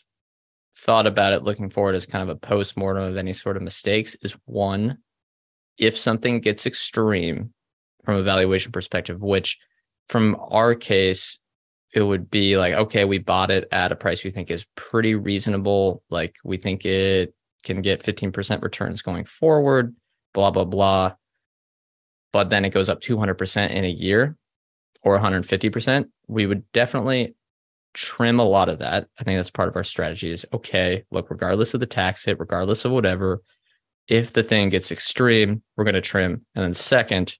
thought 0.74 1.06
about 1.06 1.32
it 1.32 1.42
looking 1.42 1.70
forward 1.70 1.94
as 1.94 2.04
kind 2.04 2.22
of 2.22 2.28
a 2.28 2.38
post-mortem 2.38 3.02
of 3.02 3.16
any 3.16 3.32
sort 3.32 3.56
of 3.56 3.62
mistakes 3.62 4.14
is 4.16 4.36
one, 4.44 4.98
if 5.78 5.96
something 5.98 6.40
gets 6.40 6.66
extreme 6.66 7.52
from 8.04 8.16
a 8.16 8.22
valuation 8.22 8.72
perspective, 8.72 9.22
which 9.22 9.58
from 10.08 10.36
our 10.50 10.74
case, 10.74 11.38
it 11.92 12.02
would 12.02 12.30
be 12.30 12.56
like, 12.56 12.74
okay, 12.74 13.04
we 13.04 13.18
bought 13.18 13.50
it 13.50 13.68
at 13.72 13.92
a 13.92 13.96
price 13.96 14.22
we 14.22 14.30
think 14.30 14.50
is 14.50 14.66
pretty 14.74 15.14
reasonable. 15.14 16.02
Like 16.10 16.36
we 16.44 16.56
think 16.56 16.84
it 16.84 17.34
can 17.64 17.82
get 17.82 18.02
15% 18.02 18.62
returns 18.62 19.02
going 19.02 19.24
forward, 19.24 19.94
blah, 20.32 20.50
blah, 20.50 20.64
blah. 20.64 21.14
But 22.32 22.50
then 22.50 22.64
it 22.64 22.70
goes 22.70 22.88
up 22.88 23.00
200% 23.00 23.70
in 23.70 23.84
a 23.84 23.88
year 23.88 24.36
or 25.02 25.18
150%. 25.18 26.06
We 26.28 26.46
would 26.46 26.70
definitely 26.72 27.34
trim 27.94 28.38
a 28.38 28.44
lot 28.44 28.68
of 28.68 28.80
that. 28.80 29.08
I 29.18 29.24
think 29.24 29.38
that's 29.38 29.50
part 29.50 29.68
of 29.68 29.76
our 29.76 29.84
strategy 29.84 30.30
is 30.30 30.44
okay, 30.52 31.04
look, 31.10 31.30
regardless 31.30 31.74
of 31.74 31.80
the 31.80 31.86
tax 31.86 32.24
hit, 32.24 32.38
regardless 32.38 32.84
of 32.84 32.92
whatever, 32.92 33.42
if 34.08 34.32
the 34.32 34.42
thing 34.42 34.68
gets 34.68 34.92
extreme, 34.92 35.62
we're 35.76 35.84
going 35.84 35.94
to 35.94 36.00
trim. 36.00 36.44
And 36.54 36.64
then 36.64 36.74
second 36.74 37.36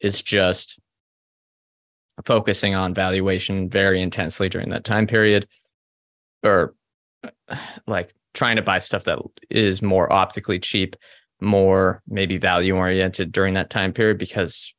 is 0.00 0.22
just 0.22 0.78
focusing 2.24 2.74
on 2.74 2.94
valuation 2.94 3.68
very 3.68 4.00
intensely 4.00 4.48
during 4.48 4.68
that 4.68 4.84
time 4.84 5.06
period 5.06 5.48
or 6.42 6.74
like 7.86 8.12
trying 8.34 8.56
to 8.56 8.62
buy 8.62 8.78
stuff 8.78 9.04
that 9.04 9.18
is 9.50 9.82
more 9.82 10.12
optically 10.12 10.58
cheap, 10.58 10.96
more 11.40 12.02
maybe 12.06 12.36
value 12.36 12.76
oriented 12.76 13.32
during 13.32 13.54
that 13.54 13.70
time 13.70 13.92
period 13.92 14.18
because 14.18 14.72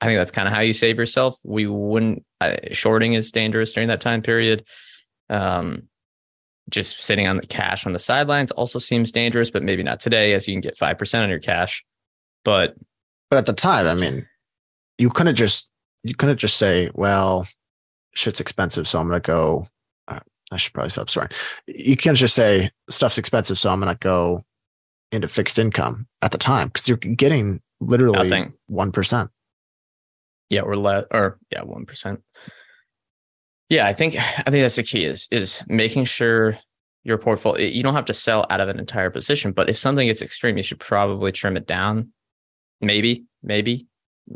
I 0.00 0.06
think 0.06 0.18
that's 0.18 0.30
kind 0.30 0.48
of 0.48 0.54
how 0.54 0.60
you 0.60 0.72
save 0.72 0.98
yourself. 0.98 1.36
We 1.44 1.66
wouldn't 1.66 2.24
uh, 2.40 2.56
shorting 2.72 3.12
is 3.12 3.30
dangerous 3.30 3.72
during 3.72 3.88
that 3.88 4.00
time 4.00 4.22
period. 4.22 4.66
Um, 5.30 5.84
just 6.70 7.00
sitting 7.00 7.26
on 7.26 7.36
the 7.36 7.46
cash 7.46 7.86
on 7.86 7.92
the 7.92 7.98
sidelines 7.98 8.50
also 8.52 8.78
seems 8.78 9.12
dangerous, 9.12 9.50
but 9.50 9.62
maybe 9.62 9.82
not 9.82 10.00
today, 10.00 10.32
as 10.32 10.46
you 10.46 10.54
can 10.54 10.60
get 10.60 10.76
five 10.76 10.98
percent 10.98 11.24
on 11.24 11.30
your 11.30 11.38
cash. 11.38 11.84
But 12.44 12.76
but 13.30 13.38
at 13.38 13.46
the 13.46 13.52
time, 13.52 13.86
I 13.86 13.94
mean, 13.94 14.26
you 14.98 15.10
couldn't 15.10 15.36
just 15.36 15.70
you 16.02 16.14
couldn't 16.14 16.38
just 16.38 16.56
say, 16.56 16.90
well, 16.94 17.46
shit's 18.14 18.40
expensive, 18.40 18.88
so 18.88 19.00
I'm 19.00 19.08
gonna 19.08 19.20
go. 19.20 19.66
Uh, 20.08 20.20
I 20.52 20.56
should 20.56 20.72
probably 20.72 20.90
stop 20.90 21.10
swearing. 21.10 21.30
You 21.66 21.96
can't 21.96 22.16
just 22.16 22.34
say 22.34 22.70
stuff's 22.90 23.18
expensive, 23.18 23.58
so 23.58 23.70
I'm 23.70 23.80
gonna 23.80 23.96
go 23.96 24.44
into 25.10 25.28
fixed 25.28 25.58
income 25.58 26.06
at 26.22 26.32
the 26.32 26.38
time 26.38 26.68
because 26.68 26.88
you're 26.88 26.96
getting 26.96 27.60
literally 27.80 28.52
one 28.66 28.92
percent. 28.92 29.30
Yeah, 30.50 30.62
or 30.62 30.76
less, 30.76 31.04
or 31.10 31.38
yeah, 31.50 31.62
one 31.62 31.86
percent. 31.86 32.22
Yeah, 33.72 33.86
I 33.86 33.94
think 33.94 34.16
I 34.16 34.50
think 34.50 34.62
that's 34.62 34.76
the 34.76 34.82
key 34.82 35.06
is 35.06 35.28
is 35.30 35.64
making 35.66 36.04
sure 36.04 36.58
your 37.04 37.16
portfolio. 37.16 37.66
You 37.66 37.82
don't 37.82 37.94
have 37.94 38.04
to 38.04 38.12
sell 38.12 38.44
out 38.50 38.60
of 38.60 38.68
an 38.68 38.78
entire 38.78 39.08
position, 39.08 39.52
but 39.52 39.70
if 39.70 39.78
something 39.78 40.06
gets 40.06 40.20
extreme, 40.20 40.58
you 40.58 40.62
should 40.62 40.78
probably 40.78 41.32
trim 41.32 41.56
it 41.56 41.66
down. 41.66 42.12
Maybe, 42.82 43.24
maybe. 43.42 43.86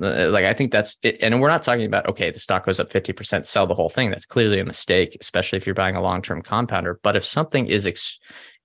Uh, 0.03 0.31
Like 0.31 0.47
I 0.47 0.55
think 0.55 0.73
that's 0.73 0.97
it. 1.03 1.23
And 1.23 1.39
we're 1.43 1.51
not 1.51 1.63
talking 1.63 1.85
about 1.85 2.09
okay, 2.09 2.31
the 2.31 2.39
stock 2.39 2.65
goes 2.65 2.81
up 2.81 2.91
fifty 2.91 3.13
percent, 3.13 3.47
sell 3.47 3.67
the 3.67 3.75
whole 3.75 3.91
thing. 3.91 4.09
That's 4.11 4.25
clearly 4.25 4.59
a 4.59 4.65
mistake, 4.65 5.19
especially 5.21 5.59
if 5.59 5.67
you're 5.67 5.75
buying 5.75 5.97
a 5.97 6.03
long 6.03 6.23
term 6.23 6.41
compounder. 6.41 6.99
But 7.03 7.15
if 7.15 7.25
something 7.25 7.67
is 7.67 7.87
ex- 7.87 8.19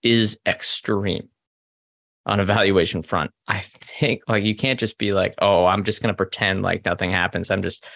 is 0.03 0.39
extreme 0.45 1.27
on 2.25 2.39
a 2.39 2.45
valuation 2.45 3.01
front, 3.01 3.31
I 3.45 3.59
think 3.59 4.21
like 4.29 4.45
you 4.45 4.55
can't 4.55 4.79
just 4.79 4.97
be 4.97 5.11
like, 5.11 5.35
oh, 5.41 5.65
I'm 5.65 5.83
just 5.83 6.01
going 6.01 6.13
to 6.13 6.17
pretend 6.17 6.61
like 6.61 6.85
nothing 6.85 7.11
happens. 7.11 7.51
I'm 7.51 7.61
just, 7.61 7.83
uh, 7.83 7.87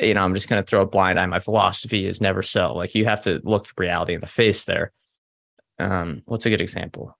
you 0.00 0.14
know, 0.14 0.22
I'm 0.22 0.34
just 0.34 0.48
going 0.48 0.62
to 0.62 0.66
throw 0.66 0.82
a 0.82 0.86
blind 0.86 1.18
eye. 1.18 1.26
My 1.26 1.38
philosophy 1.38 2.06
is 2.06 2.20
never 2.20 2.42
sell. 2.42 2.76
Like 2.76 2.94
you 2.94 3.04
have 3.06 3.20
to 3.22 3.40
look 3.44 3.68
reality 3.78 4.14
in 4.14 4.20
the 4.20 4.26
face 4.26 4.64
there. 4.64 4.92
Um, 5.78 6.22
what's 6.26 6.46
a 6.46 6.50
good 6.50 6.60
example? 6.60 7.16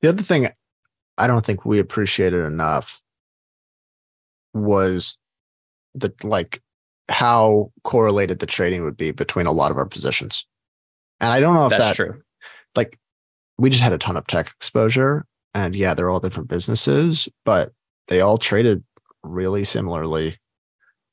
The 0.00 0.08
other 0.08 0.22
thing 0.22 0.48
I 1.18 1.26
don't 1.26 1.44
think 1.44 1.64
we 1.64 1.78
appreciated 1.78 2.44
enough 2.44 3.02
was 4.54 5.18
the 5.94 6.12
like 6.22 6.62
how 7.10 7.72
correlated 7.84 8.38
the 8.38 8.46
trading 8.46 8.84
would 8.84 8.96
be 8.96 9.10
between 9.10 9.46
a 9.46 9.52
lot 9.52 9.70
of 9.70 9.76
our 9.76 9.86
positions. 9.86 10.46
And 11.20 11.32
I 11.32 11.40
don't 11.40 11.54
know 11.54 11.66
if 11.66 11.70
That's 11.70 11.84
that 11.84 11.96
true. 11.96 12.22
like 12.76 12.98
we 13.58 13.70
just 13.70 13.82
had 13.82 13.92
a 13.92 13.98
ton 13.98 14.16
of 14.16 14.26
tech 14.26 14.52
exposure 14.56 15.26
and 15.54 15.74
yeah, 15.74 15.94
they're 15.94 16.10
all 16.10 16.20
different 16.20 16.48
businesses, 16.48 17.28
but 17.44 17.72
they 18.06 18.20
all 18.20 18.38
traded 18.38 18.84
really 19.22 19.64
similarly, 19.64 20.38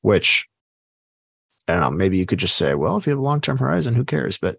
which 0.01 0.47
I 1.67 1.73
don't 1.73 1.81
know, 1.81 1.91
maybe 1.91 2.17
you 2.17 2.25
could 2.25 2.39
just 2.39 2.55
say, 2.55 2.75
well, 2.75 2.97
if 2.97 3.07
you 3.07 3.11
have 3.11 3.19
a 3.19 3.23
long-term 3.23 3.57
horizon, 3.57 3.95
who 3.95 4.05
cares? 4.05 4.37
But 4.37 4.57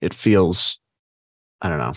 it 0.00 0.14
feels, 0.14 0.78
I 1.60 1.68
don't 1.68 1.78
know, 1.78 1.94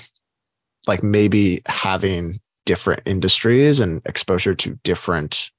like 0.87 1.03
maybe 1.03 1.61
having 1.67 2.41
different 2.65 3.01
industries 3.05 3.79
and 3.79 4.01
exposure 4.05 4.55
to 4.55 4.79
different 4.83 5.51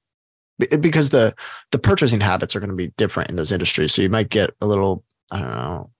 because 0.80 1.10
the 1.10 1.34
the 1.72 1.78
purchasing 1.78 2.20
habits 2.20 2.54
are 2.54 2.60
going 2.60 2.70
to 2.70 2.76
be 2.76 2.92
different 2.96 3.30
in 3.30 3.36
those 3.36 3.50
industries. 3.50 3.92
So 3.92 4.02
you 4.02 4.08
might 4.08 4.28
get 4.28 4.50
a 4.60 4.66
little, 4.66 5.02
I 5.32 5.38
don't 5.38 5.50
know, 5.50 5.90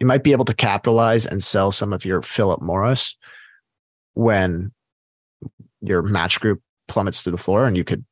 you 0.00 0.06
might 0.06 0.22
be 0.22 0.32
able 0.32 0.44
to 0.46 0.54
capitalize 0.54 1.26
and 1.26 1.42
sell 1.42 1.72
some 1.72 1.92
of 1.92 2.04
your 2.04 2.22
Philip 2.22 2.62
Morris 2.62 3.16
when 4.14 4.72
your 5.80 6.02
match 6.02 6.40
group 6.40 6.62
plummets 6.88 7.22
through 7.22 7.32
the 7.32 7.38
floor 7.38 7.66
and 7.66 7.76
you 7.76 7.84
could 7.84 8.04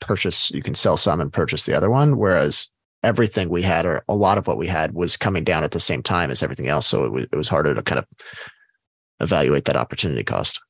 purchase, 0.00 0.50
you 0.50 0.62
can 0.62 0.74
sell 0.74 0.96
some 0.96 1.20
and 1.20 1.32
purchase 1.32 1.64
the 1.64 1.76
other 1.76 1.90
one. 1.90 2.16
Whereas 2.16 2.70
everything 3.04 3.48
we 3.48 3.62
had 3.62 3.86
or 3.86 4.02
a 4.08 4.14
lot 4.14 4.38
of 4.38 4.46
what 4.46 4.58
we 4.58 4.66
had 4.66 4.94
was 4.94 5.16
coming 5.16 5.44
down 5.44 5.62
at 5.62 5.70
the 5.70 5.80
same 5.80 6.02
time 6.02 6.30
as 6.30 6.42
everything 6.42 6.68
else. 6.68 6.86
So 6.86 7.04
it 7.04 7.12
was, 7.12 7.24
it 7.24 7.36
was 7.36 7.48
harder 7.48 7.74
to 7.74 7.82
kind 7.82 7.98
of 7.98 8.06
evaluate 9.20 9.66
that 9.66 9.76
opportunity 9.76 10.24
cost. 10.24 10.60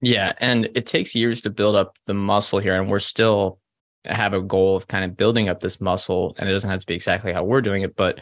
Yeah, 0.00 0.32
and 0.38 0.68
it 0.74 0.86
takes 0.86 1.14
years 1.14 1.40
to 1.42 1.50
build 1.50 1.76
up 1.76 1.96
the 2.06 2.14
muscle 2.14 2.58
here, 2.58 2.78
and 2.78 2.90
we're 2.90 2.98
still 2.98 3.58
have 4.04 4.34
a 4.34 4.42
goal 4.42 4.76
of 4.76 4.86
kind 4.88 5.04
of 5.04 5.16
building 5.16 5.48
up 5.48 5.60
this 5.60 5.80
muscle, 5.80 6.34
and 6.38 6.48
it 6.48 6.52
doesn't 6.52 6.68
have 6.68 6.80
to 6.80 6.86
be 6.86 6.94
exactly 6.94 7.32
how 7.32 7.42
we're 7.44 7.62
doing 7.62 7.82
it, 7.82 7.96
but 7.96 8.20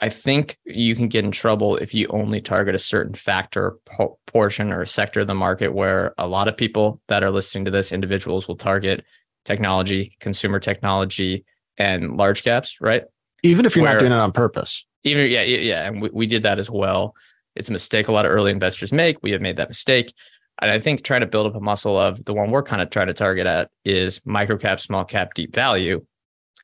I 0.00 0.08
think 0.08 0.58
you 0.64 0.94
can 0.94 1.08
get 1.08 1.24
in 1.24 1.30
trouble 1.30 1.76
if 1.76 1.94
you 1.94 2.08
only 2.10 2.40
target 2.40 2.74
a 2.74 2.78
certain 2.78 3.14
factor, 3.14 3.76
po- 3.86 4.18
portion, 4.26 4.72
or 4.72 4.84
sector 4.84 5.20
of 5.20 5.28
the 5.28 5.34
market 5.34 5.72
where 5.72 6.14
a 6.18 6.26
lot 6.26 6.48
of 6.48 6.56
people 6.56 7.00
that 7.08 7.22
are 7.22 7.30
listening 7.30 7.64
to 7.66 7.70
this, 7.70 7.92
individuals 7.92 8.46
will 8.48 8.56
target 8.56 9.04
technology, 9.44 10.14
consumer 10.20 10.58
technology, 10.58 11.44
and 11.78 12.16
large 12.16 12.42
caps, 12.42 12.78
right? 12.80 13.04
Even 13.42 13.66
if 13.66 13.76
you're 13.76 13.84
Where- 13.84 13.94
not 13.94 14.00
doing 14.00 14.12
it 14.12 14.16
on 14.16 14.32
purpose. 14.32 14.86
Even 15.04 15.30
yeah, 15.30 15.42
yeah, 15.42 15.86
and 15.86 16.00
we, 16.00 16.08
we 16.12 16.26
did 16.26 16.44
that 16.44 16.58
as 16.58 16.70
well. 16.70 17.14
It's 17.54 17.68
a 17.68 17.72
mistake 17.72 18.08
a 18.08 18.12
lot 18.12 18.24
of 18.24 18.32
early 18.32 18.50
investors 18.50 18.92
make. 18.92 19.18
We 19.22 19.32
have 19.32 19.42
made 19.42 19.56
that 19.56 19.68
mistake. 19.68 20.12
And 20.60 20.70
I 20.70 20.78
think 20.78 21.02
trying 21.02 21.20
to 21.20 21.26
build 21.26 21.46
up 21.46 21.54
a 21.54 21.60
muscle 21.60 21.98
of 21.98 22.24
the 22.24 22.32
one 22.32 22.50
we're 22.50 22.62
kind 22.62 22.80
of 22.80 22.90
trying 22.90 23.08
to 23.08 23.14
target 23.14 23.46
at 23.46 23.70
is 23.84 24.20
micro 24.24 24.56
cap, 24.56 24.80
small 24.80 25.04
cap, 25.04 25.34
deep 25.34 25.54
value. 25.54 26.04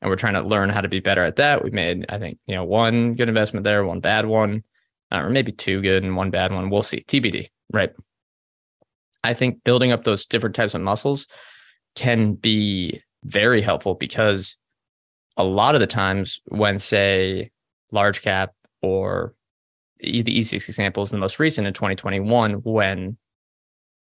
And 0.00 0.08
we're 0.08 0.16
trying 0.16 0.34
to 0.34 0.42
learn 0.42 0.70
how 0.70 0.80
to 0.80 0.88
be 0.88 1.00
better 1.00 1.22
at 1.22 1.36
that. 1.36 1.62
We 1.62 1.70
made, 1.70 2.06
I 2.08 2.18
think, 2.18 2.38
you 2.46 2.54
know, 2.54 2.64
one 2.64 3.14
good 3.14 3.28
investment 3.28 3.64
there, 3.64 3.84
one 3.84 4.00
bad 4.00 4.24
one, 4.26 4.62
uh, 5.12 5.18
or 5.18 5.28
maybe 5.30 5.52
two 5.52 5.82
good 5.82 6.02
and 6.02 6.16
one 6.16 6.30
bad 6.30 6.52
one. 6.52 6.70
We'll 6.70 6.82
see. 6.82 7.00
TBD, 7.00 7.48
right? 7.72 7.92
I 9.22 9.34
think 9.34 9.64
building 9.64 9.92
up 9.92 10.04
those 10.04 10.24
different 10.24 10.56
types 10.56 10.74
of 10.74 10.80
muscles 10.80 11.26
can 11.94 12.34
be 12.34 13.02
very 13.24 13.61
helpful 13.61 13.94
because 13.94 14.56
a 15.41 15.43
lot 15.43 15.74
of 15.74 15.80
the 15.80 15.86
times 15.86 16.41
when, 16.47 16.78
say, 16.78 17.51
large 17.93 18.22
cap 18.22 18.53
or 18.82 19.34
the 20.01 20.18
e- 20.18 20.22
the 20.22 20.36
easiest 20.36 20.68
example 20.68 21.03
is 21.03 21.11
the 21.11 21.18
most 21.18 21.38
recent 21.38 21.66
in 21.66 21.74
2021 21.74 22.55
when 22.62 23.16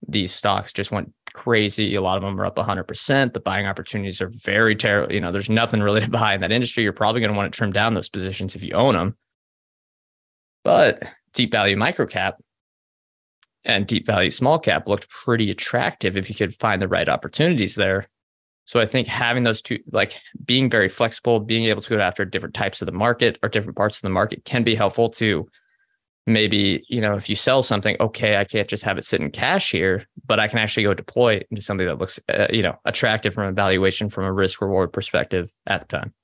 these 0.06 0.32
stocks 0.32 0.72
just 0.72 0.90
went 0.90 1.12
crazy. 1.32 1.94
A 1.94 2.00
lot 2.00 2.16
of 2.16 2.22
them 2.22 2.40
are 2.40 2.46
up 2.46 2.56
100%. 2.56 3.32
The 3.32 3.40
buying 3.40 3.66
opportunities 3.66 4.20
are 4.20 4.30
very 4.30 4.76
terrible. 4.76 5.12
You 5.12 5.20
know, 5.20 5.32
there's 5.32 5.50
nothing 5.50 5.80
really 5.80 6.00
to 6.00 6.10
buy 6.10 6.34
in 6.34 6.40
that 6.42 6.52
industry. 6.52 6.82
You're 6.82 6.92
probably 6.92 7.20
going 7.20 7.32
to 7.32 7.36
want 7.36 7.52
to 7.52 7.56
trim 7.56 7.72
down 7.72 7.94
those 7.94 8.08
positions 8.08 8.54
if 8.54 8.62
you 8.62 8.72
own 8.72 8.94
them. 8.94 9.16
But 10.62 11.00
deep 11.32 11.52
value 11.52 11.76
micro 11.76 12.06
cap 12.06 12.36
and 13.64 13.86
deep 13.86 14.06
value 14.06 14.30
small 14.30 14.58
cap 14.58 14.86
looked 14.86 15.08
pretty 15.08 15.50
attractive 15.50 16.16
if 16.16 16.28
you 16.28 16.34
could 16.34 16.54
find 16.54 16.80
the 16.80 16.88
right 16.88 17.08
opportunities 17.08 17.74
there. 17.74 18.08
So 18.66 18.80
I 18.80 18.86
think 18.86 19.06
having 19.06 19.42
those 19.42 19.60
two, 19.60 19.78
like 19.92 20.20
being 20.44 20.70
very 20.70 20.88
flexible, 20.88 21.40
being 21.40 21.64
able 21.66 21.82
to 21.82 21.90
go 21.90 22.00
after 22.00 22.24
different 22.24 22.54
types 22.54 22.80
of 22.80 22.86
the 22.86 22.92
market 22.92 23.38
or 23.42 23.48
different 23.48 23.76
parts 23.76 23.98
of 23.98 24.02
the 24.02 24.10
market 24.10 24.44
can 24.44 24.62
be 24.62 24.74
helpful 24.74 25.10
to 25.10 25.48
maybe, 26.26 26.84
you 26.88 27.00
know, 27.00 27.14
if 27.14 27.28
you 27.28 27.36
sell 27.36 27.62
something, 27.62 27.96
okay, 28.00 28.36
I 28.36 28.44
can't 28.44 28.68
just 28.68 28.82
have 28.84 28.96
it 28.96 29.04
sit 29.04 29.20
in 29.20 29.30
cash 29.30 29.70
here, 29.70 30.06
but 30.26 30.40
I 30.40 30.48
can 30.48 30.58
actually 30.58 30.84
go 30.84 30.94
deploy 30.94 31.34
it 31.34 31.46
into 31.50 31.62
something 31.62 31.86
that 31.86 31.98
looks, 31.98 32.18
uh, 32.28 32.46
you 32.50 32.62
know, 32.62 32.78
attractive 32.84 33.34
from 33.34 33.48
a 33.48 33.52
valuation, 33.52 34.08
from 34.08 34.24
a 34.24 34.32
risk 34.32 34.60
reward 34.62 34.92
perspective 34.92 35.50
at 35.66 35.82
the 35.82 35.98
time. 35.98 36.14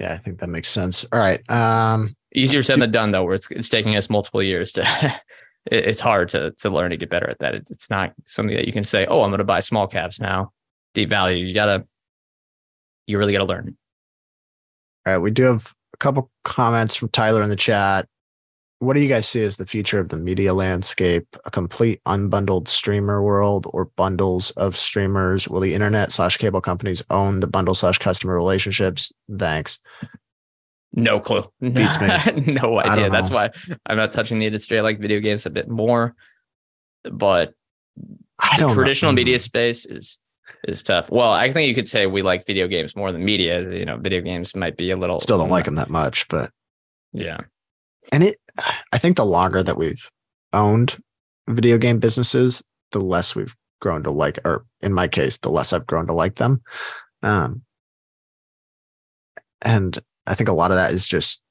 Yeah, 0.00 0.14
I 0.14 0.16
think 0.16 0.40
that 0.40 0.48
makes 0.48 0.70
sense. 0.70 1.04
All 1.12 1.20
right. 1.20 1.48
Um, 1.50 2.16
Easier 2.34 2.62
said 2.62 2.74
Do- 2.74 2.80
than 2.80 2.90
done, 2.92 3.10
though, 3.10 3.24
where 3.24 3.34
it's, 3.34 3.50
it's 3.50 3.68
taking 3.68 3.94
us 3.94 4.08
multiple 4.08 4.42
years 4.42 4.72
to, 4.72 5.20
it's 5.66 6.00
hard 6.00 6.30
to, 6.30 6.52
to 6.52 6.70
learn 6.70 6.90
to 6.90 6.96
get 6.96 7.10
better 7.10 7.28
at 7.28 7.40
that. 7.40 7.54
It's 7.54 7.90
not 7.90 8.14
something 8.24 8.56
that 8.56 8.64
you 8.64 8.72
can 8.72 8.84
say, 8.84 9.04
oh, 9.04 9.22
I'm 9.22 9.30
going 9.30 9.38
to 9.38 9.44
buy 9.44 9.60
small 9.60 9.86
caps 9.86 10.18
now, 10.18 10.52
deep 10.94 11.08
value. 11.10 11.44
You 11.44 11.54
gotta, 11.54 11.86
you 13.06 13.18
really 13.18 13.32
gotta 13.32 13.44
learn. 13.44 13.76
all 15.06 15.12
right. 15.12 15.18
We 15.18 15.30
do 15.30 15.44
have 15.44 15.72
a 15.94 15.96
couple 15.98 16.30
comments 16.44 16.94
from 16.96 17.08
Tyler 17.10 17.42
in 17.42 17.48
the 17.48 17.56
chat. 17.56 18.08
What 18.78 18.94
do 18.96 19.00
you 19.00 19.08
guys 19.08 19.28
see 19.28 19.42
as 19.44 19.58
the 19.58 19.66
future 19.66 20.00
of 20.00 20.08
the 20.08 20.16
media 20.16 20.52
landscape? 20.54 21.26
A 21.46 21.50
complete 21.52 22.00
unbundled 22.04 22.66
streamer 22.66 23.22
world 23.22 23.68
or 23.72 23.84
bundles 23.96 24.50
of 24.52 24.76
streamers? 24.76 25.46
Will 25.48 25.60
the 25.60 25.72
internet 25.74 26.10
slash 26.10 26.36
cable 26.36 26.60
companies 26.60 27.00
own 27.08 27.38
the 27.40 27.46
bundle 27.46 27.74
slash 27.74 27.98
customer 27.98 28.34
relationships? 28.34 29.12
Thanks. 29.38 29.78
No 30.94 31.20
clue. 31.20 31.44
Beats 31.60 32.00
me. 32.00 32.08
no 32.54 32.80
idea. 32.82 33.08
That's 33.08 33.30
why 33.30 33.50
I'm 33.86 33.96
not 33.96 34.12
touching 34.12 34.40
the 34.40 34.46
industry. 34.46 34.78
I 34.78 34.82
like 34.82 34.98
video 34.98 35.20
games 35.20 35.46
a 35.46 35.50
bit 35.50 35.68
more, 35.68 36.16
but 37.04 37.54
I 38.40 38.58
don't 38.58 38.68
know. 38.68 38.74
traditional 38.74 39.12
Mm. 39.12 39.16
media 39.16 39.38
space 39.38 39.86
is 39.86 40.18
is 40.68 40.82
tough. 40.82 41.10
Well, 41.10 41.32
I 41.32 41.50
think 41.52 41.68
you 41.68 41.74
could 41.74 41.88
say 41.88 42.06
we 42.06 42.22
like 42.22 42.46
video 42.46 42.68
games 42.68 42.94
more 42.96 43.12
than 43.12 43.24
media. 43.24 43.68
You 43.70 43.84
know, 43.84 43.96
video 43.98 44.20
games 44.20 44.54
might 44.54 44.76
be 44.76 44.90
a 44.90 44.96
little 44.96 45.18
Still 45.18 45.38
don't 45.38 45.50
like 45.50 45.64
them 45.64 45.74
that 45.76 45.90
much, 45.90 46.28
but 46.28 46.50
Yeah. 47.12 47.40
and 48.12 48.22
it 48.22 48.36
i 48.92 48.98
think 48.98 49.16
the 49.16 49.24
longer 49.24 49.62
that 49.62 49.76
we've 49.78 50.10
owned 50.52 50.98
video 51.48 51.78
game 51.78 51.98
businesses 51.98 52.62
the 52.90 52.98
less 52.98 53.34
we've 53.34 53.56
grown 53.80 54.02
to 54.02 54.10
like 54.10 54.38
or 54.44 54.64
in 54.82 54.92
my 54.92 55.08
case 55.08 55.38
the 55.38 55.48
less 55.48 55.72
i've 55.72 55.86
grown 55.86 56.06
to 56.06 56.12
like 56.12 56.34
them 56.34 56.60
um 57.22 57.62
and 59.62 59.98
i 60.26 60.34
think 60.34 60.48
a 60.48 60.52
lot 60.52 60.70
of 60.70 60.76
that 60.76 60.92
is 60.92 61.06
just 61.06 61.42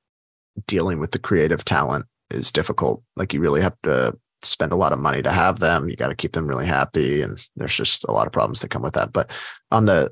dealing 0.68 1.00
with 1.00 1.12
the 1.12 1.20
creative 1.20 1.66
talent 1.66 2.06
is 2.30 2.52
difficult 2.52 3.02
like 3.16 3.34
you 3.34 3.40
really 3.42 3.62
have 3.62 3.76
to 3.84 4.16
spend 4.44 4.72
a 4.72 4.76
lot 4.76 4.92
of 4.92 5.00
money 5.00 5.22
to 5.22 5.32
have 5.32 5.60
them 5.60 5.90
you 5.90 5.96
got 5.96 6.10
to 6.10 6.16
keep 6.16 6.34
them 6.34 6.48
really 6.48 6.66
happy 6.66 7.22
and 7.22 7.46
there's 7.56 7.76
just 7.76 8.04
a 8.06 8.12
lot 8.12 8.28
of 8.28 8.34
problems 8.34 8.62
that 8.62 8.70
come 8.70 8.82
with 8.82 8.94
that 8.94 9.14
but 9.14 9.30
on 9.72 9.86
the 9.86 10.12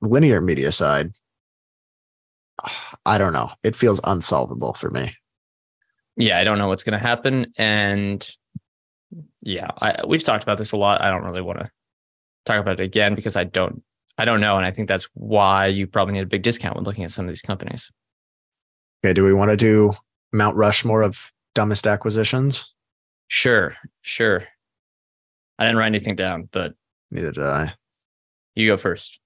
linear 0.00 0.40
media 0.40 0.70
side 0.70 1.12
i 3.04 3.18
don't 3.18 3.32
know 3.32 3.50
it 3.62 3.76
feels 3.76 4.00
unsolvable 4.04 4.72
for 4.74 4.90
me 4.90 5.12
Yeah, 6.16 6.38
I 6.38 6.44
don't 6.44 6.56
know 6.56 6.68
what's 6.68 6.84
going 6.84 6.98
to 6.98 7.06
happen 7.06 7.52
and 7.58 8.26
yeah, 9.42 9.68
I 9.80 10.04
we've 10.06 10.22
talked 10.22 10.42
about 10.42 10.58
this 10.58 10.72
a 10.72 10.76
lot. 10.76 11.00
I 11.00 11.10
don't 11.10 11.24
really 11.24 11.42
want 11.42 11.60
to 11.60 11.70
talk 12.44 12.60
about 12.60 12.80
it 12.80 12.84
again 12.84 13.14
because 13.14 13.36
I 13.36 13.44
don't 13.44 13.82
I 14.18 14.24
don't 14.24 14.40
know. 14.40 14.56
And 14.56 14.64
I 14.64 14.70
think 14.70 14.88
that's 14.88 15.08
why 15.14 15.66
you 15.66 15.86
probably 15.86 16.14
need 16.14 16.22
a 16.22 16.26
big 16.26 16.42
discount 16.42 16.76
when 16.76 16.84
looking 16.84 17.04
at 17.04 17.12
some 17.12 17.26
of 17.26 17.30
these 17.30 17.42
companies. 17.42 17.90
Okay, 19.04 19.12
do 19.12 19.24
we 19.24 19.34
want 19.34 19.50
to 19.50 19.56
do 19.56 19.92
Mount 20.32 20.56
Rushmore 20.56 21.02
of 21.02 21.32
dumbest 21.54 21.86
acquisitions? 21.86 22.74
Sure, 23.28 23.74
sure. 24.02 24.44
I 25.58 25.64
didn't 25.64 25.78
write 25.78 25.86
anything 25.86 26.16
down, 26.16 26.48
but 26.52 26.74
Neither 27.10 27.32
did 27.32 27.44
I. 27.44 27.74
you 28.54 28.68
go 28.68 28.76
first. 28.76 29.20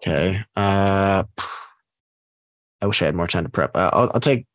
Okay. 0.00 0.40
Uh, 0.56 1.24
I 2.80 2.86
wish 2.86 3.02
I 3.02 3.06
had 3.06 3.14
more 3.16 3.26
time 3.26 3.44
to 3.44 3.50
prep. 3.50 3.76
Uh, 3.76 3.90
I'll, 3.92 4.10
I'll 4.14 4.20
take. 4.20 4.46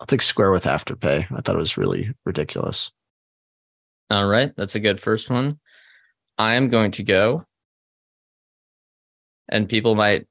I'll 0.00 0.06
take 0.06 0.22
Square 0.22 0.50
with 0.52 0.64
Afterpay. 0.64 1.26
I 1.30 1.40
thought 1.40 1.54
it 1.54 1.58
was 1.58 1.76
really 1.78 2.12
ridiculous. 2.24 2.90
All 4.10 4.26
right, 4.26 4.52
that's 4.56 4.74
a 4.74 4.80
good 4.80 5.00
first 5.00 5.30
one. 5.30 5.58
I 6.38 6.54
am 6.54 6.68
going 6.68 6.90
to 6.92 7.02
go, 7.02 7.44
and 9.48 9.68
people 9.68 9.94
might, 9.94 10.26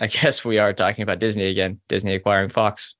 I 0.00 0.06
guess 0.08 0.44
we 0.44 0.58
are 0.58 0.72
talking 0.72 1.02
about 1.02 1.18
Disney 1.18 1.44
again. 1.46 1.80
Disney 1.88 2.14
acquiring 2.14 2.48
Fox, 2.50 2.96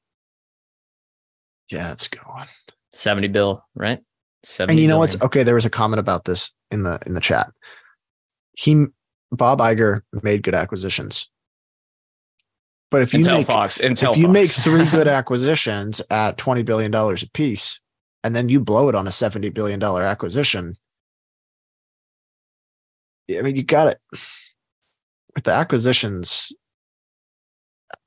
Yeah, 1.71 1.89
that's 1.89 2.07
a 2.07 2.11
good 2.11 2.27
one. 2.27 2.47
Seventy 2.93 3.29
bill, 3.29 3.65
right? 3.75 4.01
Seventy. 4.43 4.75
And 4.75 4.83
you 4.83 4.89
know 4.89 4.99
what's 4.99 5.21
okay? 5.23 5.43
There 5.43 5.55
was 5.55 5.67
a 5.67 5.71
comment 5.71 6.01
about 6.01 6.25
this 6.25 6.55
in 6.71 6.83
the 6.83 6.99
in 7.07 7.15
the 7.15 7.21
chat. 7.21 7.51
He 8.53 8.87
Bob 9.31 9.59
Iger 9.61 10.03
made 10.23 10.43
good 10.43 10.55
acquisitions. 10.55 11.31
But 12.91 13.03
if 13.03 13.15
you 13.15 13.21
Intel 13.21 13.39
make 13.39 13.47
Fox, 13.47 13.79
Intel 13.79 14.13
if 14.13 14.19
you 14.19 14.29
make 14.29 14.51
three 14.51 14.85
good 14.87 15.07
acquisitions 15.09 16.03
at 16.11 16.39
twenty 16.39 16.63
billion 16.63 16.91
dollars 16.91 17.23
a 17.23 17.31
piece, 17.31 17.81
and 18.25 18.35
then 18.35 18.49
you 18.49 18.61
blow 18.61 18.89
it 18.89 18.95
on 18.95 19.07
a 19.07 19.13
seventy 19.13 19.51
billion 19.51 19.79
dollar 19.79 20.03
acquisition, 20.03 20.75
I 23.39 23.43
mean, 23.43 23.57
you 23.57 23.63
got 23.63 23.89
it 23.89 23.99
with 25.35 25.45
the 25.45 25.53
acquisitions. 25.53 26.53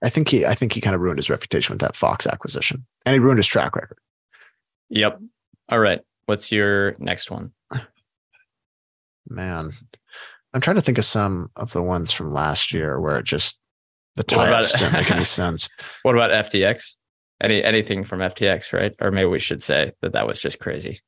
I 0.03 0.09
think 0.09 0.29
he, 0.29 0.45
I 0.45 0.53
think 0.53 0.73
he 0.73 0.81
kind 0.81 0.95
of 0.95 1.01
ruined 1.01 1.19
his 1.19 1.29
reputation 1.29 1.73
with 1.73 1.81
that 1.81 1.95
Fox 1.95 2.27
acquisition, 2.27 2.85
and 3.05 3.13
he 3.13 3.19
ruined 3.19 3.39
his 3.39 3.47
track 3.47 3.75
record. 3.75 3.97
Yep. 4.93 5.19
All 5.69 5.79
right. 5.79 6.01
What's 6.27 6.51
your 6.51 6.95
next 6.99 7.31
one? 7.31 7.51
Man, 9.27 9.71
I'm 10.53 10.61
trying 10.61 10.75
to 10.75 10.81
think 10.81 10.99
of 10.99 11.05
some 11.05 11.49
of 11.55 11.73
the 11.73 11.81
ones 11.81 12.11
from 12.11 12.29
last 12.29 12.73
year 12.73 12.99
where 12.99 13.17
it 13.17 13.25
just 13.25 13.59
the 14.15 14.23
tie-ups 14.23 14.73
didn't 14.77 14.93
make 14.93 15.09
any 15.09 15.23
sense. 15.23 15.67
What 16.03 16.15
about 16.15 16.29
FTX? 16.29 16.95
Any 17.41 17.63
anything 17.63 18.03
from 18.03 18.19
FTX, 18.19 18.71
right? 18.71 18.93
Or 19.01 19.11
maybe 19.11 19.25
we 19.25 19.39
should 19.39 19.63
say 19.63 19.91
that 20.01 20.13
that 20.13 20.27
was 20.27 20.39
just 20.39 20.59
crazy. 20.59 20.99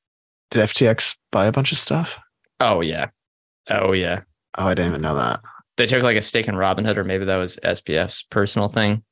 Did 0.50 0.64
FTX 0.64 1.16
buy 1.32 1.46
a 1.46 1.52
bunch 1.52 1.72
of 1.72 1.78
stuff? 1.78 2.20
Oh 2.60 2.82
yeah. 2.82 3.08
Oh 3.70 3.92
yeah. 3.92 4.22
Oh, 4.58 4.68
I 4.68 4.74
didn't 4.74 4.92
even 4.92 5.02
know 5.02 5.16
that. 5.16 5.42
They 5.78 5.86
took 5.86 6.02
like 6.02 6.18
a 6.18 6.22
stake 6.22 6.48
in 6.48 6.56
Robinhood, 6.56 6.98
or 6.98 7.04
maybe 7.04 7.26
that 7.26 7.36
was 7.36 7.58
SBF's 7.58 8.24
personal 8.24 8.68
thing. 8.68 9.04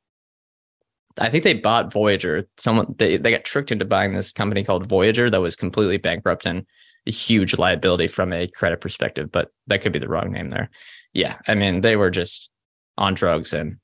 I 1.17 1.29
think 1.29 1.43
they 1.43 1.53
bought 1.53 1.91
Voyager. 1.91 2.47
Someone 2.57 2.95
they, 2.97 3.17
they 3.17 3.31
got 3.31 3.43
tricked 3.43 3.71
into 3.71 3.85
buying 3.85 4.13
this 4.13 4.31
company 4.31 4.63
called 4.63 4.87
Voyager 4.87 5.29
that 5.29 5.41
was 5.41 5.55
completely 5.55 5.97
bankrupt 5.97 6.45
and 6.45 6.65
a 7.05 7.11
huge 7.11 7.57
liability 7.57 8.07
from 8.07 8.31
a 8.33 8.47
credit 8.47 8.81
perspective, 8.81 9.31
but 9.31 9.51
that 9.67 9.81
could 9.81 9.91
be 9.91 9.99
the 9.99 10.07
wrong 10.07 10.31
name 10.31 10.49
there. 10.49 10.69
Yeah. 11.13 11.37
I 11.47 11.55
mean, 11.55 11.81
they 11.81 11.95
were 11.95 12.09
just 12.09 12.49
on 12.97 13.13
drugs 13.13 13.53
and 13.53 13.77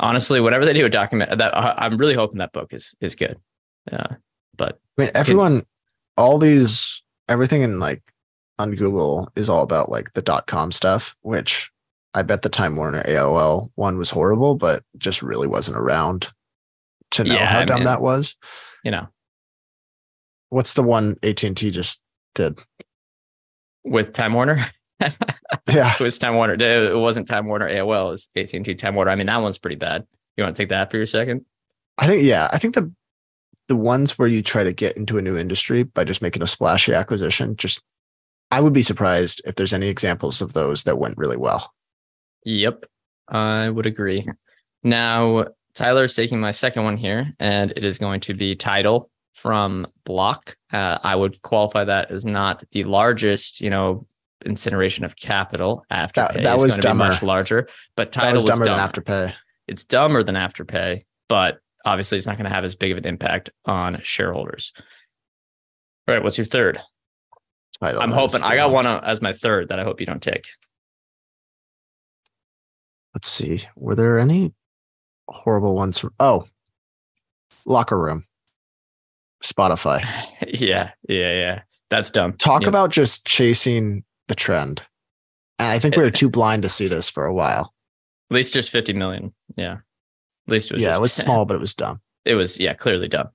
honestly, 0.00 0.40
whatever 0.40 0.64
they 0.64 0.72
do 0.72 0.86
a 0.86 0.90
document 0.90 1.38
that 1.38 1.56
I- 1.56 1.74
I'm 1.76 1.98
really 1.98 2.14
hoping 2.14 2.38
that 2.38 2.52
book 2.52 2.72
is 2.72 2.94
is 3.00 3.14
good. 3.14 3.38
Uh, 3.90 4.14
but 4.56 4.80
I 4.98 5.02
mean, 5.02 5.10
everyone, 5.14 5.64
all 6.16 6.38
these, 6.38 7.02
everything 7.28 7.62
in 7.62 7.78
like 7.78 8.02
on 8.58 8.74
Google 8.74 9.30
is 9.36 9.48
all 9.48 9.62
about 9.62 9.90
like 9.90 10.14
the 10.14 10.22
dot 10.22 10.46
com 10.46 10.72
stuff, 10.72 11.14
which 11.20 11.70
I 12.14 12.22
bet 12.22 12.42
the 12.42 12.48
Time 12.48 12.74
Warner 12.74 13.02
AOL 13.04 13.70
one 13.76 13.98
was 13.98 14.10
horrible, 14.10 14.54
but 14.56 14.82
just 14.96 15.22
really 15.22 15.46
wasn't 15.46 15.76
around 15.76 16.28
to 17.12 17.24
know 17.24 17.34
Yeah, 17.34 17.46
how 17.46 17.60
I 17.60 17.64
dumb 17.64 17.76
mean- 17.80 17.84
that 17.84 18.00
was. 18.00 18.36
you 18.84 18.90
know, 18.90 19.08
What's 20.50 20.74
the 20.74 20.82
one 20.82 21.16
AT 21.22 21.42
and 21.44 21.56
T 21.56 21.70
just 21.70 22.02
did? 22.34 22.58
with 23.84 24.12
Time 24.12 24.32
Warner, 24.34 24.66
Yeah, 25.00 25.92
it 25.94 26.00
was 26.00 26.18
Time 26.18 26.34
Warner. 26.34 26.54
It 26.54 26.96
wasn't 26.96 27.28
Time 27.28 27.46
Warner 27.46 27.68
AOL. 27.68 28.08
It 28.08 28.10
was 28.10 28.30
AT 28.36 28.52
and 28.54 28.64
T 28.64 28.74
Time 28.74 28.94
Warner. 28.94 29.10
I 29.10 29.14
mean, 29.14 29.26
that 29.26 29.40
one's 29.42 29.58
pretty 29.58 29.76
bad. 29.76 30.06
You 30.36 30.44
want 30.44 30.56
to 30.56 30.62
take 30.62 30.68
that 30.70 30.90
for 30.90 30.96
your 30.96 31.06
second? 31.06 31.44
I 31.98 32.06
think 32.06 32.24
yeah, 32.24 32.48
I 32.52 32.58
think 32.58 32.74
the 32.74 32.92
the 33.68 33.76
ones 33.76 34.18
where 34.18 34.28
you 34.28 34.42
try 34.42 34.64
to 34.64 34.72
get 34.72 34.96
into 34.96 35.18
a 35.18 35.22
new 35.22 35.36
industry 35.36 35.82
by 35.82 36.04
just 36.04 36.22
making 36.22 36.42
a 36.42 36.46
splashy 36.46 36.94
acquisition, 36.94 37.54
just 37.56 37.82
I 38.50 38.60
would 38.60 38.72
be 38.72 38.82
surprised 38.82 39.42
if 39.44 39.56
there's 39.56 39.74
any 39.74 39.88
examples 39.88 40.40
of 40.40 40.54
those 40.54 40.84
that 40.84 40.98
went 40.98 41.18
really 41.18 41.36
well. 41.36 41.72
Yep, 42.44 42.86
I 43.28 43.68
would 43.68 43.84
agree. 43.86 44.26
Now, 44.82 45.46
Tyler's 45.78 46.14
taking 46.14 46.40
my 46.40 46.50
second 46.50 46.82
one 46.82 46.96
here, 46.96 47.24
and 47.38 47.70
it 47.76 47.84
is 47.84 47.98
going 47.98 48.18
to 48.20 48.34
be 48.34 48.56
Tidal 48.56 49.10
from 49.34 49.86
Block. 50.04 50.56
Uh, 50.72 50.98
I 51.02 51.14
would 51.14 51.40
qualify 51.42 51.84
that 51.84 52.10
as 52.10 52.26
not 52.26 52.64
the 52.72 52.82
largest, 52.82 53.60
you 53.60 53.70
know, 53.70 54.04
incineration 54.44 55.04
of 55.04 55.14
capital. 55.16 55.84
After 55.88 56.20
That- 56.22 56.42
that 56.42 56.58
was 56.58 56.78
dumber. 56.78 57.04
much 57.04 57.22
larger, 57.22 57.68
but 57.96 58.10
Tidal 58.10 58.30
That 58.30 58.34
was 58.34 58.44
dumber 58.44 58.64
dumber. 58.64 58.92
than 58.92 59.04
Afterpay. 59.04 59.34
It's 59.68 59.84
dumber 59.84 60.24
than 60.24 60.34
Afterpay, 60.34 61.04
but 61.28 61.60
obviously 61.84 62.18
it's 62.18 62.26
not 62.26 62.36
going 62.36 62.48
to 62.48 62.54
have 62.54 62.64
as 62.64 62.74
big 62.74 62.90
of 62.90 62.98
an 62.98 63.06
impact 63.06 63.50
on 63.64 64.00
shareholders. 64.02 64.72
All 66.08 66.14
right, 66.14 66.22
what's 66.24 66.38
your 66.38 66.44
third? 66.46 66.78
I'm 67.80 68.10
hoping 68.10 68.42
I 68.42 68.56
got 68.56 68.72
one 68.72 68.86
as 68.86 69.22
my 69.22 69.32
third 69.32 69.68
that 69.68 69.78
I 69.78 69.84
hope 69.84 70.00
you 70.00 70.06
don't 70.06 70.22
take. 70.22 70.48
Let's 73.14 73.28
see. 73.28 73.62
Were 73.76 73.94
there 73.94 74.18
any 74.18 74.52
horrible 75.28 75.74
ones 75.74 75.98
from? 75.98 76.12
Oh, 76.18 76.44
locker 77.64 77.98
room, 77.98 78.24
Spotify. 79.42 80.04
yeah, 80.48 80.90
yeah, 81.08 81.34
yeah. 81.34 81.60
That's 81.90 82.10
dumb. 82.10 82.34
Talk 82.34 82.66
about 82.66 82.90
just 82.90 83.26
chasing 83.26 84.04
the 84.28 84.34
trend. 84.34 84.82
And 85.58 85.72
I 85.72 85.78
think 85.78 85.96
we 85.96 86.02
were 86.02 86.10
too 86.12 86.28
blind 86.28 86.62
to 86.62 86.68
see 86.68 86.86
this 86.86 87.08
for 87.08 87.24
a 87.24 87.32
while. 87.32 87.72
At 88.30 88.34
least 88.34 88.52
just 88.52 88.70
50 88.70 88.92
million. 88.92 89.32
Yeah. 89.56 89.72
At 89.72 90.52
least 90.52 90.70
it 90.70 90.74
was 90.74 90.82
yeah, 90.82 90.88
just- 90.88 90.98
it 90.98 91.02
was 91.02 91.12
small, 91.24 91.44
but 91.46 91.54
it 91.54 91.60
was 91.60 91.74
dumb. 91.74 92.00
It 92.24 92.34
was, 92.34 92.60
yeah, 92.60 92.74
clearly 92.74 93.08
dumb. 93.08 93.28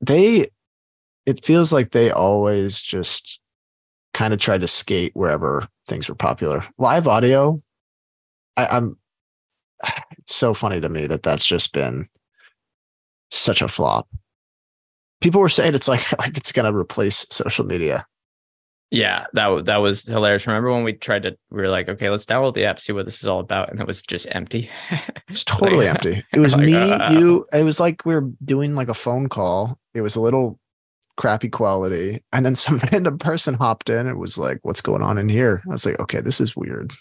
They, 0.00 0.46
it 1.26 1.44
feels 1.44 1.72
like 1.72 1.90
they 1.90 2.10
always 2.12 2.80
just 2.80 3.40
kind 4.14 4.32
of 4.32 4.38
tried 4.38 4.60
to 4.60 4.68
skate 4.68 5.10
wherever 5.14 5.66
things 5.88 6.08
were 6.08 6.14
popular. 6.14 6.64
Live 6.78 7.08
audio, 7.08 7.60
I, 8.56 8.66
I'm, 8.66 8.96
it's 10.18 10.34
so 10.34 10.54
funny 10.54 10.80
to 10.80 10.88
me 10.88 11.06
that 11.06 11.22
that's 11.22 11.44
just 11.44 11.72
been 11.72 12.08
such 13.30 13.62
a 13.62 13.68
flop. 13.68 14.08
People 15.20 15.40
were 15.40 15.48
saying 15.48 15.74
it's 15.74 15.88
like 15.88 16.10
like 16.18 16.36
it's 16.36 16.52
gonna 16.52 16.74
replace 16.74 17.26
social 17.30 17.64
media. 17.64 18.06
Yeah, 18.90 19.24
that 19.32 19.64
that 19.64 19.78
was 19.78 20.04
hilarious. 20.04 20.46
Remember 20.46 20.70
when 20.70 20.84
we 20.84 20.92
tried 20.92 21.22
to? 21.22 21.34
We 21.50 21.62
were 21.62 21.70
like, 21.70 21.88
okay, 21.88 22.10
let's 22.10 22.26
download 22.26 22.52
the 22.52 22.66
app, 22.66 22.78
see 22.78 22.92
what 22.92 23.06
this 23.06 23.22
is 23.22 23.26
all 23.26 23.40
about, 23.40 23.70
and 23.70 23.80
it 23.80 23.86
was 23.86 24.02
just 24.02 24.26
empty. 24.32 24.68
It's 25.28 25.44
totally 25.44 25.86
Like, 25.86 25.94
empty. 25.94 26.22
It 26.34 26.40
was 26.40 26.54
like, 26.54 26.66
me, 26.66 26.74
uh, 26.74 27.12
you. 27.18 27.46
It 27.54 27.62
was 27.62 27.80
like 27.80 28.04
we 28.04 28.14
were 28.14 28.28
doing 28.44 28.74
like 28.74 28.90
a 28.90 28.94
phone 28.94 29.30
call. 29.30 29.78
It 29.94 30.02
was 30.02 30.14
a 30.14 30.20
little 30.20 30.58
crappy 31.16 31.48
quality, 31.48 32.20
and 32.34 32.44
then 32.44 32.54
some 32.54 32.80
random 32.92 33.16
person 33.16 33.54
hopped 33.54 33.88
in. 33.88 34.06
It 34.06 34.18
was 34.18 34.36
like, 34.36 34.58
"What's 34.60 34.82
going 34.82 35.00
on 35.00 35.16
in 35.16 35.30
here?" 35.30 35.62
I 35.66 35.72
was 35.72 35.86
like, 35.86 35.98
"Okay, 36.00 36.20
this 36.20 36.38
is 36.38 36.54
weird." 36.54 36.92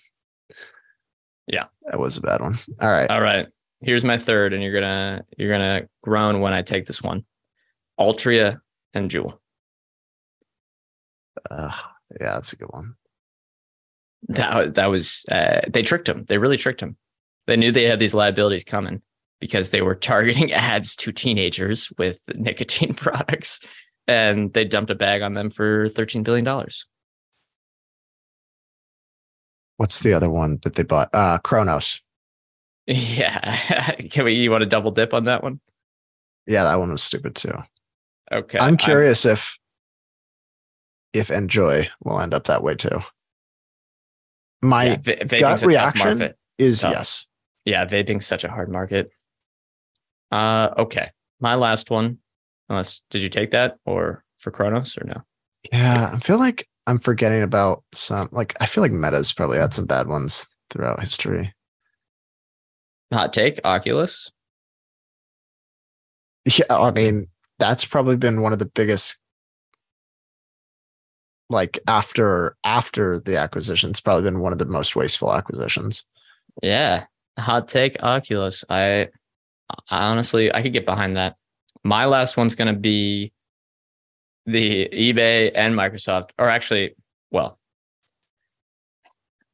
Yeah. 1.52 1.66
that 1.90 2.00
was 2.00 2.18
a 2.18 2.22
bad 2.22 2.42
one. 2.42 2.58
All 2.80 2.90
right, 2.90 3.10
All 3.10 3.22
right, 3.22 3.48
here's 3.82 4.04
my 4.04 4.18
third, 4.18 4.54
and 4.54 4.64
you're 4.64 4.74
gonna 4.74 5.24
you're 5.38 5.52
gonna 5.52 5.88
groan 6.02 6.40
when 6.42 6.54
I 6.54 6.62
take 6.64 6.86
this 6.88 7.02
one. 7.04 7.26
Altria 8.00 8.60
and 8.94 9.12
Juul. 9.12 9.38
uh, 11.50 11.72
yeah, 12.20 12.34
that's 12.34 12.54
a 12.54 12.56
good 12.56 12.70
one. 12.72 12.96
That 14.30 14.76
that 14.76 14.86
was 14.88 15.26
uh, 15.32 15.62
they 15.68 15.82
tricked 15.84 16.08
him. 16.08 16.26
They 16.28 16.38
really 16.38 16.58
tricked 16.58 16.82
him. 16.82 16.96
They 17.48 17.58
knew 17.58 17.72
they 17.72 17.86
had 17.86 18.00
these 18.00 18.14
liabilities 18.14 18.64
coming 18.64 19.02
because 19.40 19.72
they 19.72 19.82
were 19.82 19.96
targeting 20.12 20.52
ads 20.54 20.96
to 20.98 21.12
teenagers 21.12 21.92
with 21.98 22.20
nicotine 22.36 22.94
products, 22.96 23.60
and 24.08 24.54
they 24.54 24.64
dumped 24.66 24.92
a 24.92 24.96
bag 24.96 25.22
on 25.22 25.34
them 25.34 25.50
for 25.50 25.90
thirteen 25.90 26.24
billion 26.24 26.46
dollars. 26.46 26.86
What's 29.82 30.02
the 30.02 30.14
other 30.14 30.30
one 30.30 30.60
that 30.62 30.76
they 30.76 30.84
bought? 30.84 31.10
Uh, 31.12 31.40
Cronos. 31.40 32.02
Yeah, 32.86 33.96
can 34.12 34.26
we? 34.26 34.34
You 34.34 34.52
want 34.52 34.62
to 34.62 34.68
double 34.68 34.92
dip 34.92 35.12
on 35.12 35.24
that 35.24 35.42
one? 35.42 35.60
Yeah, 36.46 36.66
that 36.66 36.78
one 36.78 36.92
was 36.92 37.02
stupid 37.02 37.34
too. 37.34 37.56
Okay, 38.32 38.60
I'm 38.62 38.78
curious 38.78 39.26
if 39.26 39.58
if 41.14 41.30
NJOY 41.30 41.90
will 42.04 42.20
end 42.20 42.36
up 42.36 42.44
that 42.44 42.62
way 42.62 42.76
too. 42.76 43.00
My 44.62 44.84
yeah, 44.84 44.98
vaping's 44.98 45.42
gut 45.42 45.62
reaction 45.64 46.34
is 46.60 46.82
tough. 46.82 46.92
yes. 46.92 47.28
Yeah, 47.66 47.84
vaping's 47.86 48.28
such 48.28 48.44
a 48.44 48.50
hard 48.50 48.70
market. 48.70 49.10
Uh, 50.32 50.70
okay, 50.78 51.10
my 51.40 51.56
last 51.56 51.90
one. 51.90 52.20
Unless 52.70 53.02
did 53.10 53.24
you 53.24 53.30
take 53.30 53.50
that 53.50 53.78
or 53.88 54.24
for 54.38 54.52
Cronos 54.52 54.96
or 54.96 55.06
no? 55.06 55.24
Yeah, 55.74 56.12
I 56.14 56.20
feel 56.20 56.38
like 56.38 56.68
I'm 56.88 57.00
forgetting 57.00 57.44
about 57.44 57.84
some. 57.94 58.30
Like 58.32 58.56
I 58.62 58.66
feel 58.66 58.82
like 58.82 58.92
Meta's 58.92 59.34
probably 59.34 59.58
had 59.58 59.74
some 59.74 59.86
bad 59.86 60.08
ones 60.08 60.48
throughout 60.70 61.00
history. 61.00 61.54
Hot 63.14 63.34
take, 63.34 63.60
Oculus. 63.64 64.32
Yeah, 66.46 66.66
I 66.70 66.92
mean 66.92 67.28
that's 67.60 67.86
probably 67.86 68.16
been 68.16 68.42
one 68.42 68.54
of 68.54 68.60
the 68.60 68.66
biggest. 68.66 69.18
Like 71.50 71.80
after 71.88 72.56
after 72.64 73.20
the 73.20 73.38
acquisition, 73.38 73.90
it's 73.90 74.02
probably 74.02 74.24
been 74.24 74.40
one 74.40 74.54
of 74.54 74.60
the 74.60 74.66
most 74.66 74.96
wasteful 74.96 75.34
acquisitions. 75.34 76.06
Yeah. 76.64 77.06
Hot 77.38 77.68
take, 77.68 78.02
Oculus. 78.02 78.64
I, 78.70 79.10
I 79.90 80.06
honestly 80.06 80.54
I 80.54 80.62
could 80.62 80.74
get 80.74 80.86
behind 80.86 81.18
that. 81.18 81.36
My 81.84 82.06
last 82.06 82.38
one's 82.38 82.56
gonna 82.56 82.74
be 82.74 83.34
the 84.46 84.90
eBay 84.92 85.52
and 85.54 85.76
Microsoft, 85.76 86.30
or 86.38 86.50
actually, 86.50 86.96
well, 87.32 87.60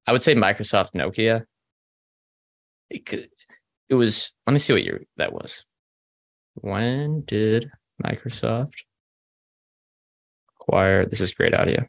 I 0.06 0.12
would 0.12 0.24
say 0.24 0.36
Microsoft 0.36 0.94
Nokia. 0.94 1.44
It, 2.90 3.06
could, 3.06 3.30
it 3.90 3.96
was, 3.96 4.32
let 4.46 4.54
me 4.54 4.60
see 4.60 4.74
what 4.74 4.84
year 4.84 5.04
that 5.18 5.34
was. 5.34 5.66
When 6.56 7.22
did 7.22 7.70
Microsoft 8.04 8.84
acquire? 10.60 11.06
This 11.06 11.20
is 11.20 11.34
great 11.34 11.54
audio. 11.54 11.86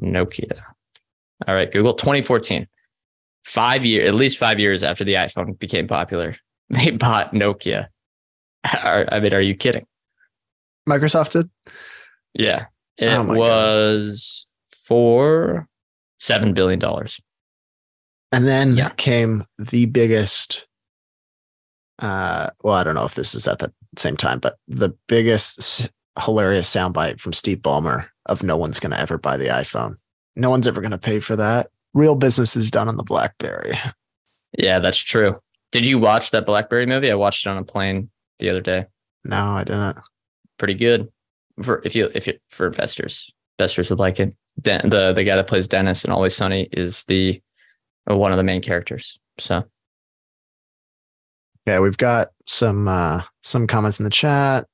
Nokia. 0.00 0.60
All 1.46 1.54
right, 1.54 1.70
Google 1.70 1.94
2014. 1.94 2.66
Five 3.44 3.84
years, 3.84 4.08
at 4.08 4.14
least 4.14 4.38
five 4.38 4.58
years 4.58 4.82
after 4.82 5.04
the 5.04 5.14
iPhone 5.14 5.58
became 5.58 5.86
popular, 5.86 6.36
they 6.70 6.90
bought 6.90 7.32
Nokia. 7.32 7.86
I 8.64 9.20
mean, 9.20 9.32
are 9.32 9.40
you 9.40 9.54
kidding? 9.54 9.86
Microsoft 10.88 11.32
did. 11.32 11.50
Yeah, 12.34 12.66
it 12.98 13.08
oh 13.08 13.22
was 13.34 14.46
God. 14.70 14.78
for 14.84 15.68
seven 16.18 16.54
billion 16.54 16.78
dollars. 16.78 17.20
And 18.32 18.46
then 18.46 18.76
yeah. 18.76 18.90
came 18.90 19.44
the 19.58 19.86
biggest. 19.86 20.66
Uh, 21.98 22.50
well, 22.62 22.74
I 22.74 22.84
don't 22.84 22.94
know 22.94 23.06
if 23.06 23.14
this 23.14 23.34
is 23.34 23.48
at 23.48 23.58
the 23.58 23.72
same 23.96 24.16
time, 24.16 24.38
but 24.38 24.56
the 24.68 24.94
biggest 25.08 25.90
hilarious 26.22 26.72
soundbite 26.72 27.20
from 27.20 27.32
Steve 27.32 27.58
Ballmer 27.58 28.06
of 28.26 28.42
"No 28.42 28.56
one's 28.56 28.80
going 28.80 28.92
to 28.92 29.00
ever 29.00 29.18
buy 29.18 29.36
the 29.36 29.46
iPhone. 29.46 29.96
No 30.34 30.50
one's 30.50 30.68
ever 30.68 30.80
going 30.80 30.90
to 30.90 30.98
pay 30.98 31.20
for 31.20 31.36
that. 31.36 31.68
Real 31.94 32.16
business 32.16 32.56
is 32.56 32.70
done 32.70 32.88
on 32.88 32.96
the 32.96 33.02
BlackBerry." 33.02 33.72
Yeah, 34.58 34.78
that's 34.78 35.02
true. 35.02 35.38
Did 35.72 35.86
you 35.86 35.98
watch 35.98 36.30
that 36.30 36.46
BlackBerry 36.46 36.86
movie? 36.86 37.10
I 37.10 37.14
watched 37.14 37.46
it 37.46 37.50
on 37.50 37.58
a 37.58 37.64
plane 37.64 38.10
the 38.38 38.48
other 38.48 38.60
day. 38.60 38.86
No, 39.24 39.56
I 39.56 39.64
didn't 39.64 39.96
pretty 40.58 40.74
good 40.74 41.08
for 41.62 41.82
if 41.84 41.94
you 41.94 42.10
if 42.14 42.26
you 42.26 42.34
for 42.48 42.66
investors. 42.66 43.30
Investors 43.58 43.88
would 43.90 43.98
like 43.98 44.20
it. 44.20 44.34
The 44.62 45.12
the 45.14 45.24
guy 45.24 45.36
that 45.36 45.46
plays 45.46 45.68
Dennis 45.68 46.04
and 46.04 46.12
Always 46.12 46.36
Sunny 46.36 46.68
is 46.72 47.04
the 47.04 47.40
uh, 48.10 48.16
one 48.16 48.32
of 48.32 48.38
the 48.38 48.44
main 48.44 48.62
characters. 48.62 49.18
So 49.38 49.64
yeah, 51.66 51.80
we've 51.80 51.96
got 51.96 52.28
some 52.44 52.88
uh 52.88 53.22
some 53.42 53.66
comments 53.66 53.98
in 53.98 54.04
the 54.04 54.10
chat. 54.10 54.66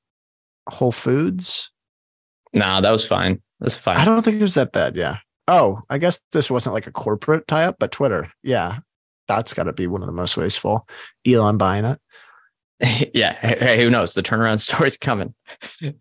Whole 0.68 0.92
Foods. 0.92 1.70
Nah, 2.52 2.80
that 2.80 2.90
was 2.90 3.06
fine. 3.06 3.40
That's 3.60 3.76
fine. 3.76 3.96
I 3.96 4.04
don't 4.04 4.22
think 4.22 4.38
it 4.38 4.42
was 4.42 4.54
that 4.54 4.72
bad. 4.72 4.96
Yeah. 4.96 5.16
Oh, 5.48 5.80
I 5.90 5.98
guess 5.98 6.20
this 6.32 6.50
wasn't 6.50 6.74
like 6.74 6.86
a 6.86 6.92
corporate 6.92 7.48
tie 7.48 7.64
up, 7.64 7.76
but 7.78 7.92
Twitter. 7.92 8.30
Yeah. 8.42 8.78
That's 9.28 9.54
got 9.54 9.64
to 9.64 9.72
be 9.72 9.86
one 9.86 10.02
of 10.02 10.06
the 10.06 10.12
most 10.12 10.36
wasteful. 10.36 10.86
Elon 11.26 11.56
buying 11.56 11.84
it. 11.84 11.98
yeah. 13.14 13.38
Hey, 13.40 13.82
who 13.82 13.90
knows? 13.90 14.14
The 14.14 14.22
turnaround 14.22 14.60
story's 14.60 14.96
coming. 14.96 15.34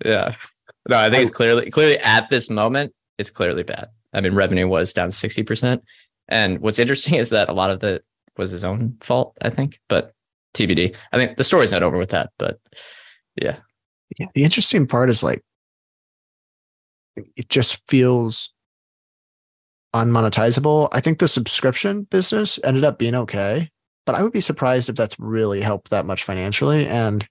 yeah. 0.05 0.35
No, 0.89 0.97
I 0.97 1.09
think 1.09 1.21
it's 1.21 1.31
clearly 1.31 1.69
clearly 1.69 1.99
at 1.99 2.29
this 2.29 2.49
moment, 2.49 2.93
it's 3.17 3.29
clearly 3.29 3.63
bad. 3.63 3.87
I 4.13 4.21
mean, 4.21 4.33
revenue 4.33 4.67
was 4.67 4.93
down 4.93 5.09
60%. 5.09 5.81
And 6.27 6.59
what's 6.59 6.79
interesting 6.79 7.15
is 7.15 7.29
that 7.29 7.49
a 7.49 7.53
lot 7.53 7.69
of 7.69 7.83
it 7.83 8.03
was 8.37 8.51
his 8.51 8.65
own 8.65 8.97
fault, 8.99 9.37
I 9.41 9.49
think, 9.49 9.79
but 9.87 10.13
TBD. 10.53 10.95
I 11.11 11.17
think 11.17 11.37
the 11.37 11.43
story's 11.43 11.71
not 11.71 11.83
over 11.83 11.97
with 11.97 12.09
that, 12.09 12.31
but 12.37 12.59
yeah. 13.35 13.57
yeah 14.17 14.27
the 14.33 14.43
interesting 14.43 14.87
part 14.87 15.09
is 15.09 15.23
like 15.23 15.43
it 17.15 17.49
just 17.49 17.81
feels 17.87 18.53
unmonetizable. 19.93 20.89
I 20.93 20.99
think 20.99 21.19
the 21.19 21.27
subscription 21.27 22.03
business 22.03 22.59
ended 22.63 22.83
up 22.83 22.97
being 22.97 23.15
okay 23.15 23.69
but 24.05 24.15
I 24.15 24.23
would 24.23 24.33
be 24.33 24.41
surprised 24.41 24.89
if 24.89 24.95
that's 24.95 25.19
really 25.19 25.61
helped 25.61 25.89
that 25.89 26.05
much 26.05 26.23
financially. 26.23 26.87
And 26.87 27.27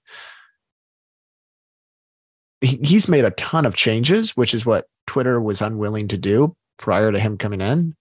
he's 2.61 3.07
made 3.07 3.25
a 3.25 3.31
ton 3.31 3.65
of 3.65 3.75
changes, 3.75 4.37
which 4.37 4.53
is 4.53 4.65
what 4.65 4.85
Twitter 5.07 5.41
was 5.41 5.61
unwilling 5.61 6.07
to 6.09 6.17
do 6.17 6.55
prior 6.77 7.11
to 7.11 7.19
him 7.19 7.37
coming 7.37 7.61
in. 7.61 7.95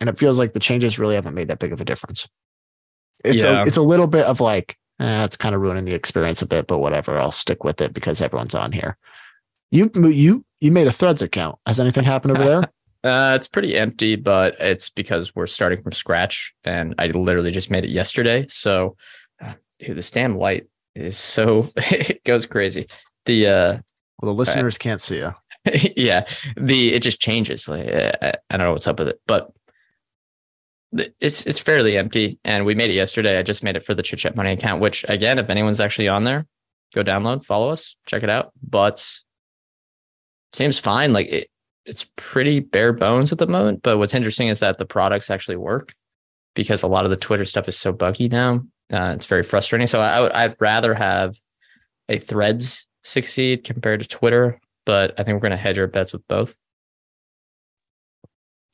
And 0.00 0.10
it 0.10 0.18
feels 0.18 0.38
like 0.38 0.52
the 0.52 0.60
changes 0.60 0.98
really 0.98 1.14
haven't 1.14 1.34
made 1.34 1.48
that 1.48 1.58
big 1.58 1.72
of 1.72 1.80
a 1.80 1.84
difference. 1.84 2.28
It's 3.24 3.44
yeah. 3.44 3.62
a, 3.62 3.66
it's 3.66 3.76
a 3.76 3.82
little 3.82 4.06
bit 4.06 4.26
of 4.26 4.40
like, 4.40 4.76
eh, 5.00 5.24
it's 5.24 5.36
kind 5.36 5.54
of 5.54 5.60
ruining 5.60 5.84
the 5.84 5.94
experience 5.94 6.42
a 6.42 6.46
bit, 6.46 6.66
but 6.66 6.78
whatever. 6.78 7.18
I'll 7.18 7.32
stick 7.32 7.64
with 7.64 7.80
it 7.80 7.94
because 7.94 8.20
everyone's 8.20 8.54
on 8.54 8.72
here. 8.72 8.96
You 9.70 9.90
you 9.94 10.44
you 10.60 10.70
made 10.70 10.86
a 10.86 10.92
Threads 10.92 11.22
account. 11.22 11.58
Has 11.66 11.80
anything 11.80 12.04
happened 12.04 12.36
over 12.36 12.44
there? 12.48 12.72
Uh, 13.06 13.34
it's 13.36 13.46
pretty 13.46 13.76
empty, 13.76 14.16
but 14.16 14.56
it's 14.58 14.90
because 14.90 15.34
we're 15.36 15.46
starting 15.46 15.80
from 15.80 15.92
scratch, 15.92 16.52
and 16.64 16.94
I 16.98 17.06
literally 17.06 17.52
just 17.52 17.70
made 17.70 17.84
it 17.84 17.90
yesterday. 17.90 18.46
So, 18.48 18.96
uh, 19.40 19.54
dude, 19.78 19.96
this 19.96 20.10
damn 20.10 20.36
light 20.36 20.66
is 20.96 21.16
so 21.16 21.70
it 21.76 22.24
goes 22.24 22.46
crazy. 22.46 22.88
The 23.26 23.46
uh, 23.46 23.78
well, 24.20 24.32
the 24.32 24.38
listeners 24.38 24.76
uh, 24.76 24.80
can't 24.80 25.00
see 25.00 25.18
you. 25.18 25.30
yeah, 25.96 26.26
the 26.56 26.94
it 26.94 27.02
just 27.02 27.20
changes. 27.20 27.68
Like 27.68 27.88
I, 27.88 28.34
I 28.50 28.56
don't 28.56 28.66
know 28.66 28.72
what's 28.72 28.88
up 28.88 28.98
with 28.98 29.08
it, 29.08 29.20
but 29.26 29.52
it's 31.20 31.46
it's 31.46 31.60
fairly 31.60 31.96
empty. 31.96 32.40
And 32.44 32.66
we 32.66 32.74
made 32.74 32.90
it 32.90 32.94
yesterday. 32.94 33.38
I 33.38 33.44
just 33.44 33.62
made 33.62 33.76
it 33.76 33.84
for 33.84 33.94
the 33.94 34.02
Chit 34.02 34.18
Chat 34.18 34.34
Money 34.34 34.50
account. 34.50 34.80
Which 34.80 35.04
again, 35.08 35.38
if 35.38 35.48
anyone's 35.48 35.80
actually 35.80 36.08
on 36.08 36.24
there, 36.24 36.46
go 36.92 37.04
download, 37.04 37.44
follow 37.44 37.68
us, 37.70 37.94
check 38.06 38.24
it 38.24 38.30
out. 38.30 38.52
But 38.68 39.06
seems 40.52 40.80
fine. 40.80 41.12
Like 41.12 41.28
it, 41.28 41.48
it's 41.86 42.10
pretty 42.16 42.60
bare 42.60 42.92
bones 42.92 43.32
at 43.32 43.38
the 43.38 43.46
moment. 43.46 43.82
But 43.82 43.98
what's 43.98 44.14
interesting 44.14 44.48
is 44.48 44.60
that 44.60 44.78
the 44.78 44.84
products 44.84 45.30
actually 45.30 45.56
work 45.56 45.94
because 46.54 46.82
a 46.82 46.88
lot 46.88 47.04
of 47.04 47.10
the 47.10 47.16
Twitter 47.16 47.44
stuff 47.44 47.68
is 47.68 47.78
so 47.78 47.92
buggy 47.92 48.28
now. 48.28 48.60
Uh, 48.92 49.12
it's 49.14 49.26
very 49.26 49.42
frustrating. 49.42 49.86
So 49.86 50.00
I 50.00 50.20
would 50.20 50.32
I'd 50.32 50.56
rather 50.60 50.94
have 50.94 51.40
a 52.08 52.18
Threads 52.18 52.86
succeed 53.02 53.64
compared 53.64 54.00
to 54.00 54.08
Twitter, 54.08 54.60
but 54.84 55.18
I 55.18 55.22
think 55.22 55.34
we're 55.34 55.48
going 55.48 55.50
to 55.52 55.56
hedge 55.56 55.78
our 55.78 55.86
bets 55.86 56.12
with 56.12 56.26
both. 56.28 56.56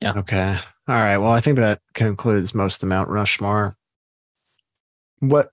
Yeah. 0.01 0.15
Okay. 0.17 0.59
All 0.89 0.95
right. 0.97 1.19
Well, 1.19 1.33
I 1.33 1.41
think 1.41 1.59
that 1.59 1.81
concludes 1.95 2.55
most 2.55 2.77
of 2.77 2.81
the 2.81 2.95
Mount 2.95 3.09
Rushmore. 3.09 3.77
What 5.21 5.51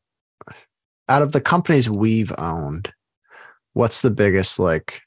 out 1.08 1.22
of 1.22 1.34
the 1.34 1.42
companies 1.42 1.90
we've 1.90 2.34
owned, 2.38 2.92
what's 3.74 4.02
the 4.02 4.10
biggest 4.10 4.60
like? 4.60 5.02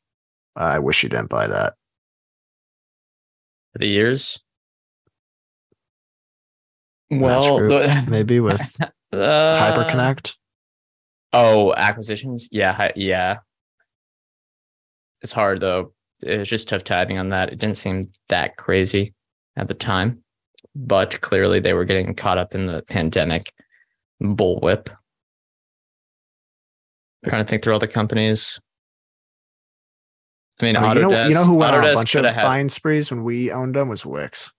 I 0.55 0.79
wish 0.79 1.03
you 1.03 1.09
didn't 1.09 1.31
buy 1.31 1.47
that 1.47 1.75
the 3.75 3.87
years? 3.87 4.41
Well, 7.11 7.59
the, 7.59 8.05
maybe 8.09 8.41
with 8.41 8.77
uh, 8.81 9.17
HyperConnect. 9.17 10.37
Oh, 11.33 11.75
acquisitions. 11.75 12.49
Yeah, 12.51 12.91
yeah. 12.97 13.39
It's 15.23 15.33
hard 15.33 15.61
though. 15.61 15.93
It's 16.23 16.49
just 16.49 16.69
tough 16.69 16.85
timing 16.85 17.19
on 17.19 17.31
that. 17.31 17.53
It 17.53 17.59
didn't 17.59 17.79
seem 17.79 18.05
that 18.29 18.57
crazy 18.57 19.15
at 19.57 19.69
the 19.69 19.75
time, 19.75 20.23
but 20.75 21.21
clearly 21.21 21.61
they 21.61 21.73
were 21.73 21.85
getting 21.85 22.15
caught 22.15 22.39
up 22.39 22.55
in 22.55 22.67
the 22.67 22.83
pandemic 22.89 23.53
bullwhip. 24.23 24.89
I'm 27.25 27.31
trying 27.31 27.45
to 27.45 27.51
think 27.51 27.63
through 27.63 27.75
all 27.75 27.79
the 27.79 27.89
companies. 27.89 28.61
I 30.61 30.65
mean, 30.65 30.77
uh, 30.77 30.95
you 30.95 31.01
know, 31.01 31.27
you 31.27 31.35
know 31.35 31.45
who 31.45 31.55
went 31.55 31.75
Autodesk 31.75 31.85
on 31.85 31.91
a 31.91 31.95
bunch 31.95 32.15
of 32.15 32.25
had... 32.25 32.43
buying 32.43 32.69
sprees 32.69 33.11
when 33.11 33.25
we 33.25 33.51
owned 33.51 33.75
them 33.75 33.89
was 33.89 34.07
Wix. 34.07 34.53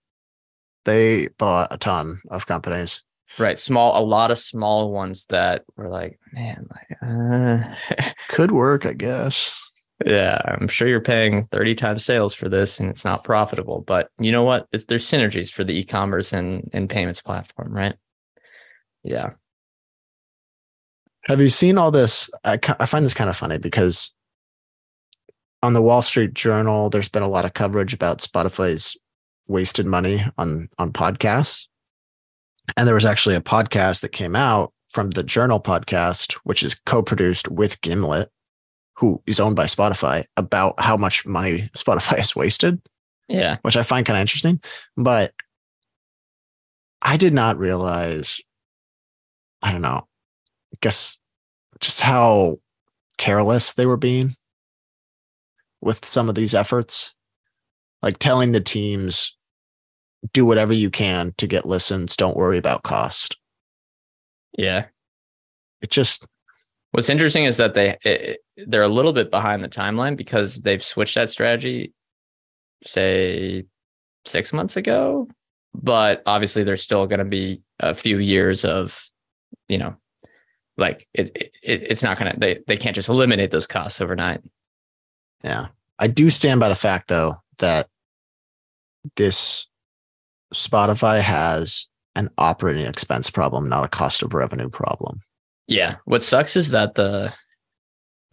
They 0.84 1.28
bought 1.38 1.68
a 1.70 1.78
ton 1.78 2.20
of 2.30 2.46
companies. 2.46 3.02
Right, 3.38 3.58
small, 3.58 3.98
a 3.98 4.04
lot 4.04 4.30
of 4.30 4.38
small 4.38 4.92
ones 4.92 5.26
that 5.26 5.64
were 5.76 5.88
like, 5.88 6.18
man, 6.32 6.66
like, 6.70 6.98
uh... 7.02 8.10
could 8.28 8.52
work, 8.52 8.86
I 8.86 8.92
guess. 8.92 9.60
Yeah, 10.04 10.40
I'm 10.44 10.68
sure 10.68 10.88
you're 10.88 11.00
paying 11.00 11.46
30 11.50 11.74
times 11.74 12.04
sales 12.04 12.34
for 12.34 12.48
this 12.48 12.80
and 12.80 12.90
it's 12.90 13.04
not 13.04 13.24
profitable. 13.24 13.80
But 13.86 14.08
you 14.18 14.32
know 14.32 14.42
what? 14.42 14.66
It's, 14.72 14.84
there's 14.86 15.06
synergies 15.06 15.50
for 15.50 15.64
the 15.64 15.78
e-commerce 15.78 16.32
and, 16.32 16.68
and 16.72 16.90
payments 16.90 17.22
platform, 17.22 17.72
right? 17.72 17.94
Yeah. 19.02 19.30
Have 21.24 21.40
you 21.40 21.48
seen 21.48 21.78
all 21.78 21.90
this? 21.90 22.28
I, 22.44 22.58
I 22.78 22.86
find 22.86 23.04
this 23.04 23.14
kind 23.14 23.30
of 23.30 23.36
funny 23.36 23.58
because 23.58 24.14
on 25.64 25.72
the 25.72 25.82
Wall 25.82 26.02
Street 26.02 26.34
Journal, 26.34 26.90
there's 26.90 27.08
been 27.08 27.22
a 27.22 27.28
lot 27.28 27.46
of 27.46 27.54
coverage 27.54 27.94
about 27.94 28.18
Spotify's 28.18 28.96
wasted 29.46 29.86
money 29.86 30.22
on 30.36 30.68
on 30.78 30.92
podcasts. 30.92 31.66
And 32.76 32.86
there 32.86 32.94
was 32.94 33.06
actually 33.06 33.34
a 33.34 33.40
podcast 33.40 34.02
that 34.02 34.12
came 34.12 34.36
out 34.36 34.72
from 34.90 35.10
the 35.10 35.22
Journal 35.22 35.60
podcast, 35.60 36.34
which 36.44 36.62
is 36.62 36.74
co-produced 36.74 37.48
with 37.48 37.80
Gimlet, 37.80 38.30
who 38.96 39.22
is 39.26 39.40
owned 39.40 39.56
by 39.56 39.64
Spotify, 39.64 40.24
about 40.36 40.74
how 40.78 40.96
much 40.98 41.26
money 41.26 41.62
Spotify 41.76 42.18
has 42.18 42.36
wasted. 42.36 42.80
Yeah. 43.26 43.56
which 43.62 43.78
I 43.78 43.82
find 43.82 44.04
kind 44.04 44.18
of 44.18 44.20
interesting. 44.20 44.60
But 44.98 45.32
I 47.00 47.16
did 47.16 47.32
not 47.32 47.58
realize, 47.58 48.38
I 49.62 49.72
don't 49.72 49.80
know, 49.80 50.06
I 50.74 50.76
guess 50.82 51.18
just 51.80 52.02
how 52.02 52.58
careless 53.16 53.72
they 53.72 53.86
were 53.86 53.96
being 53.96 54.36
with 55.84 56.04
some 56.04 56.28
of 56.28 56.34
these 56.34 56.54
efforts. 56.54 57.14
Like 58.02 58.18
telling 58.18 58.52
the 58.52 58.60
teams, 58.60 59.36
do 60.32 60.44
whatever 60.44 60.72
you 60.72 60.90
can 60.90 61.32
to 61.38 61.46
get 61.46 61.66
listens, 61.66 62.16
don't 62.16 62.36
worry 62.36 62.58
about 62.58 62.82
cost. 62.82 63.36
Yeah. 64.56 64.86
It 65.80 65.90
just, 65.90 66.26
What's 66.94 67.08
interesting 67.10 67.42
is 67.42 67.56
that 67.56 67.74
they 67.74 67.98
it, 68.04 68.38
they're 68.56 68.82
a 68.82 68.88
little 68.88 69.12
bit 69.12 69.32
behind 69.32 69.64
the 69.64 69.68
timeline 69.68 70.16
because 70.16 70.60
they've 70.60 70.80
switched 70.80 71.16
that 71.16 71.28
strategy, 71.28 71.92
say 72.84 73.64
six 74.24 74.52
months 74.52 74.76
ago. 74.76 75.26
But 75.74 76.22
obviously, 76.24 76.62
there's 76.62 76.84
still 76.84 77.08
going 77.08 77.18
to 77.18 77.24
be 77.24 77.64
a 77.80 77.94
few 77.94 78.20
years 78.20 78.64
of, 78.64 79.10
you 79.66 79.76
know, 79.76 79.96
like 80.76 81.04
it, 81.12 81.36
it 81.36 81.52
it's 81.64 82.04
not 82.04 82.16
going 82.16 82.32
to 82.32 82.38
they 82.38 82.60
they 82.68 82.76
can't 82.76 82.94
just 82.94 83.08
eliminate 83.08 83.50
those 83.50 83.66
costs 83.66 84.00
overnight. 84.00 84.42
Yeah. 85.44 85.66
I 85.98 86.08
do 86.08 86.30
stand 86.30 86.58
by 86.58 86.68
the 86.68 86.74
fact, 86.74 87.08
though, 87.08 87.36
that 87.58 87.88
this 89.16 89.66
Spotify 90.52 91.20
has 91.20 91.86
an 92.16 92.30
operating 92.38 92.86
expense 92.86 93.30
problem, 93.30 93.68
not 93.68 93.84
a 93.84 93.88
cost 93.88 94.22
of 94.22 94.34
revenue 94.34 94.68
problem. 94.68 95.20
Yeah. 95.68 95.96
What 96.04 96.22
sucks 96.22 96.56
is 96.56 96.70
that 96.70 96.94
the, 96.94 97.32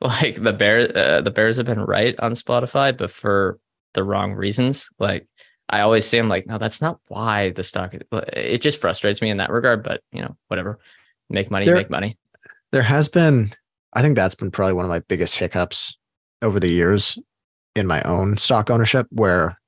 like 0.00 0.36
the 0.36 0.52
bear 0.52 0.96
uh, 0.96 1.20
the 1.20 1.30
bears 1.30 1.56
have 1.56 1.66
been 1.66 1.80
right 1.80 2.14
on 2.20 2.32
Spotify, 2.34 2.96
but 2.96 3.10
for 3.10 3.58
the 3.94 4.04
wrong 4.04 4.32
reasons. 4.34 4.88
Like 4.98 5.26
I 5.68 5.80
always 5.80 6.06
say, 6.06 6.18
I'm 6.18 6.28
like, 6.28 6.46
no, 6.46 6.58
that's 6.58 6.80
not 6.80 7.00
why 7.08 7.50
the 7.50 7.62
stock. 7.64 7.94
It 8.32 8.60
just 8.60 8.80
frustrates 8.80 9.20
me 9.22 9.30
in 9.30 9.38
that 9.38 9.50
regard. 9.50 9.82
But 9.82 10.02
you 10.12 10.22
know, 10.22 10.36
whatever. 10.48 10.78
Make 11.30 11.50
money, 11.50 11.66
There- 11.66 11.74
make 11.74 11.90
money. 11.90 12.16
there 12.70 12.82
has 12.82 13.08
been 13.08 13.52
i 13.94 14.02
think 14.02 14.14
that's 14.16 14.34
been 14.34 14.50
probably 14.50 14.74
one 14.74 14.84
of 14.84 14.90
my 14.90 14.98
biggest 15.08 15.38
hiccups 15.38 15.96
over 16.44 16.60
the 16.60 16.68
years 16.68 17.18
in 17.74 17.86
my 17.86 18.00
own 18.02 18.36
stock 18.36 18.70
ownership 18.70 19.06
where 19.10 19.58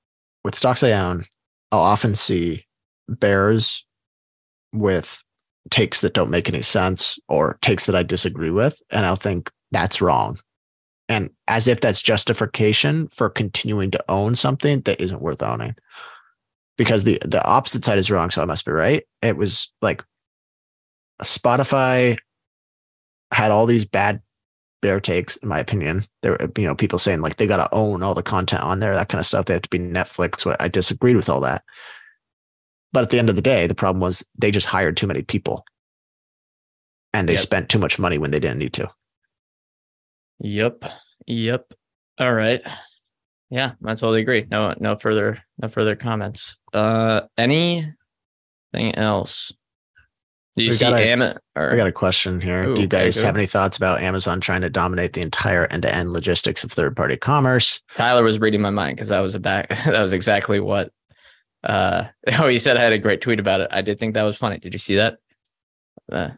with 0.44 0.54
stocks 0.54 0.82
i 0.82 0.92
own 0.92 1.24
i'll 1.72 1.80
often 1.80 2.14
see 2.14 2.64
bears 3.08 3.84
with 4.72 5.22
takes 5.70 6.00
that 6.00 6.14
don't 6.14 6.30
make 6.30 6.48
any 6.48 6.62
sense 6.62 7.18
or 7.28 7.58
takes 7.62 7.86
that 7.86 7.96
i 7.96 8.02
disagree 8.02 8.50
with 8.50 8.80
and 8.92 9.04
i'll 9.06 9.16
think 9.16 9.50
that's 9.70 10.00
wrong. 10.00 10.38
And 11.08 11.30
as 11.48 11.68
if 11.68 11.80
that's 11.80 12.02
justification 12.02 13.08
for 13.08 13.28
continuing 13.28 13.90
to 13.92 14.04
own 14.08 14.34
something 14.34 14.80
that 14.82 15.00
isn't 15.00 15.22
worth 15.22 15.42
owning. 15.42 15.76
Because 16.76 17.04
the 17.04 17.18
the 17.24 17.44
opposite 17.46 17.84
side 17.84 17.98
is 17.98 18.10
wrong 18.10 18.30
so 18.30 18.42
i 18.42 18.44
must 18.44 18.66
be 18.66 18.72
right. 18.72 19.04
It 19.22 19.36
was 19.36 19.72
like 19.80 20.04
spotify 21.22 22.18
had 23.32 23.50
all 23.50 23.66
these 23.66 23.84
bad 23.84 24.20
bear 24.82 25.00
takes, 25.00 25.36
in 25.36 25.48
my 25.48 25.58
opinion. 25.58 26.04
There 26.22 26.32
were, 26.32 26.50
you 26.56 26.66
know, 26.66 26.74
people 26.74 26.98
saying 26.98 27.20
like 27.20 27.36
they 27.36 27.46
got 27.46 27.56
to 27.58 27.74
own 27.74 28.02
all 28.02 28.14
the 28.14 28.22
content 28.22 28.62
on 28.62 28.80
there, 28.80 28.94
that 28.94 29.08
kind 29.08 29.20
of 29.20 29.26
stuff. 29.26 29.46
They 29.46 29.54
have 29.54 29.62
to 29.62 29.68
be 29.70 29.78
Netflix. 29.78 30.44
What 30.44 30.60
I 30.60 30.68
disagreed 30.68 31.16
with 31.16 31.28
all 31.28 31.40
that. 31.40 31.62
But 32.92 33.04
at 33.04 33.10
the 33.10 33.18
end 33.18 33.28
of 33.28 33.36
the 33.36 33.42
day, 33.42 33.66
the 33.66 33.74
problem 33.74 34.00
was 34.00 34.26
they 34.38 34.50
just 34.50 34.66
hired 34.66 34.96
too 34.96 35.06
many 35.06 35.22
people 35.22 35.64
and 37.12 37.28
they 37.28 37.34
Yep. 37.34 37.42
spent 37.42 37.68
too 37.68 37.78
much 37.78 37.98
money 37.98 38.18
when 38.18 38.30
they 38.30 38.40
didn't 38.40 38.58
need 38.58 38.72
to. 38.74 38.88
Yep. 40.40 40.84
Yep. 41.26 41.72
All 42.18 42.32
right. 42.34 42.60
Yeah, 43.50 43.72
I 43.84 43.90
totally 43.90 44.22
agree. 44.22 44.46
No, 44.50 44.74
no 44.78 44.96
further, 44.96 45.38
no 45.58 45.68
further 45.68 45.94
comments. 45.94 46.58
Uh, 46.72 47.22
anything 47.38 47.94
else? 48.74 49.52
Do 50.56 50.62
you 50.62 50.70
We 50.70 50.76
see 50.76 50.86
Am- 50.86 51.22
or 51.22 51.72
I 51.72 51.76
got 51.76 51.86
a 51.86 51.92
question 51.92 52.40
here. 52.40 52.64
Ooh, 52.64 52.74
Do 52.74 52.80
you 52.80 52.88
guys 52.88 53.20
go. 53.20 53.26
have 53.26 53.36
any 53.36 53.44
thoughts 53.44 53.76
about 53.76 54.00
Amazon 54.00 54.40
trying 54.40 54.62
to 54.62 54.70
dominate 54.70 55.12
the 55.12 55.20
entire 55.20 55.66
end 55.66 55.82
to 55.82 55.94
end 55.94 56.10
logistics 56.14 56.64
of 56.64 56.72
third 56.72 56.96
party 56.96 57.16
commerce? 57.18 57.82
Tyler 57.94 58.22
was 58.22 58.40
reading 58.40 58.62
my 58.62 58.70
mind 58.70 58.96
because 58.96 59.10
that 59.10 59.20
was 59.20 59.34
a 59.34 59.38
back. 59.38 59.68
that 59.84 60.00
was 60.00 60.14
exactly 60.14 60.58
what. 60.58 60.90
Uh, 61.62 62.04
oh, 62.38 62.48
he 62.48 62.58
said 62.58 62.78
I 62.78 62.82
had 62.82 62.94
a 62.94 62.98
great 62.98 63.20
tweet 63.20 63.38
about 63.38 63.60
it. 63.60 63.68
I 63.70 63.82
did 63.82 63.98
think 63.98 64.14
that 64.14 64.22
was 64.22 64.36
funny. 64.38 64.56
Did 64.58 64.72
you 64.72 64.78
see 64.78 64.96
that? 64.96 65.18
Uh, 66.10 66.30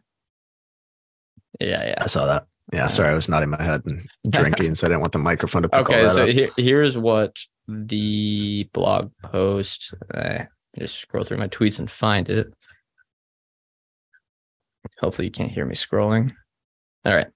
yeah, 1.60 1.86
yeah. 1.86 1.94
I 2.00 2.06
saw 2.06 2.26
that. 2.26 2.46
Yeah, 2.72 2.88
sorry, 2.88 3.10
I 3.10 3.14
was 3.14 3.28
nodding 3.28 3.50
my 3.50 3.62
head 3.62 3.82
and 3.86 4.06
drinking, 4.30 4.74
so 4.74 4.86
I 4.86 4.90
didn't 4.90 5.00
want 5.00 5.12
the 5.12 5.18
microphone 5.20 5.62
to 5.62 5.68
pick 5.68 5.78
all 5.78 5.94
Okay, 5.94 6.02
that 6.02 6.10
so 6.10 6.24
up. 6.24 6.28
here, 6.28 6.48
here's 6.56 6.98
what 6.98 7.38
the 7.68 8.68
blog 8.72 9.10
post. 9.22 9.94
Uh, 10.12 10.40
just 10.78 10.96
scroll 10.96 11.24
through 11.24 11.38
my 11.38 11.48
tweets 11.48 11.78
and 11.78 11.90
find 11.90 12.28
it. 12.28 12.52
Hopefully, 15.00 15.26
you 15.26 15.32
can't 15.32 15.50
hear 15.50 15.64
me 15.64 15.74
scrolling. 15.74 16.32
All 17.04 17.14
right. 17.14 17.28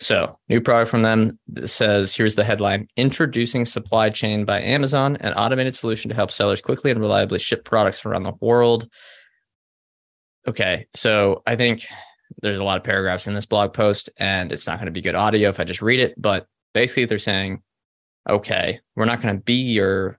So, 0.00 0.38
new 0.48 0.60
product 0.60 0.90
from 0.90 1.02
them 1.02 1.38
says 1.64 2.14
here's 2.14 2.34
the 2.34 2.44
headline 2.44 2.88
Introducing 2.96 3.64
Supply 3.64 4.10
Chain 4.10 4.44
by 4.44 4.60
Amazon, 4.60 5.16
an 5.20 5.32
automated 5.34 5.74
solution 5.74 6.08
to 6.08 6.14
help 6.14 6.30
sellers 6.30 6.60
quickly 6.60 6.90
and 6.90 7.00
reliably 7.00 7.38
ship 7.38 7.64
products 7.64 8.04
around 8.04 8.24
the 8.24 8.32
world. 8.40 8.88
Okay. 10.46 10.86
So, 10.94 11.42
I 11.46 11.56
think 11.56 11.86
there's 12.42 12.58
a 12.58 12.64
lot 12.64 12.76
of 12.76 12.84
paragraphs 12.84 13.26
in 13.26 13.34
this 13.34 13.46
blog 13.46 13.72
post, 13.72 14.10
and 14.16 14.50
it's 14.50 14.66
not 14.66 14.78
going 14.78 14.86
to 14.86 14.92
be 14.92 15.00
good 15.00 15.14
audio 15.14 15.48
if 15.48 15.60
I 15.60 15.64
just 15.64 15.82
read 15.82 16.00
it. 16.00 16.20
But 16.20 16.46
basically, 16.72 17.04
they're 17.04 17.18
saying, 17.18 17.62
okay, 18.28 18.80
we're 18.96 19.04
not 19.04 19.22
going 19.22 19.36
to 19.36 19.42
be 19.42 19.54
your 19.54 20.18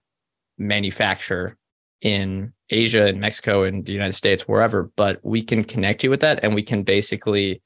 manufacturer 0.57 1.57
in 2.01 2.53
Asia 2.69 3.05
and 3.05 3.19
Mexico 3.19 3.63
and 3.63 3.85
the 3.85 3.93
United 3.93 4.13
States, 4.13 4.47
wherever, 4.47 4.91
but 4.95 5.19
we 5.23 5.41
can 5.41 5.63
connect 5.63 6.03
you 6.03 6.09
with 6.09 6.21
that 6.21 6.43
and 6.43 6.53
we 6.53 6.63
can 6.63 6.83
basically 6.83 7.61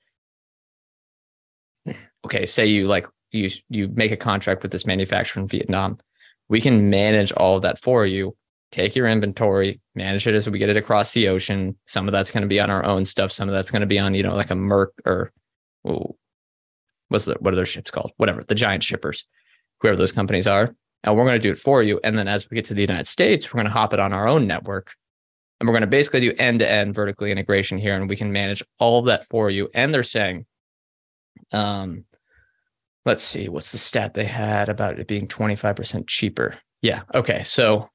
okay, 2.26 2.46
say 2.46 2.66
you 2.66 2.88
like 2.88 3.08
you 3.32 3.50
you 3.70 3.88
make 3.90 4.12
a 4.12 4.18
contract 4.18 4.64
with 4.64 4.72
this 4.72 4.86
manufacturer 4.86 5.42
in 5.42 5.48
Vietnam. 5.48 5.98
We 6.48 6.62
can 6.62 6.90
manage 6.90 7.32
all 7.34 7.58
of 7.58 7.62
that 7.62 7.80
for 7.80 8.06
you, 8.06 8.36
take 8.72 8.96
your 8.96 9.08
inventory, 9.08 9.80
manage 9.96 10.28
it 10.28 10.36
as 10.36 10.50
we 10.50 10.60
get 10.60 10.70
it 10.70 10.78
across 10.78 11.12
the 11.12 11.28
ocean. 11.28 11.78
Some 11.88 12.08
of 12.08 12.12
that's 12.12 12.32
going 12.32 12.42
to 12.42 12.48
be 12.48 12.60
on 12.60 12.70
our 12.70 12.84
own 12.84 13.06
stuff, 13.06 13.32
some 13.32 13.48
of 13.48 13.54
that's 13.54 13.72
going 13.72 13.82
to 13.82 13.88
be 13.88 14.00
on, 14.00 14.16
you 14.16 14.24
know, 14.24 14.36
like 14.36 14.52
a 14.52 14.56
Maersk 14.56 14.88
or 15.06 15.32
what's 17.10 17.26
the 17.26 17.36
what 17.40 17.54
are 17.54 17.58
their 17.58 17.66
ships 17.66 17.92
called? 17.92 18.12
Whatever, 18.18 18.44
the 18.44 18.56
giant 18.56 18.84
shippers, 18.84 19.26
whoever 19.80 19.98
those 19.98 20.12
companies 20.12 20.48
are 20.48 20.76
and 21.04 21.16
we're 21.16 21.26
going 21.26 21.40
to 21.40 21.48
do 21.48 21.52
it 21.52 21.58
for 21.58 21.82
you. 21.82 22.00
And 22.04 22.18
then 22.18 22.28
as 22.28 22.50
we 22.50 22.56
get 22.56 22.66
to 22.66 22.74
the 22.74 22.82
United 22.82 23.08
States, 23.08 23.54
we're 23.54 23.60
going 23.60 23.68
to 23.68 23.74
hop 23.74 23.94
it 23.94 24.00
on 24.00 24.14
our 24.14 24.28
own 24.28 24.48
network. 24.48 24.94
And 25.60 25.68
we're 25.68 25.74
going 25.74 25.82
to 25.82 25.88
basically 25.88 26.22
do 26.22 26.34
end 26.38 26.60
to 26.60 26.70
end 26.70 26.96
vertically 26.96 27.32
integration 27.32 27.78
here, 27.78 27.96
and 27.96 28.08
we 28.10 28.16
can 28.16 28.32
manage 28.32 28.64
all 28.80 29.00
of 29.00 29.06
that 29.06 29.26
for 29.26 29.50
you. 29.50 29.70
And 29.74 29.94
they're 29.94 30.04
saying, 30.04 30.46
um, 31.52 32.06
let's 33.06 33.24
see, 33.24 33.50
what's 33.50 33.72
the 33.72 33.78
stat 33.78 34.14
they 34.14 34.26
had 34.26 34.70
about 34.70 35.00
it 35.00 35.08
being 35.08 35.28
25% 35.28 36.08
cheaper? 36.08 36.58
Yeah. 36.82 37.02
Okay. 37.14 37.44
So 37.44 37.90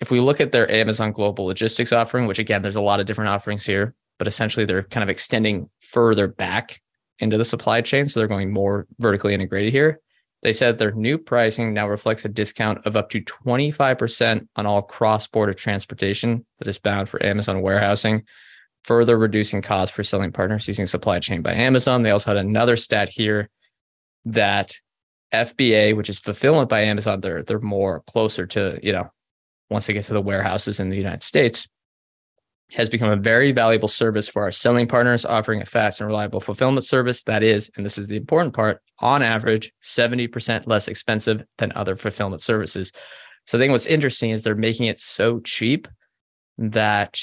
if 0.00 0.10
we 0.10 0.18
look 0.20 0.40
at 0.40 0.50
their 0.50 0.70
Amazon 0.70 1.12
global 1.12 1.44
logistics 1.46 1.92
offering, 1.92 2.26
which 2.26 2.38
again, 2.38 2.62
there's 2.62 2.76
a 2.76 2.80
lot 2.80 3.00
of 3.00 3.06
different 3.06 3.30
offerings 3.30 3.64
here, 3.64 3.94
but 4.18 4.26
essentially 4.26 4.64
they're 4.64 4.82
kind 4.82 5.02
of 5.02 5.08
extending 5.08 5.68
further 5.80 6.26
back 6.26 6.80
into 7.20 7.36
the 7.36 7.44
supply 7.44 7.80
chain. 7.80 8.08
So 8.08 8.18
they're 8.18 8.26
going 8.26 8.52
more 8.52 8.86
vertically 8.98 9.34
integrated 9.34 9.72
here. 9.72 10.00
They 10.42 10.52
said 10.52 10.78
their 10.78 10.92
new 10.92 11.18
pricing 11.18 11.74
now 11.74 11.88
reflects 11.88 12.24
a 12.24 12.28
discount 12.28 12.86
of 12.86 12.96
up 12.96 13.10
to 13.10 13.20
25% 13.20 14.48
on 14.56 14.66
all 14.66 14.82
cross 14.82 15.26
border 15.26 15.52
transportation 15.52 16.46
that 16.58 16.68
is 16.68 16.78
bound 16.78 17.08
for 17.08 17.24
Amazon 17.24 17.60
warehousing, 17.60 18.22
further 18.84 19.18
reducing 19.18 19.60
costs 19.60 19.94
for 19.94 20.02
selling 20.02 20.32
partners 20.32 20.66
using 20.66 20.86
supply 20.86 21.18
chain 21.18 21.42
by 21.42 21.52
Amazon. 21.52 22.02
They 22.02 22.10
also 22.10 22.30
had 22.30 22.38
another 22.38 22.76
stat 22.76 23.10
here 23.10 23.50
that 24.24 24.74
FBA, 25.32 25.94
which 25.94 26.08
is 26.08 26.18
fulfillment 26.18 26.68
by 26.68 26.82
Amazon, 26.82 27.20
they're, 27.20 27.42
they're 27.42 27.60
more 27.60 28.00
closer 28.06 28.46
to, 28.46 28.78
you 28.82 28.92
know, 28.92 29.10
once 29.68 29.86
they 29.86 29.92
get 29.92 30.04
to 30.04 30.14
the 30.14 30.22
warehouses 30.22 30.80
in 30.80 30.88
the 30.88 30.96
United 30.96 31.22
States, 31.22 31.68
has 32.72 32.88
become 32.88 33.10
a 33.10 33.16
very 33.16 33.52
valuable 33.52 33.88
service 33.88 34.28
for 34.28 34.42
our 34.42 34.52
selling 34.52 34.86
partners, 34.86 35.24
offering 35.24 35.60
a 35.60 35.66
fast 35.66 36.00
and 36.00 36.06
reliable 36.06 36.40
fulfillment 36.40 36.84
service 36.84 37.22
that 37.24 37.42
is, 37.42 37.70
and 37.76 37.84
this 37.84 37.98
is 37.98 38.08
the 38.08 38.16
important 38.16 38.54
part, 38.54 38.80
on 39.00 39.22
average, 39.22 39.72
70% 39.82 40.66
less 40.66 40.88
expensive 40.88 41.44
than 41.58 41.72
other 41.74 41.96
fulfillment 41.96 42.42
services. 42.42 42.92
So 43.46 43.58
I 43.58 43.60
think 43.60 43.72
what's 43.72 43.86
interesting 43.86 44.30
is 44.30 44.42
they're 44.42 44.54
making 44.54 44.86
it 44.86 45.00
so 45.00 45.40
cheap 45.40 45.88
that 46.58 47.18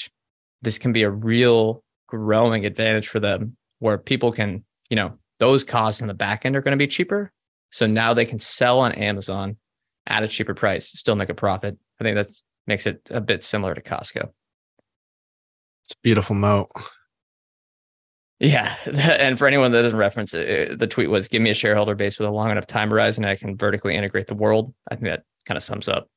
this 0.61 0.77
can 0.77 0.91
be 0.91 1.03
a 1.03 1.09
real 1.09 1.83
growing 2.07 2.65
advantage 2.65 3.07
for 3.07 3.19
them 3.19 3.55
where 3.79 3.97
people 3.97 4.31
can, 4.31 4.65
you 4.89 4.95
know, 4.95 5.17
those 5.39 5.63
costs 5.63 6.01
in 6.01 6.07
the 6.07 6.13
back 6.13 6.45
end 6.45 6.55
are 6.55 6.61
going 6.61 6.77
to 6.77 6.83
be 6.83 6.87
cheaper. 6.87 7.31
So 7.69 7.85
now 7.85 8.13
they 8.13 8.25
can 8.25 8.39
sell 8.39 8.79
on 8.79 8.93
Amazon 8.93 9.57
at 10.07 10.23
a 10.23 10.27
cheaper 10.27 10.53
price, 10.53 10.87
still 10.87 11.15
make 11.15 11.29
a 11.29 11.33
profit. 11.33 11.77
I 11.99 12.03
think 12.03 12.15
that 12.15 12.27
makes 12.65 12.87
it 12.87 13.01
a 13.11 13.21
bit 13.21 13.43
similar 13.43 13.75
to 13.75 13.81
Costco. 13.81 14.31
It's 15.87 15.93
a 15.93 16.01
beautiful 16.03 16.35
moat. 16.35 16.69
Yeah, 18.39 18.75
and 18.85 19.39
for 19.39 19.47
anyone 19.47 19.71
that 19.71 19.81
doesn't 19.83 19.97
reference 19.97 20.33
it, 20.33 20.77
the 20.77 20.85
tweet 20.85 21.09
was, 21.09 21.29
"Give 21.29 21.41
me 21.41 21.49
a 21.49 21.55
shareholder 21.55 21.95
base 21.95 22.19
with 22.19 22.27
a 22.27 22.31
long 22.31 22.51
enough 22.51 22.67
time 22.67 22.89
horizon, 22.89 23.23
I 23.25 23.35
can 23.35 23.57
vertically 23.57 23.95
integrate 23.95 24.27
the 24.27 24.35
world." 24.35 24.73
I 24.91 24.95
think 24.95 25.05
that 25.05 25.23
kind 25.45 25.55
of 25.55 25.63
sums 25.63 25.87
up 25.87 26.09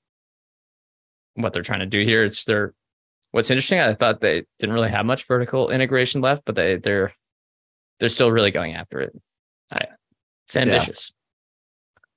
what 1.35 1.53
they're 1.53 1.63
trying 1.63 1.81
to 1.81 1.87
do 1.87 2.03
here. 2.03 2.25
It's 2.25 2.45
their 2.45 2.75
what's 3.31 3.51
interesting. 3.51 3.79
I 3.79 3.95
thought 3.95 4.21
they 4.21 4.45
didn't 4.59 4.75
really 4.75 4.91
have 4.91 5.07
much 5.07 5.27
vertical 5.27 5.71
integration 5.71 6.21
left, 6.21 6.43
but 6.45 6.57
they 6.57 6.77
they're 6.77 7.15
they're 8.01 8.09
still 8.09 8.33
really 8.33 8.51
going 8.51 8.75
after 8.75 8.99
it. 9.01 9.13
I, 9.71 9.87
it's 10.47 10.57
ambitious. 10.57 11.13
Yeah. 11.13 11.17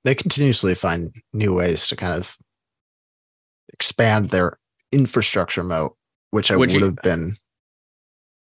They 0.06 0.14
continuously 0.16 0.74
find 0.74 1.14
new 1.32 1.54
ways 1.54 1.86
to 1.86 1.96
kind 1.96 2.14
of 2.14 2.36
expand 3.72 4.30
their 4.30 4.58
infrastructure 4.92 5.62
moat, 5.62 5.96
which 6.30 6.50
I 6.50 6.56
would, 6.56 6.72
would 6.72 6.82
have 6.82 6.96
been. 6.96 7.36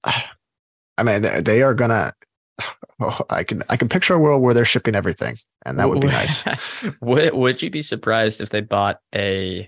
I 0.97 1.03
mean, 1.03 1.21
they 1.43 1.63
are 1.63 1.73
gonna. 1.73 2.13
Oh, 2.99 3.19
I 3.31 3.43
can 3.43 3.63
I 3.69 3.75
can 3.75 3.89
picture 3.89 4.13
a 4.13 4.19
world 4.19 4.43
where 4.43 4.53
they're 4.53 4.63
shipping 4.63 4.93
everything, 4.93 5.35
and 5.65 5.79
that 5.79 5.89
would 5.89 5.99
be 5.99 6.07
nice. 6.07 6.45
would 7.01 7.33
Would 7.33 7.61
you 7.61 7.71
be 7.71 7.81
surprised 7.81 8.39
if 8.39 8.51
they 8.51 8.61
bought 8.61 8.99
a? 9.13 9.67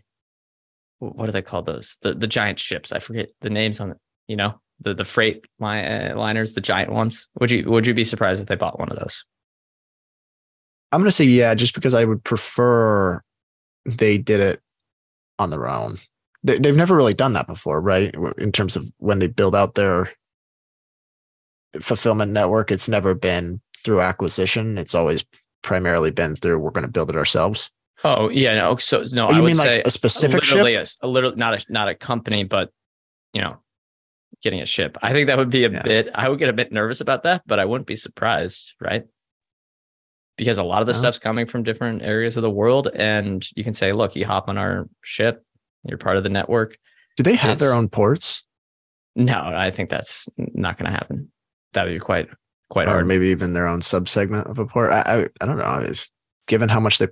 What 1.00 1.26
do 1.26 1.32
they 1.32 1.42
call 1.42 1.64
those? 1.64 1.98
The 2.04 2.14
the 2.14 2.28
giant 2.28 2.60
ships. 2.60 2.92
I 2.92 3.00
forget 3.00 3.30
the 3.42 3.50
names 3.50 3.80
on 3.80 3.92
it. 3.92 3.98
You 4.28 4.36
know 4.36 4.62
the 4.80 4.94
the 4.94 5.06
freight 5.06 5.46
uh, 5.62 6.14
liners, 6.16 6.54
the 6.54 6.62
giant 6.62 6.92
ones. 6.92 7.28
Would 7.40 7.52
you 7.52 7.70
Would 7.70 7.88
you 7.88 7.94
be 7.94 8.04
surprised 8.04 8.42
if 8.42 8.48
they 8.48 8.56
bought 8.56 8.80
one 8.80 8.90
of 8.90 9.00
those? 9.00 9.26
I'm 10.92 11.02
gonna 11.02 11.12
say 11.12 11.26
yeah, 11.26 11.54
just 11.56 11.76
because 11.76 11.94
I 11.94 12.06
would 12.06 12.24
prefer 12.24 13.22
they 13.86 14.18
did 14.18 14.40
it 14.40 14.62
on 15.40 15.50
their 15.50 15.68
own. 15.68 15.98
They, 16.44 16.58
they've 16.60 16.76
never 16.76 16.96
really 16.96 17.14
done 17.14 17.34
that 17.34 17.48
before, 17.48 17.82
right? 17.82 18.16
In 18.38 18.52
terms 18.52 18.76
of 18.76 18.86
when 18.98 19.20
they 19.20 19.28
build 19.28 19.56
out 19.56 19.76
their 19.76 20.12
fulfillment 21.82 22.32
network, 22.32 22.72
it's 22.72 22.90
never 22.90 23.14
been 23.14 23.62
through 23.78 24.02
acquisition. 24.02 24.78
It's 24.78 24.96
always 24.96 25.24
primarily 25.62 26.12
been 26.12 26.36
through 26.36 26.60
we're 26.60 26.72
going 26.72 26.86
to 26.86 26.92
build 26.92 27.10
it 27.10 27.16
ourselves. 27.16 27.72
Oh 28.04 28.30
yeah, 28.30 28.56
no. 28.56 28.76
So 28.76 29.04
no, 29.12 29.30
oh, 29.30 29.32
you 29.32 29.42
I 29.42 29.46
mean 29.46 29.58
like 29.58 29.88
a 29.88 29.92
specific 29.92 30.44
ship, 30.44 30.66
a, 30.66 30.86
a, 31.02 31.08
little 31.08 31.36
not 31.36 31.54
a 31.54 31.74
not 31.74 31.88
a 31.88 31.96
company, 31.96 32.44
but 32.44 32.72
you 33.34 33.42
know, 33.42 33.58
getting 34.44 34.62
a 34.62 34.66
ship. 34.66 34.98
I 35.02 35.12
think 35.12 35.28
that 35.28 35.38
would 35.38 35.50
be 35.50 35.64
a 35.64 35.72
yeah. 35.72 35.82
bit. 35.82 36.10
I 36.14 36.30
would 36.30 36.40
get 36.40 36.50
a 36.50 36.54
bit 36.54 36.72
nervous 36.72 37.02
about 37.02 37.24
that, 37.24 37.44
but 37.48 37.60
I 37.60 37.66
wouldn't 37.66 37.88
be 37.88 37.96
surprised, 37.96 38.76
right? 38.80 39.06
Because 40.38 40.58
a 40.58 40.64
lot 40.64 40.82
of 40.82 40.88
the 40.88 40.92
uh-huh. 40.92 41.00
stuff's 41.00 41.20
coming 41.20 41.46
from 41.46 41.64
different 41.64 42.04
areas 42.04 42.36
of 42.38 42.44
the 42.44 42.52
world, 42.52 42.90
and 42.94 43.48
you 43.56 43.64
can 43.64 43.74
say, 43.74 43.92
"Look, 43.94 44.16
you 44.16 44.26
hop 44.26 44.50
on 44.50 44.58
our 44.58 44.88
ship, 45.04 45.44
you're 45.84 45.98
part 45.98 46.18
of 46.18 46.24
the 46.24 46.30
network." 46.30 46.78
Do 47.18 47.24
they 47.24 47.36
have 47.36 47.54
it's, 47.54 47.62
their 47.62 47.74
own 47.74 47.90
ports? 47.90 48.46
No, 49.16 49.42
I 49.42 49.72
think 49.72 49.90
that's 49.90 50.28
not 50.38 50.78
going 50.78 50.92
to 50.92 50.96
happen 50.96 51.32
that 51.76 51.86
would 51.86 51.94
be 51.94 52.00
quite 52.00 52.28
quite 52.70 52.88
or 52.88 52.92
hard. 52.92 53.08
Maybe 53.08 53.28
even 53.28 53.54
their 53.54 53.68
own 53.68 53.82
subsegment 53.82 54.50
of 54.50 54.58
a 54.60 54.66
port. 54.66 54.92
I, 54.92 55.02
I, 55.06 55.30
I 55.42 55.46
don't 55.46 55.58
know. 55.58 55.80
It's, 55.84 56.10
given 56.48 56.70
how 56.70 56.80
much 56.80 56.98
they 56.98 57.08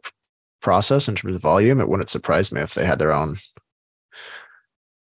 process 0.62 1.08
in 1.08 1.16
terms 1.16 1.36
of 1.36 1.42
volume, 1.42 1.80
it 1.80 1.90
wouldn't 1.90 2.10
surprise 2.10 2.52
me 2.52 2.62
if 2.62 2.74
they 2.74 2.86
had 2.86 3.00
their 3.00 3.12
own. 3.12 3.38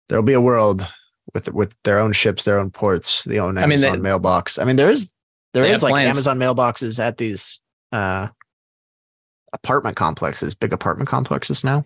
There'll 0.08 0.24
be 0.24 0.34
a 0.34 0.40
world 0.40 0.86
with 1.34 1.52
with 1.52 1.74
their 1.84 1.98
own 1.98 2.12
ships, 2.12 2.44
their 2.44 2.58
own 2.58 2.70
ports, 2.70 3.24
the 3.24 3.40
own 3.40 3.58
Amazon 3.58 3.88
I 3.88 3.92
mean, 3.92 4.02
they, 4.02 4.08
mailbox. 4.08 4.58
I 4.58 4.64
mean, 4.64 4.76
there 4.76 4.90
is 4.90 5.12
there 5.54 5.64
is 5.64 5.82
like 5.82 5.92
plans. 5.92 6.16
Amazon 6.16 6.38
mailboxes 6.38 6.98
at 6.98 7.18
these 7.18 7.60
uh, 7.92 8.28
apartment 9.52 9.96
complexes, 9.96 10.54
big 10.54 10.72
apartment 10.72 11.08
complexes 11.08 11.64
now. 11.64 11.84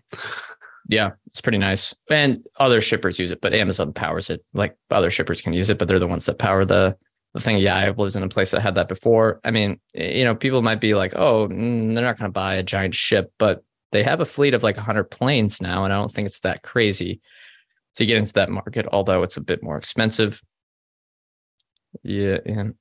Yeah, 0.89 1.11
it's 1.27 1.41
pretty 1.41 1.59
nice. 1.59 1.95
And 2.11 2.45
other 2.59 2.81
shippers 2.81 3.19
use 3.19 3.31
it, 3.31 3.41
but 3.41 3.55
Amazon 3.55 3.93
powers 3.93 4.31
it. 4.31 4.45
Like 4.53 4.77
other 4.91 5.11
shippers 5.11 5.41
can 5.41 5.53
use 5.53 5.71
it, 5.71 5.79
but 5.79 5.89
they're 5.89 6.01
the 6.01 6.09
ones 6.09 6.27
that 6.27 6.39
power 6.39 6.65
the 6.65 6.97
the 7.35 7.41
thing, 7.41 7.59
yeah, 7.59 7.77
i've 7.77 7.99
lived 7.99 8.17
in 8.17 8.23
a 8.23 8.29
place 8.29 8.51
that 8.51 8.61
had 8.61 8.75
that 8.75 8.89
before. 8.89 9.41
I 9.45 9.51
mean, 9.51 9.81
you 9.95 10.25
know, 10.25 10.35
people 10.35 10.63
might 10.63 10.81
be 10.81 10.95
like, 10.95 11.13
oh, 11.17 11.49
they're 11.49 11.57
not 11.57 12.19
going 12.19 12.29
to 12.29 12.31
buy 12.31 12.57
a 12.57 12.63
giant 12.63 12.95
ship, 12.95 13.33
but 13.39 13.65
they 13.91 14.03
have 14.03 14.21
a 14.21 14.27
fleet 14.27 14.55
of 14.55 14.63
like 14.63 14.77
100 14.77 15.05
planes 15.05 15.61
now. 15.61 15.85
And 15.85 15.93
I 15.93 15.99
don't 15.99 16.13
think 16.13 16.27
it's 16.27 16.41
that 16.41 16.63
crazy 16.63 17.21
to 17.97 18.07
get 18.07 18.17
into 18.17 18.33
that 18.35 18.51
market, 18.51 18.87
although 18.91 19.23
it's 19.23 19.37
a 19.37 19.43
bit 19.43 19.63
more 19.63 19.77
expensive. 19.77 20.43
Yeah. 22.03 22.39
And 22.45 22.75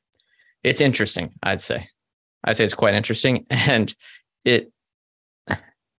it's 0.64 0.82
interesting, 0.82 1.34
I'd 1.44 1.62
say. 1.62 1.90
I'd 2.44 2.58
say 2.58 2.66
it's 2.66 2.74
quite 2.74 2.94
interesting. 2.94 3.46
And 3.52 3.94
it, 4.44 4.72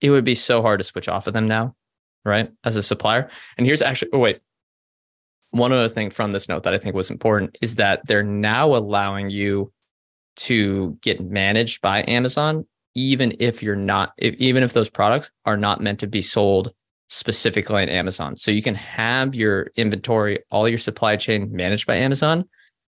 it 0.00 0.10
would 0.10 0.24
be 0.24 0.34
so 0.34 0.62
hard 0.62 0.80
to 0.80 0.84
switch 0.84 1.08
off 1.08 1.26
of 1.26 1.32
them 1.32 1.46
now, 1.46 1.76
right? 2.24 2.50
As 2.64 2.76
a 2.76 2.82
supplier. 2.82 3.30
And 3.56 3.66
here's 3.66 3.82
actually, 3.82 4.10
oh, 4.12 4.18
wait, 4.18 4.40
one 5.52 5.72
other 5.72 5.88
thing 5.88 6.10
from 6.10 6.32
this 6.32 6.48
note 6.48 6.64
that 6.64 6.74
I 6.74 6.78
think 6.78 6.94
was 6.94 7.10
important 7.10 7.56
is 7.60 7.76
that 7.76 8.06
they're 8.06 8.22
now 8.22 8.74
allowing 8.74 9.30
you 9.30 9.72
to 10.36 10.98
get 11.02 11.20
managed 11.20 11.82
by 11.82 12.04
Amazon, 12.08 12.66
even 12.94 13.36
if 13.38 13.62
you're 13.62 13.76
not, 13.76 14.12
if, 14.16 14.34
even 14.36 14.62
if 14.62 14.72
those 14.72 14.90
products 14.90 15.30
are 15.44 15.56
not 15.56 15.80
meant 15.80 16.00
to 16.00 16.06
be 16.06 16.22
sold 16.22 16.72
specifically 17.08 17.82
on 17.82 17.90
Amazon. 17.90 18.36
So 18.36 18.50
you 18.50 18.62
can 18.62 18.74
have 18.74 19.34
your 19.34 19.70
inventory, 19.76 20.40
all 20.50 20.66
your 20.66 20.78
supply 20.78 21.16
chain 21.16 21.52
managed 21.52 21.86
by 21.86 21.96
Amazon, 21.96 22.48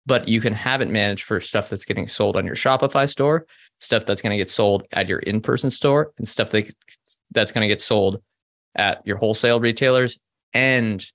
but 0.04 0.28
you 0.28 0.40
can 0.42 0.52
have 0.52 0.82
it 0.82 0.90
managed 0.90 1.24
for 1.24 1.40
stuff 1.40 1.70
that's 1.70 1.86
getting 1.86 2.06
sold 2.06 2.36
on 2.36 2.44
your 2.44 2.54
Shopify 2.54 3.08
store, 3.08 3.46
stuff 3.80 4.04
that's 4.04 4.20
going 4.20 4.32
to 4.32 4.36
get 4.36 4.50
sold 4.50 4.82
at 4.92 5.08
your 5.08 5.20
in-person 5.20 5.70
store, 5.70 6.12
and 6.18 6.28
stuff 6.28 6.50
that, 6.50 6.70
that's 7.30 7.52
going 7.52 7.62
to 7.62 7.68
get 7.68 7.80
sold 7.80 8.22
at 8.74 9.00
your 9.06 9.16
wholesale 9.16 9.58
retailers 9.58 10.18
and 10.52 11.06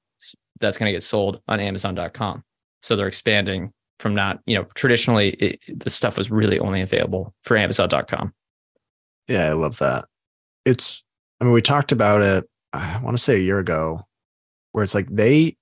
that's 0.60 0.78
going 0.78 0.88
to 0.88 0.94
get 0.94 1.04
sold 1.04 1.42
on 1.48 1.60
Amazon.com. 1.60 2.44
So 2.82 2.96
they're 2.96 3.08
expanding 3.08 3.72
from 4.00 4.14
not, 4.14 4.40
you 4.46 4.56
know, 4.56 4.66
traditionally 4.76 5.30
it, 5.32 5.60
the 5.68 5.90
stuff 5.90 6.18
was 6.18 6.30
really 6.30 6.60
only 6.60 6.82
available 6.82 7.34
for 7.44 7.58
Amazon.com. 7.58 8.34
Yeah, 9.28 9.50
I 9.50 9.54
love 9.54 9.80
that. 9.80 10.06
It's, 10.66 11.04
I 11.42 11.44
mean, 11.44 11.54
we 11.54 11.62
talked 11.62 11.92
about 11.92 12.22
it, 12.22 12.46
I 12.74 13.00
want 13.02 13.18
to 13.18 13.24
say 13.24 13.36
a 13.36 13.42
year 13.42 13.60
ago, 13.60 14.02
where 14.72 14.84
it's 14.84 14.96
like 14.96 15.08
they, 15.08 15.58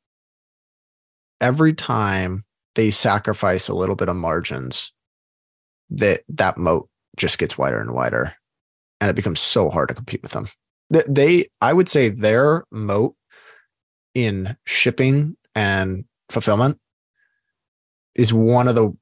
every 1.42 1.74
time 1.74 2.44
they 2.76 2.92
sacrifice 2.92 3.70
a 3.70 3.76
little 3.76 3.96
bit 3.96 4.10
of 4.10 4.16
margins, 4.16 4.94
that 5.90 6.22
that 6.30 6.58
moat 6.58 6.90
just 7.16 7.38
gets 7.38 7.58
wider 7.58 7.80
and 7.80 7.92
wider 7.92 8.36
and 9.00 9.10
it 9.10 9.16
becomes 9.16 9.40
so 9.40 9.70
hard 9.70 9.90
to 9.90 9.96
compete 9.96 10.22
with 10.22 10.32
them. 10.32 10.48
They, 10.90 11.46
I 11.62 11.74
would 11.74 11.90
say 11.90 12.10
their 12.10 12.64
moat 12.72 13.16
in 14.16 14.58
shipping 14.66 15.38
and 15.54 16.06
fulfillment 16.30 16.80
is 18.16 18.34
one 18.34 18.68
of 18.68 18.76
the 18.76 18.96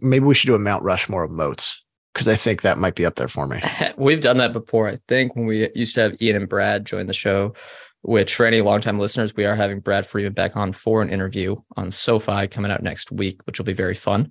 maybe 0.00 0.24
we 0.24 0.34
should 0.34 0.46
do 0.46 0.54
a 0.54 0.58
Mount 0.58 0.84
Rushmore 0.84 1.24
of 1.24 1.30
moats 1.30 1.84
because 2.12 2.28
I 2.28 2.36
think 2.36 2.62
that 2.62 2.78
might 2.78 2.94
be 2.94 3.04
up 3.04 3.16
there 3.16 3.28
for 3.28 3.46
me. 3.46 3.60
We've 3.96 4.20
done 4.20 4.36
that 4.38 4.52
before. 4.52 4.88
I 4.88 4.98
think 5.08 5.34
when 5.34 5.46
we 5.46 5.68
used 5.74 5.96
to 5.96 6.02
have 6.02 6.22
Ian 6.22 6.36
and 6.36 6.48
Brad 6.48 6.86
join 6.86 7.06
the 7.06 7.12
show, 7.12 7.54
which 8.02 8.34
for 8.34 8.46
any 8.46 8.60
longtime 8.60 8.98
listeners, 8.98 9.34
we 9.34 9.44
are 9.44 9.56
having 9.56 9.80
Brad 9.80 10.06
Freeman 10.06 10.32
back 10.32 10.56
on 10.56 10.72
for 10.72 11.02
an 11.02 11.10
interview 11.10 11.56
on 11.76 11.90
SoFi 11.90 12.46
coming 12.46 12.70
out 12.70 12.82
next 12.82 13.10
week, 13.10 13.40
which 13.46 13.58
will 13.58 13.64
be 13.64 13.72
very 13.72 13.94
fun. 13.94 14.30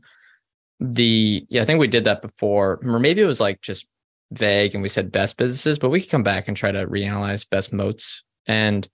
The 0.79 1.45
yeah, 1.49 1.61
I 1.61 1.65
think 1.65 1.79
we 1.79 1.87
did 1.87 2.05
that 2.05 2.21
before, 2.21 2.79
or 2.83 2.99
maybe 2.99 3.21
it 3.21 3.27
was 3.27 3.39
like 3.39 3.61
just 3.61 3.87
vague 4.31 4.73
and 4.73 4.81
we 4.81 4.89
said 4.89 5.11
best 5.11 5.37
businesses, 5.37 5.79
but 5.79 5.89
we 5.89 6.01
could 6.01 6.09
come 6.09 6.23
back 6.23 6.47
and 6.47 6.57
try 6.57 6.71
to 6.71 6.87
reanalyze 6.87 7.49
best 7.49 7.73
moats 7.73 8.23
and 8.47 8.87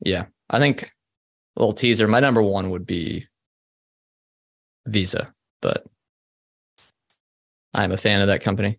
yeah, 0.00 0.26
I 0.50 0.58
think 0.58 0.82
a 0.82 1.60
little 1.60 1.72
teaser. 1.72 2.08
My 2.08 2.20
number 2.20 2.42
one 2.42 2.70
would 2.70 2.86
be 2.86 3.26
Visa, 4.86 5.32
but 5.60 5.84
I'm 7.74 7.92
a 7.92 7.96
fan 7.96 8.20
of 8.20 8.28
that 8.28 8.42
company. 8.42 8.78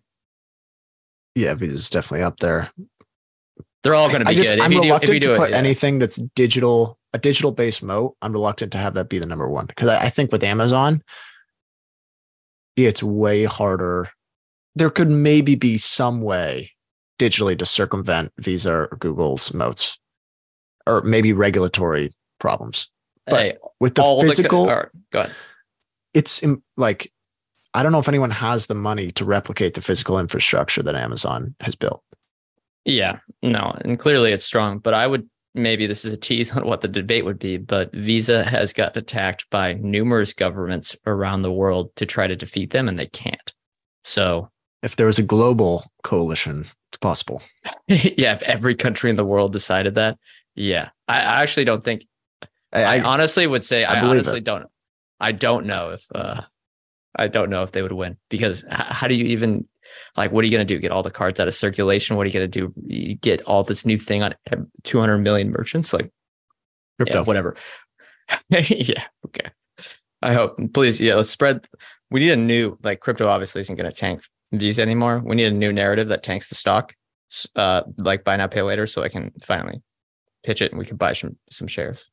Yeah, 1.34 1.54
Visa's 1.54 1.90
definitely 1.90 2.24
up 2.24 2.38
there. 2.38 2.70
They're 3.82 3.94
all 3.94 4.08
going 4.08 4.20
to 4.20 4.26
be 4.26 4.32
I 4.32 4.34
just, 4.34 4.50
good. 4.50 4.60
I'm 4.60 4.70
reluctant 4.72 5.22
do, 5.22 5.32
to 5.32 5.36
put 5.36 5.50
yeah. 5.50 5.56
anything 5.56 5.98
that's 5.98 6.16
digital, 6.34 6.98
a 7.12 7.18
digital 7.18 7.52
based 7.52 7.82
moat. 7.82 8.16
I'm 8.20 8.32
reluctant 8.32 8.72
to 8.72 8.78
have 8.78 8.94
that 8.94 9.08
be 9.08 9.18
the 9.18 9.26
number 9.26 9.48
one 9.48 9.66
because 9.66 9.88
I, 9.88 10.06
I 10.06 10.10
think 10.10 10.32
with 10.32 10.42
Amazon, 10.42 11.02
it's 12.76 13.02
way 13.02 13.44
harder. 13.44 14.08
There 14.74 14.90
could 14.90 15.10
maybe 15.10 15.54
be 15.54 15.78
some 15.78 16.20
way 16.20 16.72
digitally 17.18 17.58
to 17.58 17.66
circumvent 17.66 18.32
Visa 18.38 18.72
or 18.72 18.96
Google's 18.98 19.54
moats 19.54 19.99
or 20.86 21.02
maybe 21.02 21.32
regulatory 21.32 22.12
problems. 22.38 22.90
But 23.26 23.42
hey, 23.42 23.56
with 23.80 23.94
the 23.94 24.18
physical, 24.22 24.66
the, 24.66 24.90
go 25.10 25.20
ahead. 25.20 25.32
It's 26.14 26.42
like 26.76 27.12
I 27.74 27.82
don't 27.82 27.92
know 27.92 27.98
if 27.98 28.08
anyone 28.08 28.30
has 28.30 28.66
the 28.66 28.74
money 28.74 29.12
to 29.12 29.24
replicate 29.24 29.74
the 29.74 29.82
physical 29.82 30.18
infrastructure 30.18 30.82
that 30.82 30.96
Amazon 30.96 31.54
has 31.60 31.76
built. 31.76 32.02
Yeah, 32.84 33.18
no, 33.42 33.76
and 33.84 33.98
clearly 33.98 34.32
it's 34.32 34.44
strong. 34.44 34.78
But 34.78 34.94
I 34.94 35.06
would 35.06 35.28
maybe 35.54 35.86
this 35.86 36.04
is 36.04 36.12
a 36.12 36.16
tease 36.16 36.56
on 36.56 36.66
what 36.66 36.80
the 36.80 36.88
debate 36.88 37.24
would 37.24 37.38
be. 37.38 37.58
But 37.58 37.94
Visa 37.94 38.44
has 38.44 38.72
got 38.72 38.96
attacked 38.96 39.48
by 39.50 39.74
numerous 39.74 40.32
governments 40.32 40.96
around 41.06 41.42
the 41.42 41.52
world 41.52 41.94
to 41.96 42.06
try 42.06 42.26
to 42.26 42.36
defeat 42.36 42.70
them, 42.70 42.88
and 42.88 42.98
they 42.98 43.06
can't. 43.06 43.52
So 44.02 44.50
if 44.82 44.96
there 44.96 45.06
was 45.06 45.18
a 45.18 45.24
global 45.24 45.84
coalition, 46.02 46.64
it's 46.88 46.98
possible. 47.00 47.42
yeah, 47.88 48.34
if 48.34 48.42
every 48.42 48.74
country 48.74 49.10
in 49.10 49.16
the 49.16 49.24
world 49.24 49.52
decided 49.52 49.94
that, 49.96 50.18
yeah, 50.54 50.90
I, 51.08 51.18
I 51.18 51.42
actually 51.42 51.64
don't 51.64 51.84
think. 51.84 52.06
I, 52.72 52.98
I, 52.98 53.00
honestly 53.00 53.46
would 53.46 53.64
say 53.64 53.84
I, 53.84 54.00
I 54.00 54.04
honestly 54.04 54.38
it. 54.38 54.44
don't. 54.44 54.66
I 55.18 55.32
don't 55.32 55.66
know 55.66 55.90
if 55.90 56.06
uh, 56.14 56.42
I 57.16 57.28
don't 57.28 57.50
know 57.50 57.62
if 57.62 57.72
they 57.72 57.82
would 57.82 57.92
win 57.92 58.16
because 58.28 58.64
how 58.70 59.08
do 59.08 59.14
you 59.14 59.26
even 59.26 59.66
like 60.16 60.32
what 60.32 60.42
are 60.42 60.46
you 60.46 60.56
going 60.56 60.66
to 60.66 60.74
do? 60.74 60.80
Get 60.80 60.92
all 60.92 61.02
the 61.02 61.10
cards 61.10 61.40
out 61.40 61.48
of 61.48 61.54
circulation? 61.54 62.16
What 62.16 62.24
are 62.24 62.28
you 62.28 62.32
going 62.32 62.50
to 62.50 62.60
do? 62.60 62.72
You 62.86 63.14
get 63.16 63.42
all 63.42 63.64
this 63.64 63.84
new 63.84 63.98
thing 63.98 64.22
on 64.22 64.34
200 64.84 65.18
million 65.18 65.50
merchants? 65.50 65.92
Like, 65.92 66.10
Crypto. 66.98 67.14
yeah, 67.14 67.22
whatever. 67.22 67.56
yeah, 68.48 69.04
okay. 69.26 69.50
I 70.22 70.34
hope. 70.34 70.58
Please, 70.74 71.00
yeah, 71.00 71.14
let's 71.14 71.30
spread. 71.30 71.66
We 72.10 72.20
need 72.20 72.30
a 72.30 72.36
new 72.36 72.78
like 72.82 73.00
crypto. 73.00 73.26
Obviously, 73.26 73.60
isn't 73.62 73.76
going 73.76 73.90
to 73.90 73.96
tank 73.96 74.22
Visa 74.52 74.82
anymore. 74.82 75.20
We 75.24 75.36
need 75.36 75.46
a 75.46 75.52
new 75.52 75.72
narrative 75.72 76.08
that 76.08 76.22
tanks 76.22 76.48
the 76.48 76.54
stock, 76.54 76.94
uh, 77.56 77.82
like 77.96 78.24
buy 78.24 78.36
now, 78.36 78.46
pay 78.46 78.62
later, 78.62 78.86
so 78.86 79.02
I 79.02 79.08
can 79.08 79.32
finally 79.42 79.82
pitch 80.44 80.62
it 80.62 80.72
and 80.72 80.78
we 80.78 80.84
can 80.86 80.96
buy 80.96 81.12
some 81.12 81.36
some 81.50 81.68
shares. 81.68 82.06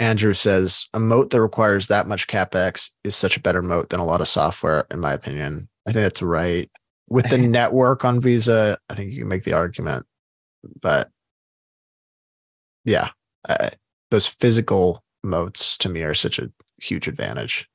Andrew 0.00 0.34
says 0.34 0.88
a 0.92 0.98
moat 0.98 1.30
that 1.30 1.40
requires 1.40 1.86
that 1.86 2.08
much 2.08 2.26
capex 2.26 2.90
is 3.04 3.14
such 3.14 3.36
a 3.36 3.40
better 3.40 3.62
moat 3.62 3.90
than 3.90 4.00
a 4.00 4.04
lot 4.04 4.20
of 4.20 4.28
software, 4.28 4.86
in 4.90 4.98
my 4.98 5.12
opinion. 5.12 5.68
I 5.86 5.92
think 5.92 6.02
that's 6.02 6.22
right. 6.22 6.68
With 7.08 7.28
the 7.28 7.38
network 7.58 8.04
on 8.04 8.20
Visa, 8.20 8.76
I 8.90 8.94
think 8.94 9.12
you 9.12 9.20
can 9.20 9.28
make 9.28 9.44
the 9.44 9.52
argument, 9.52 10.04
but 10.80 11.10
yeah, 12.84 13.08
uh, 13.48 13.70
those 14.10 14.26
physical 14.26 15.04
moats 15.22 15.78
to 15.78 15.88
me 15.88 16.02
are 16.02 16.14
such 16.14 16.38
a 16.38 16.50
huge 16.82 17.06
advantage. 17.06 17.68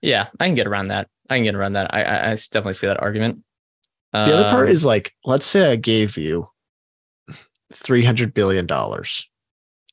Yeah, 0.00 0.28
I 0.38 0.46
can 0.46 0.54
get 0.54 0.66
around 0.68 0.88
that. 0.88 1.08
I 1.28 1.36
can 1.36 1.44
get 1.44 1.56
around 1.56 1.72
that. 1.72 1.92
I 1.92 2.02
I, 2.02 2.30
I 2.30 2.34
definitely 2.34 2.74
see 2.74 2.86
that 2.86 3.02
argument. 3.02 3.42
The 4.12 4.32
other 4.32 4.48
part 4.48 4.68
Um, 4.68 4.72
is 4.72 4.86
like, 4.86 5.12
let's 5.24 5.44
say 5.44 5.70
I 5.70 5.76
gave 5.76 6.16
you 6.16 6.48
three 7.72 8.04
hundred 8.04 8.34
billion 8.34 8.66
dollars, 8.66 9.28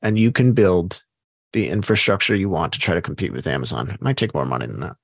and 0.02 0.18
you 0.18 0.32
can 0.32 0.54
build 0.54 1.04
the 1.54 1.68
infrastructure 1.68 2.36
you 2.36 2.50
want 2.50 2.74
to 2.74 2.80
try 2.80 2.94
to 2.94 3.02
compete 3.02 3.32
with 3.32 3.48
Amazon. 3.48 3.90
It 3.90 4.02
might 4.02 4.18
take 4.18 4.34
more 4.34 4.46
money 4.46 4.68
than 4.68 4.82
that. 4.82 4.96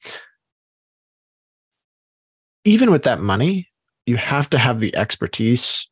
Even 2.65 2.91
with 2.91 3.03
that 3.03 3.21
money, 3.21 3.69
you 4.05 4.17
have 4.17 4.49
to 4.49 4.57
have 4.57 4.79
the 4.79 4.95
expertise 4.95 5.87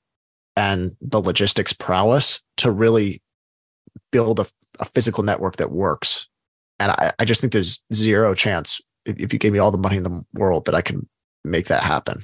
and 0.55 0.95
the 1.01 1.21
logistics 1.21 1.73
prowess 1.73 2.41
to 2.57 2.71
really 2.71 3.21
build 4.11 4.39
a, 4.39 4.45
a 4.79 4.85
physical 4.85 5.23
network 5.23 5.55
that 5.57 5.71
works. 5.71 6.27
And 6.79 6.91
I, 6.91 7.11
I 7.19 7.25
just 7.25 7.39
think 7.41 7.53
there's 7.53 7.83
zero 7.93 8.33
chance 8.35 8.81
if, 9.05 9.19
if 9.19 9.33
you 9.33 9.39
gave 9.39 9.53
me 9.53 9.59
all 9.59 9.71
the 9.71 9.77
money 9.77 9.97
in 9.97 10.03
the 10.03 10.23
world 10.33 10.65
that 10.65 10.75
I 10.75 10.81
can 10.81 11.07
make 11.43 11.67
that 11.67 11.83
happen. 11.83 12.23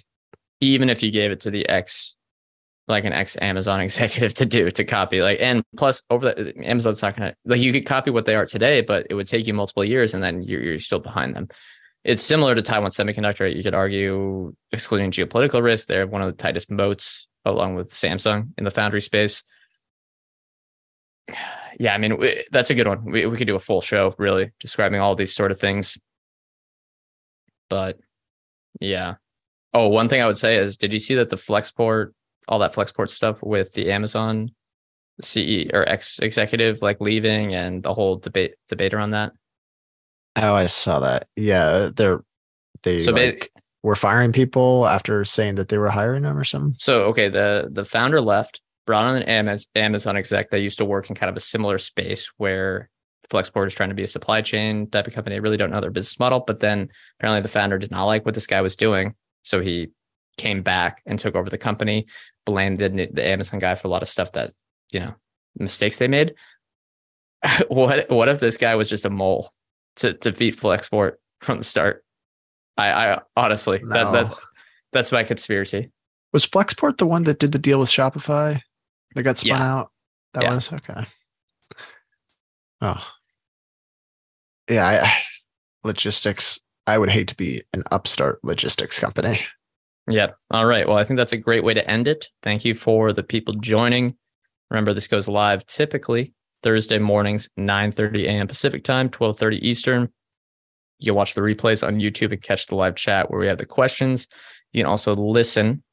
even 0.61 0.89
if 0.89 1.01
you 1.01 1.11
gave 1.11 1.31
it 1.31 1.39
to 1.41 1.51
the 1.51 1.67
ex 1.69 2.14
like 2.87 3.05
an 3.05 3.13
ex 3.13 3.37
Amazon 3.41 3.81
executive 3.81 4.33
to 4.35 4.45
do 4.45 4.69
to 4.71 4.83
copy 4.83 5.21
like 5.21 5.39
and 5.41 5.63
plus 5.77 6.01
over 6.09 6.33
the 6.33 6.53
Amazon's 6.63 7.01
not 7.01 7.15
gonna 7.15 7.35
like 7.45 7.59
you 7.59 7.73
could 7.73 7.85
copy 7.85 8.11
what 8.11 8.25
they 8.25 8.35
are 8.35 8.45
today, 8.45 8.81
but 8.81 9.07
it 9.09 9.15
would 9.15 9.27
take 9.27 9.47
you 9.47 9.53
multiple 9.53 9.83
years 9.83 10.13
and 10.13 10.23
then 10.23 10.43
you're, 10.43 10.61
you're 10.61 10.79
still 10.79 10.99
behind 10.99 11.35
them. 11.35 11.47
It's 12.03 12.21
similar 12.21 12.53
to 12.53 12.61
Taiwan 12.61 12.91
Semiconductor. 12.91 13.53
You 13.53 13.63
could 13.63 13.73
argue, 13.73 14.53
excluding 14.71 15.09
geopolitical 15.09 15.63
risk, 15.63 15.87
they're 15.87 16.05
one 16.05 16.21
of 16.21 16.27
the 16.27 16.41
tightest 16.41 16.69
moats 16.69 17.27
along 17.45 17.73
with 17.75 17.89
Samsung 17.89 18.51
in 18.57 18.63
the 18.63 18.71
foundry 18.71 19.01
space. 19.01 19.43
Yeah, 21.77 21.93
I 21.93 21.97
mean 21.97 22.15
we, 22.15 22.41
that's 22.53 22.69
a 22.69 22.73
good 22.73 22.87
one. 22.87 23.03
We 23.03 23.25
we 23.25 23.35
could 23.35 23.47
do 23.47 23.57
a 23.57 23.59
full 23.59 23.81
show 23.81 24.15
really 24.17 24.53
describing 24.61 25.01
all 25.01 25.13
these 25.13 25.35
sort 25.35 25.51
of 25.51 25.59
things. 25.59 25.97
But 27.69 27.99
yeah, 28.79 29.15
Oh, 29.75 29.89
one 29.89 30.07
thing 30.07 30.21
I 30.21 30.25
would 30.25 30.37
say 30.37 30.55
is, 30.55 30.77
did 30.77 30.93
you 30.93 30.99
see 30.99 31.15
that 31.15 31.29
the 31.29 31.35
Flexport, 31.35 32.11
all 32.47 32.59
that 32.59 32.73
Flexport 32.73 33.09
stuff 33.09 33.41
with 33.41 33.73
the 33.73 33.91
Amazon 33.91 34.51
CE 35.21 35.67
or 35.73 35.87
ex 35.87 36.19
executive 36.19 36.81
like 36.81 36.99
leaving 36.99 37.53
and 37.55 37.83
the 37.83 37.93
whole 37.93 38.17
debate 38.17 38.55
debate 38.67 38.93
around 38.93 39.11
that? 39.11 39.31
Oh, 40.35 40.53
I 40.53 40.67
saw 40.67 40.99
that. 40.99 41.27
Yeah, 41.35 41.89
they're 41.95 42.23
they 42.83 42.99
So 42.99 43.13
ba- 43.13 43.19
like 43.19 43.51
were 43.83 43.95
firing 43.95 44.31
people 44.31 44.87
after 44.87 45.23
saying 45.23 45.55
that 45.55 45.69
they 45.69 45.77
were 45.77 45.89
hiring 45.89 46.23
them 46.23 46.37
or 46.37 46.43
something. 46.43 46.73
So 46.75 47.03
okay, 47.05 47.29
the 47.29 47.69
the 47.71 47.85
founder 47.85 48.19
left, 48.19 48.61
brought 48.85 49.05
on 49.05 49.21
an 49.21 49.23
Amaz- 49.23 49.67
Amazon 49.75 50.17
exec 50.17 50.49
that 50.49 50.59
used 50.59 50.79
to 50.79 50.85
work 50.85 51.09
in 51.09 51.15
kind 51.15 51.29
of 51.29 51.37
a 51.37 51.41
similar 51.41 51.77
space 51.77 52.31
where 52.37 52.89
Flexport 53.29 53.67
is 53.67 53.73
trying 53.73 53.89
to 53.89 53.95
be 53.95 54.03
a 54.03 54.07
supply 54.07 54.41
chain 54.41 54.89
type 54.89 55.07
of 55.07 55.13
company. 55.13 55.35
I 55.35 55.39
really 55.39 55.57
don't 55.57 55.71
know 55.71 55.81
their 55.81 55.89
business 55.91 56.19
model, 56.19 56.41
but 56.45 56.59
then 56.59 56.89
apparently 57.19 57.41
the 57.41 57.47
founder 57.47 57.77
did 57.77 57.91
not 57.91 58.05
like 58.05 58.25
what 58.25 58.35
this 58.35 58.47
guy 58.47 58.61
was 58.61 58.75
doing, 58.75 59.15
so 59.43 59.61
he 59.61 59.89
came 60.37 60.61
back 60.61 61.01
and 61.05 61.19
took 61.19 61.35
over 61.35 61.49
the 61.49 61.57
company, 61.57 62.07
blamed 62.45 62.77
the, 62.77 62.89
the 62.89 63.25
Amazon 63.25 63.59
guy 63.59 63.75
for 63.75 63.87
a 63.87 63.91
lot 63.91 64.01
of 64.01 64.09
stuff 64.09 64.31
that 64.33 64.51
you 64.91 64.99
know 64.99 65.13
mistakes 65.57 65.97
they 65.97 66.07
made. 66.07 66.33
what 67.67 68.09
what 68.09 68.29
if 68.29 68.39
this 68.39 68.57
guy 68.57 68.75
was 68.75 68.89
just 68.89 69.05
a 69.05 69.09
mole 69.09 69.51
to 69.97 70.13
to 70.13 70.31
beat 70.31 70.57
Flexport 70.57 71.13
from 71.41 71.59
the 71.59 71.63
start? 71.63 72.03
I 72.77 72.91
I 72.91 73.21
honestly 73.35 73.81
that 73.91 74.11
that's 74.11 74.29
that's 74.91 75.11
my 75.11 75.23
conspiracy. 75.23 75.91
Was 76.33 76.45
Flexport 76.45 76.97
the 76.97 77.05
one 77.07 77.23
that 77.23 77.39
did 77.39 77.51
the 77.53 77.59
deal 77.59 77.79
with 77.79 77.89
Shopify 77.89 78.59
that 79.15 79.23
got 79.23 79.37
spun 79.37 79.59
Yeah. 79.59 79.73
out? 79.73 79.91
That 80.33 80.43
Yeah. 80.43 80.55
was 80.55 80.71
okay. 80.73 81.05
Oh, 82.81 83.07
yeah. 84.69 84.85
I, 84.85 85.13
logistics. 85.85 86.59
I 86.87 86.97
would 86.97 87.09
hate 87.09 87.29
to 87.29 87.35
be 87.35 87.61
an 87.73 87.83
upstart 87.91 88.39
logistics 88.43 88.99
company. 88.99 89.39
Yeah. 90.09 90.31
All 90.51 90.65
right. 90.65 90.87
Well, 90.87 90.97
I 90.97 91.03
think 91.03 91.17
that's 91.17 91.33
a 91.33 91.37
great 91.37 91.63
way 91.63 91.73
to 91.73 91.89
end 91.89 92.07
it. 92.07 92.29
Thank 92.43 92.63
you 92.63 92.75
for 92.75 93.11
the 93.11 93.23
people 93.23 93.55
joining. 93.55 94.15
Remember, 94.69 94.93
this 94.93 95.07
goes 95.07 95.27
live 95.27 95.65
typically 95.65 96.33
Thursday 96.63 96.99
mornings, 96.99 97.49
9 97.57 97.91
30 97.91 98.27
a.m. 98.27 98.47
Pacific 98.47 98.83
time, 98.83 99.09
12 99.09 99.37
30 99.37 99.67
Eastern. 99.67 100.09
You 100.99 101.07
can 101.11 101.15
watch 101.15 101.33
the 101.33 101.41
replays 101.41 101.85
on 101.85 101.99
YouTube 101.99 102.31
and 102.31 102.41
catch 102.41 102.67
the 102.67 102.75
live 102.75 102.95
chat 102.95 103.29
where 103.29 103.39
we 103.39 103.47
have 103.47 103.57
the 103.57 103.65
questions. 103.65 104.27
You 104.71 104.83
can 104.83 104.89
also 104.89 105.15
listen 105.15 105.83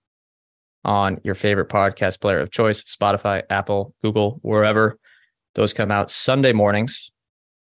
on 0.84 1.20
your 1.24 1.34
favorite 1.34 1.68
podcast 1.68 2.20
player 2.20 2.40
of 2.40 2.50
choice 2.50 2.82
Spotify, 2.82 3.42
Apple, 3.50 3.94
Google, 4.02 4.40
wherever 4.42 4.98
those 5.54 5.72
come 5.72 5.90
out 5.90 6.10
Sunday 6.10 6.52
mornings. 6.52 7.11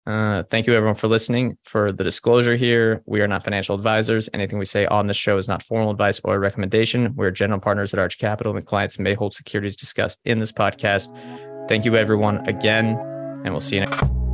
Uh, 0.09 0.41
thank 0.49 0.65
you, 0.65 0.73
everyone, 0.73 0.95
for 0.95 1.07
listening. 1.07 1.55
For 1.65 1.91
the 1.91 2.03
disclosure 2.03 2.55
here, 2.55 3.03
we 3.05 3.21
are 3.21 3.27
not 3.27 3.43
financial 3.43 3.75
advisors. 3.75 4.27
Anything 4.33 4.57
we 4.57 4.65
say 4.65 4.87
on 4.87 5.05
this 5.05 5.17
show 5.17 5.37
is 5.37 5.47
not 5.47 5.61
formal 5.61 5.91
advice 5.91 6.19
or 6.23 6.39
recommendation. 6.39 7.13
We're 7.15 7.29
general 7.29 7.59
partners 7.59 7.93
at 7.93 7.99
Arch 7.99 8.17
Capital, 8.17 8.51
and 8.51 8.59
the 8.59 8.65
clients 8.65 8.97
may 8.97 9.13
hold 9.13 9.35
securities 9.35 9.75
discussed 9.75 10.19
in 10.25 10.39
this 10.39 10.51
podcast. 10.51 11.15
Thank 11.69 11.85
you, 11.85 11.95
everyone, 11.95 12.37
again, 12.47 12.97
and 13.45 13.51
we'll 13.51 13.61
see 13.61 13.75
you 13.75 13.85
next. 13.85 14.28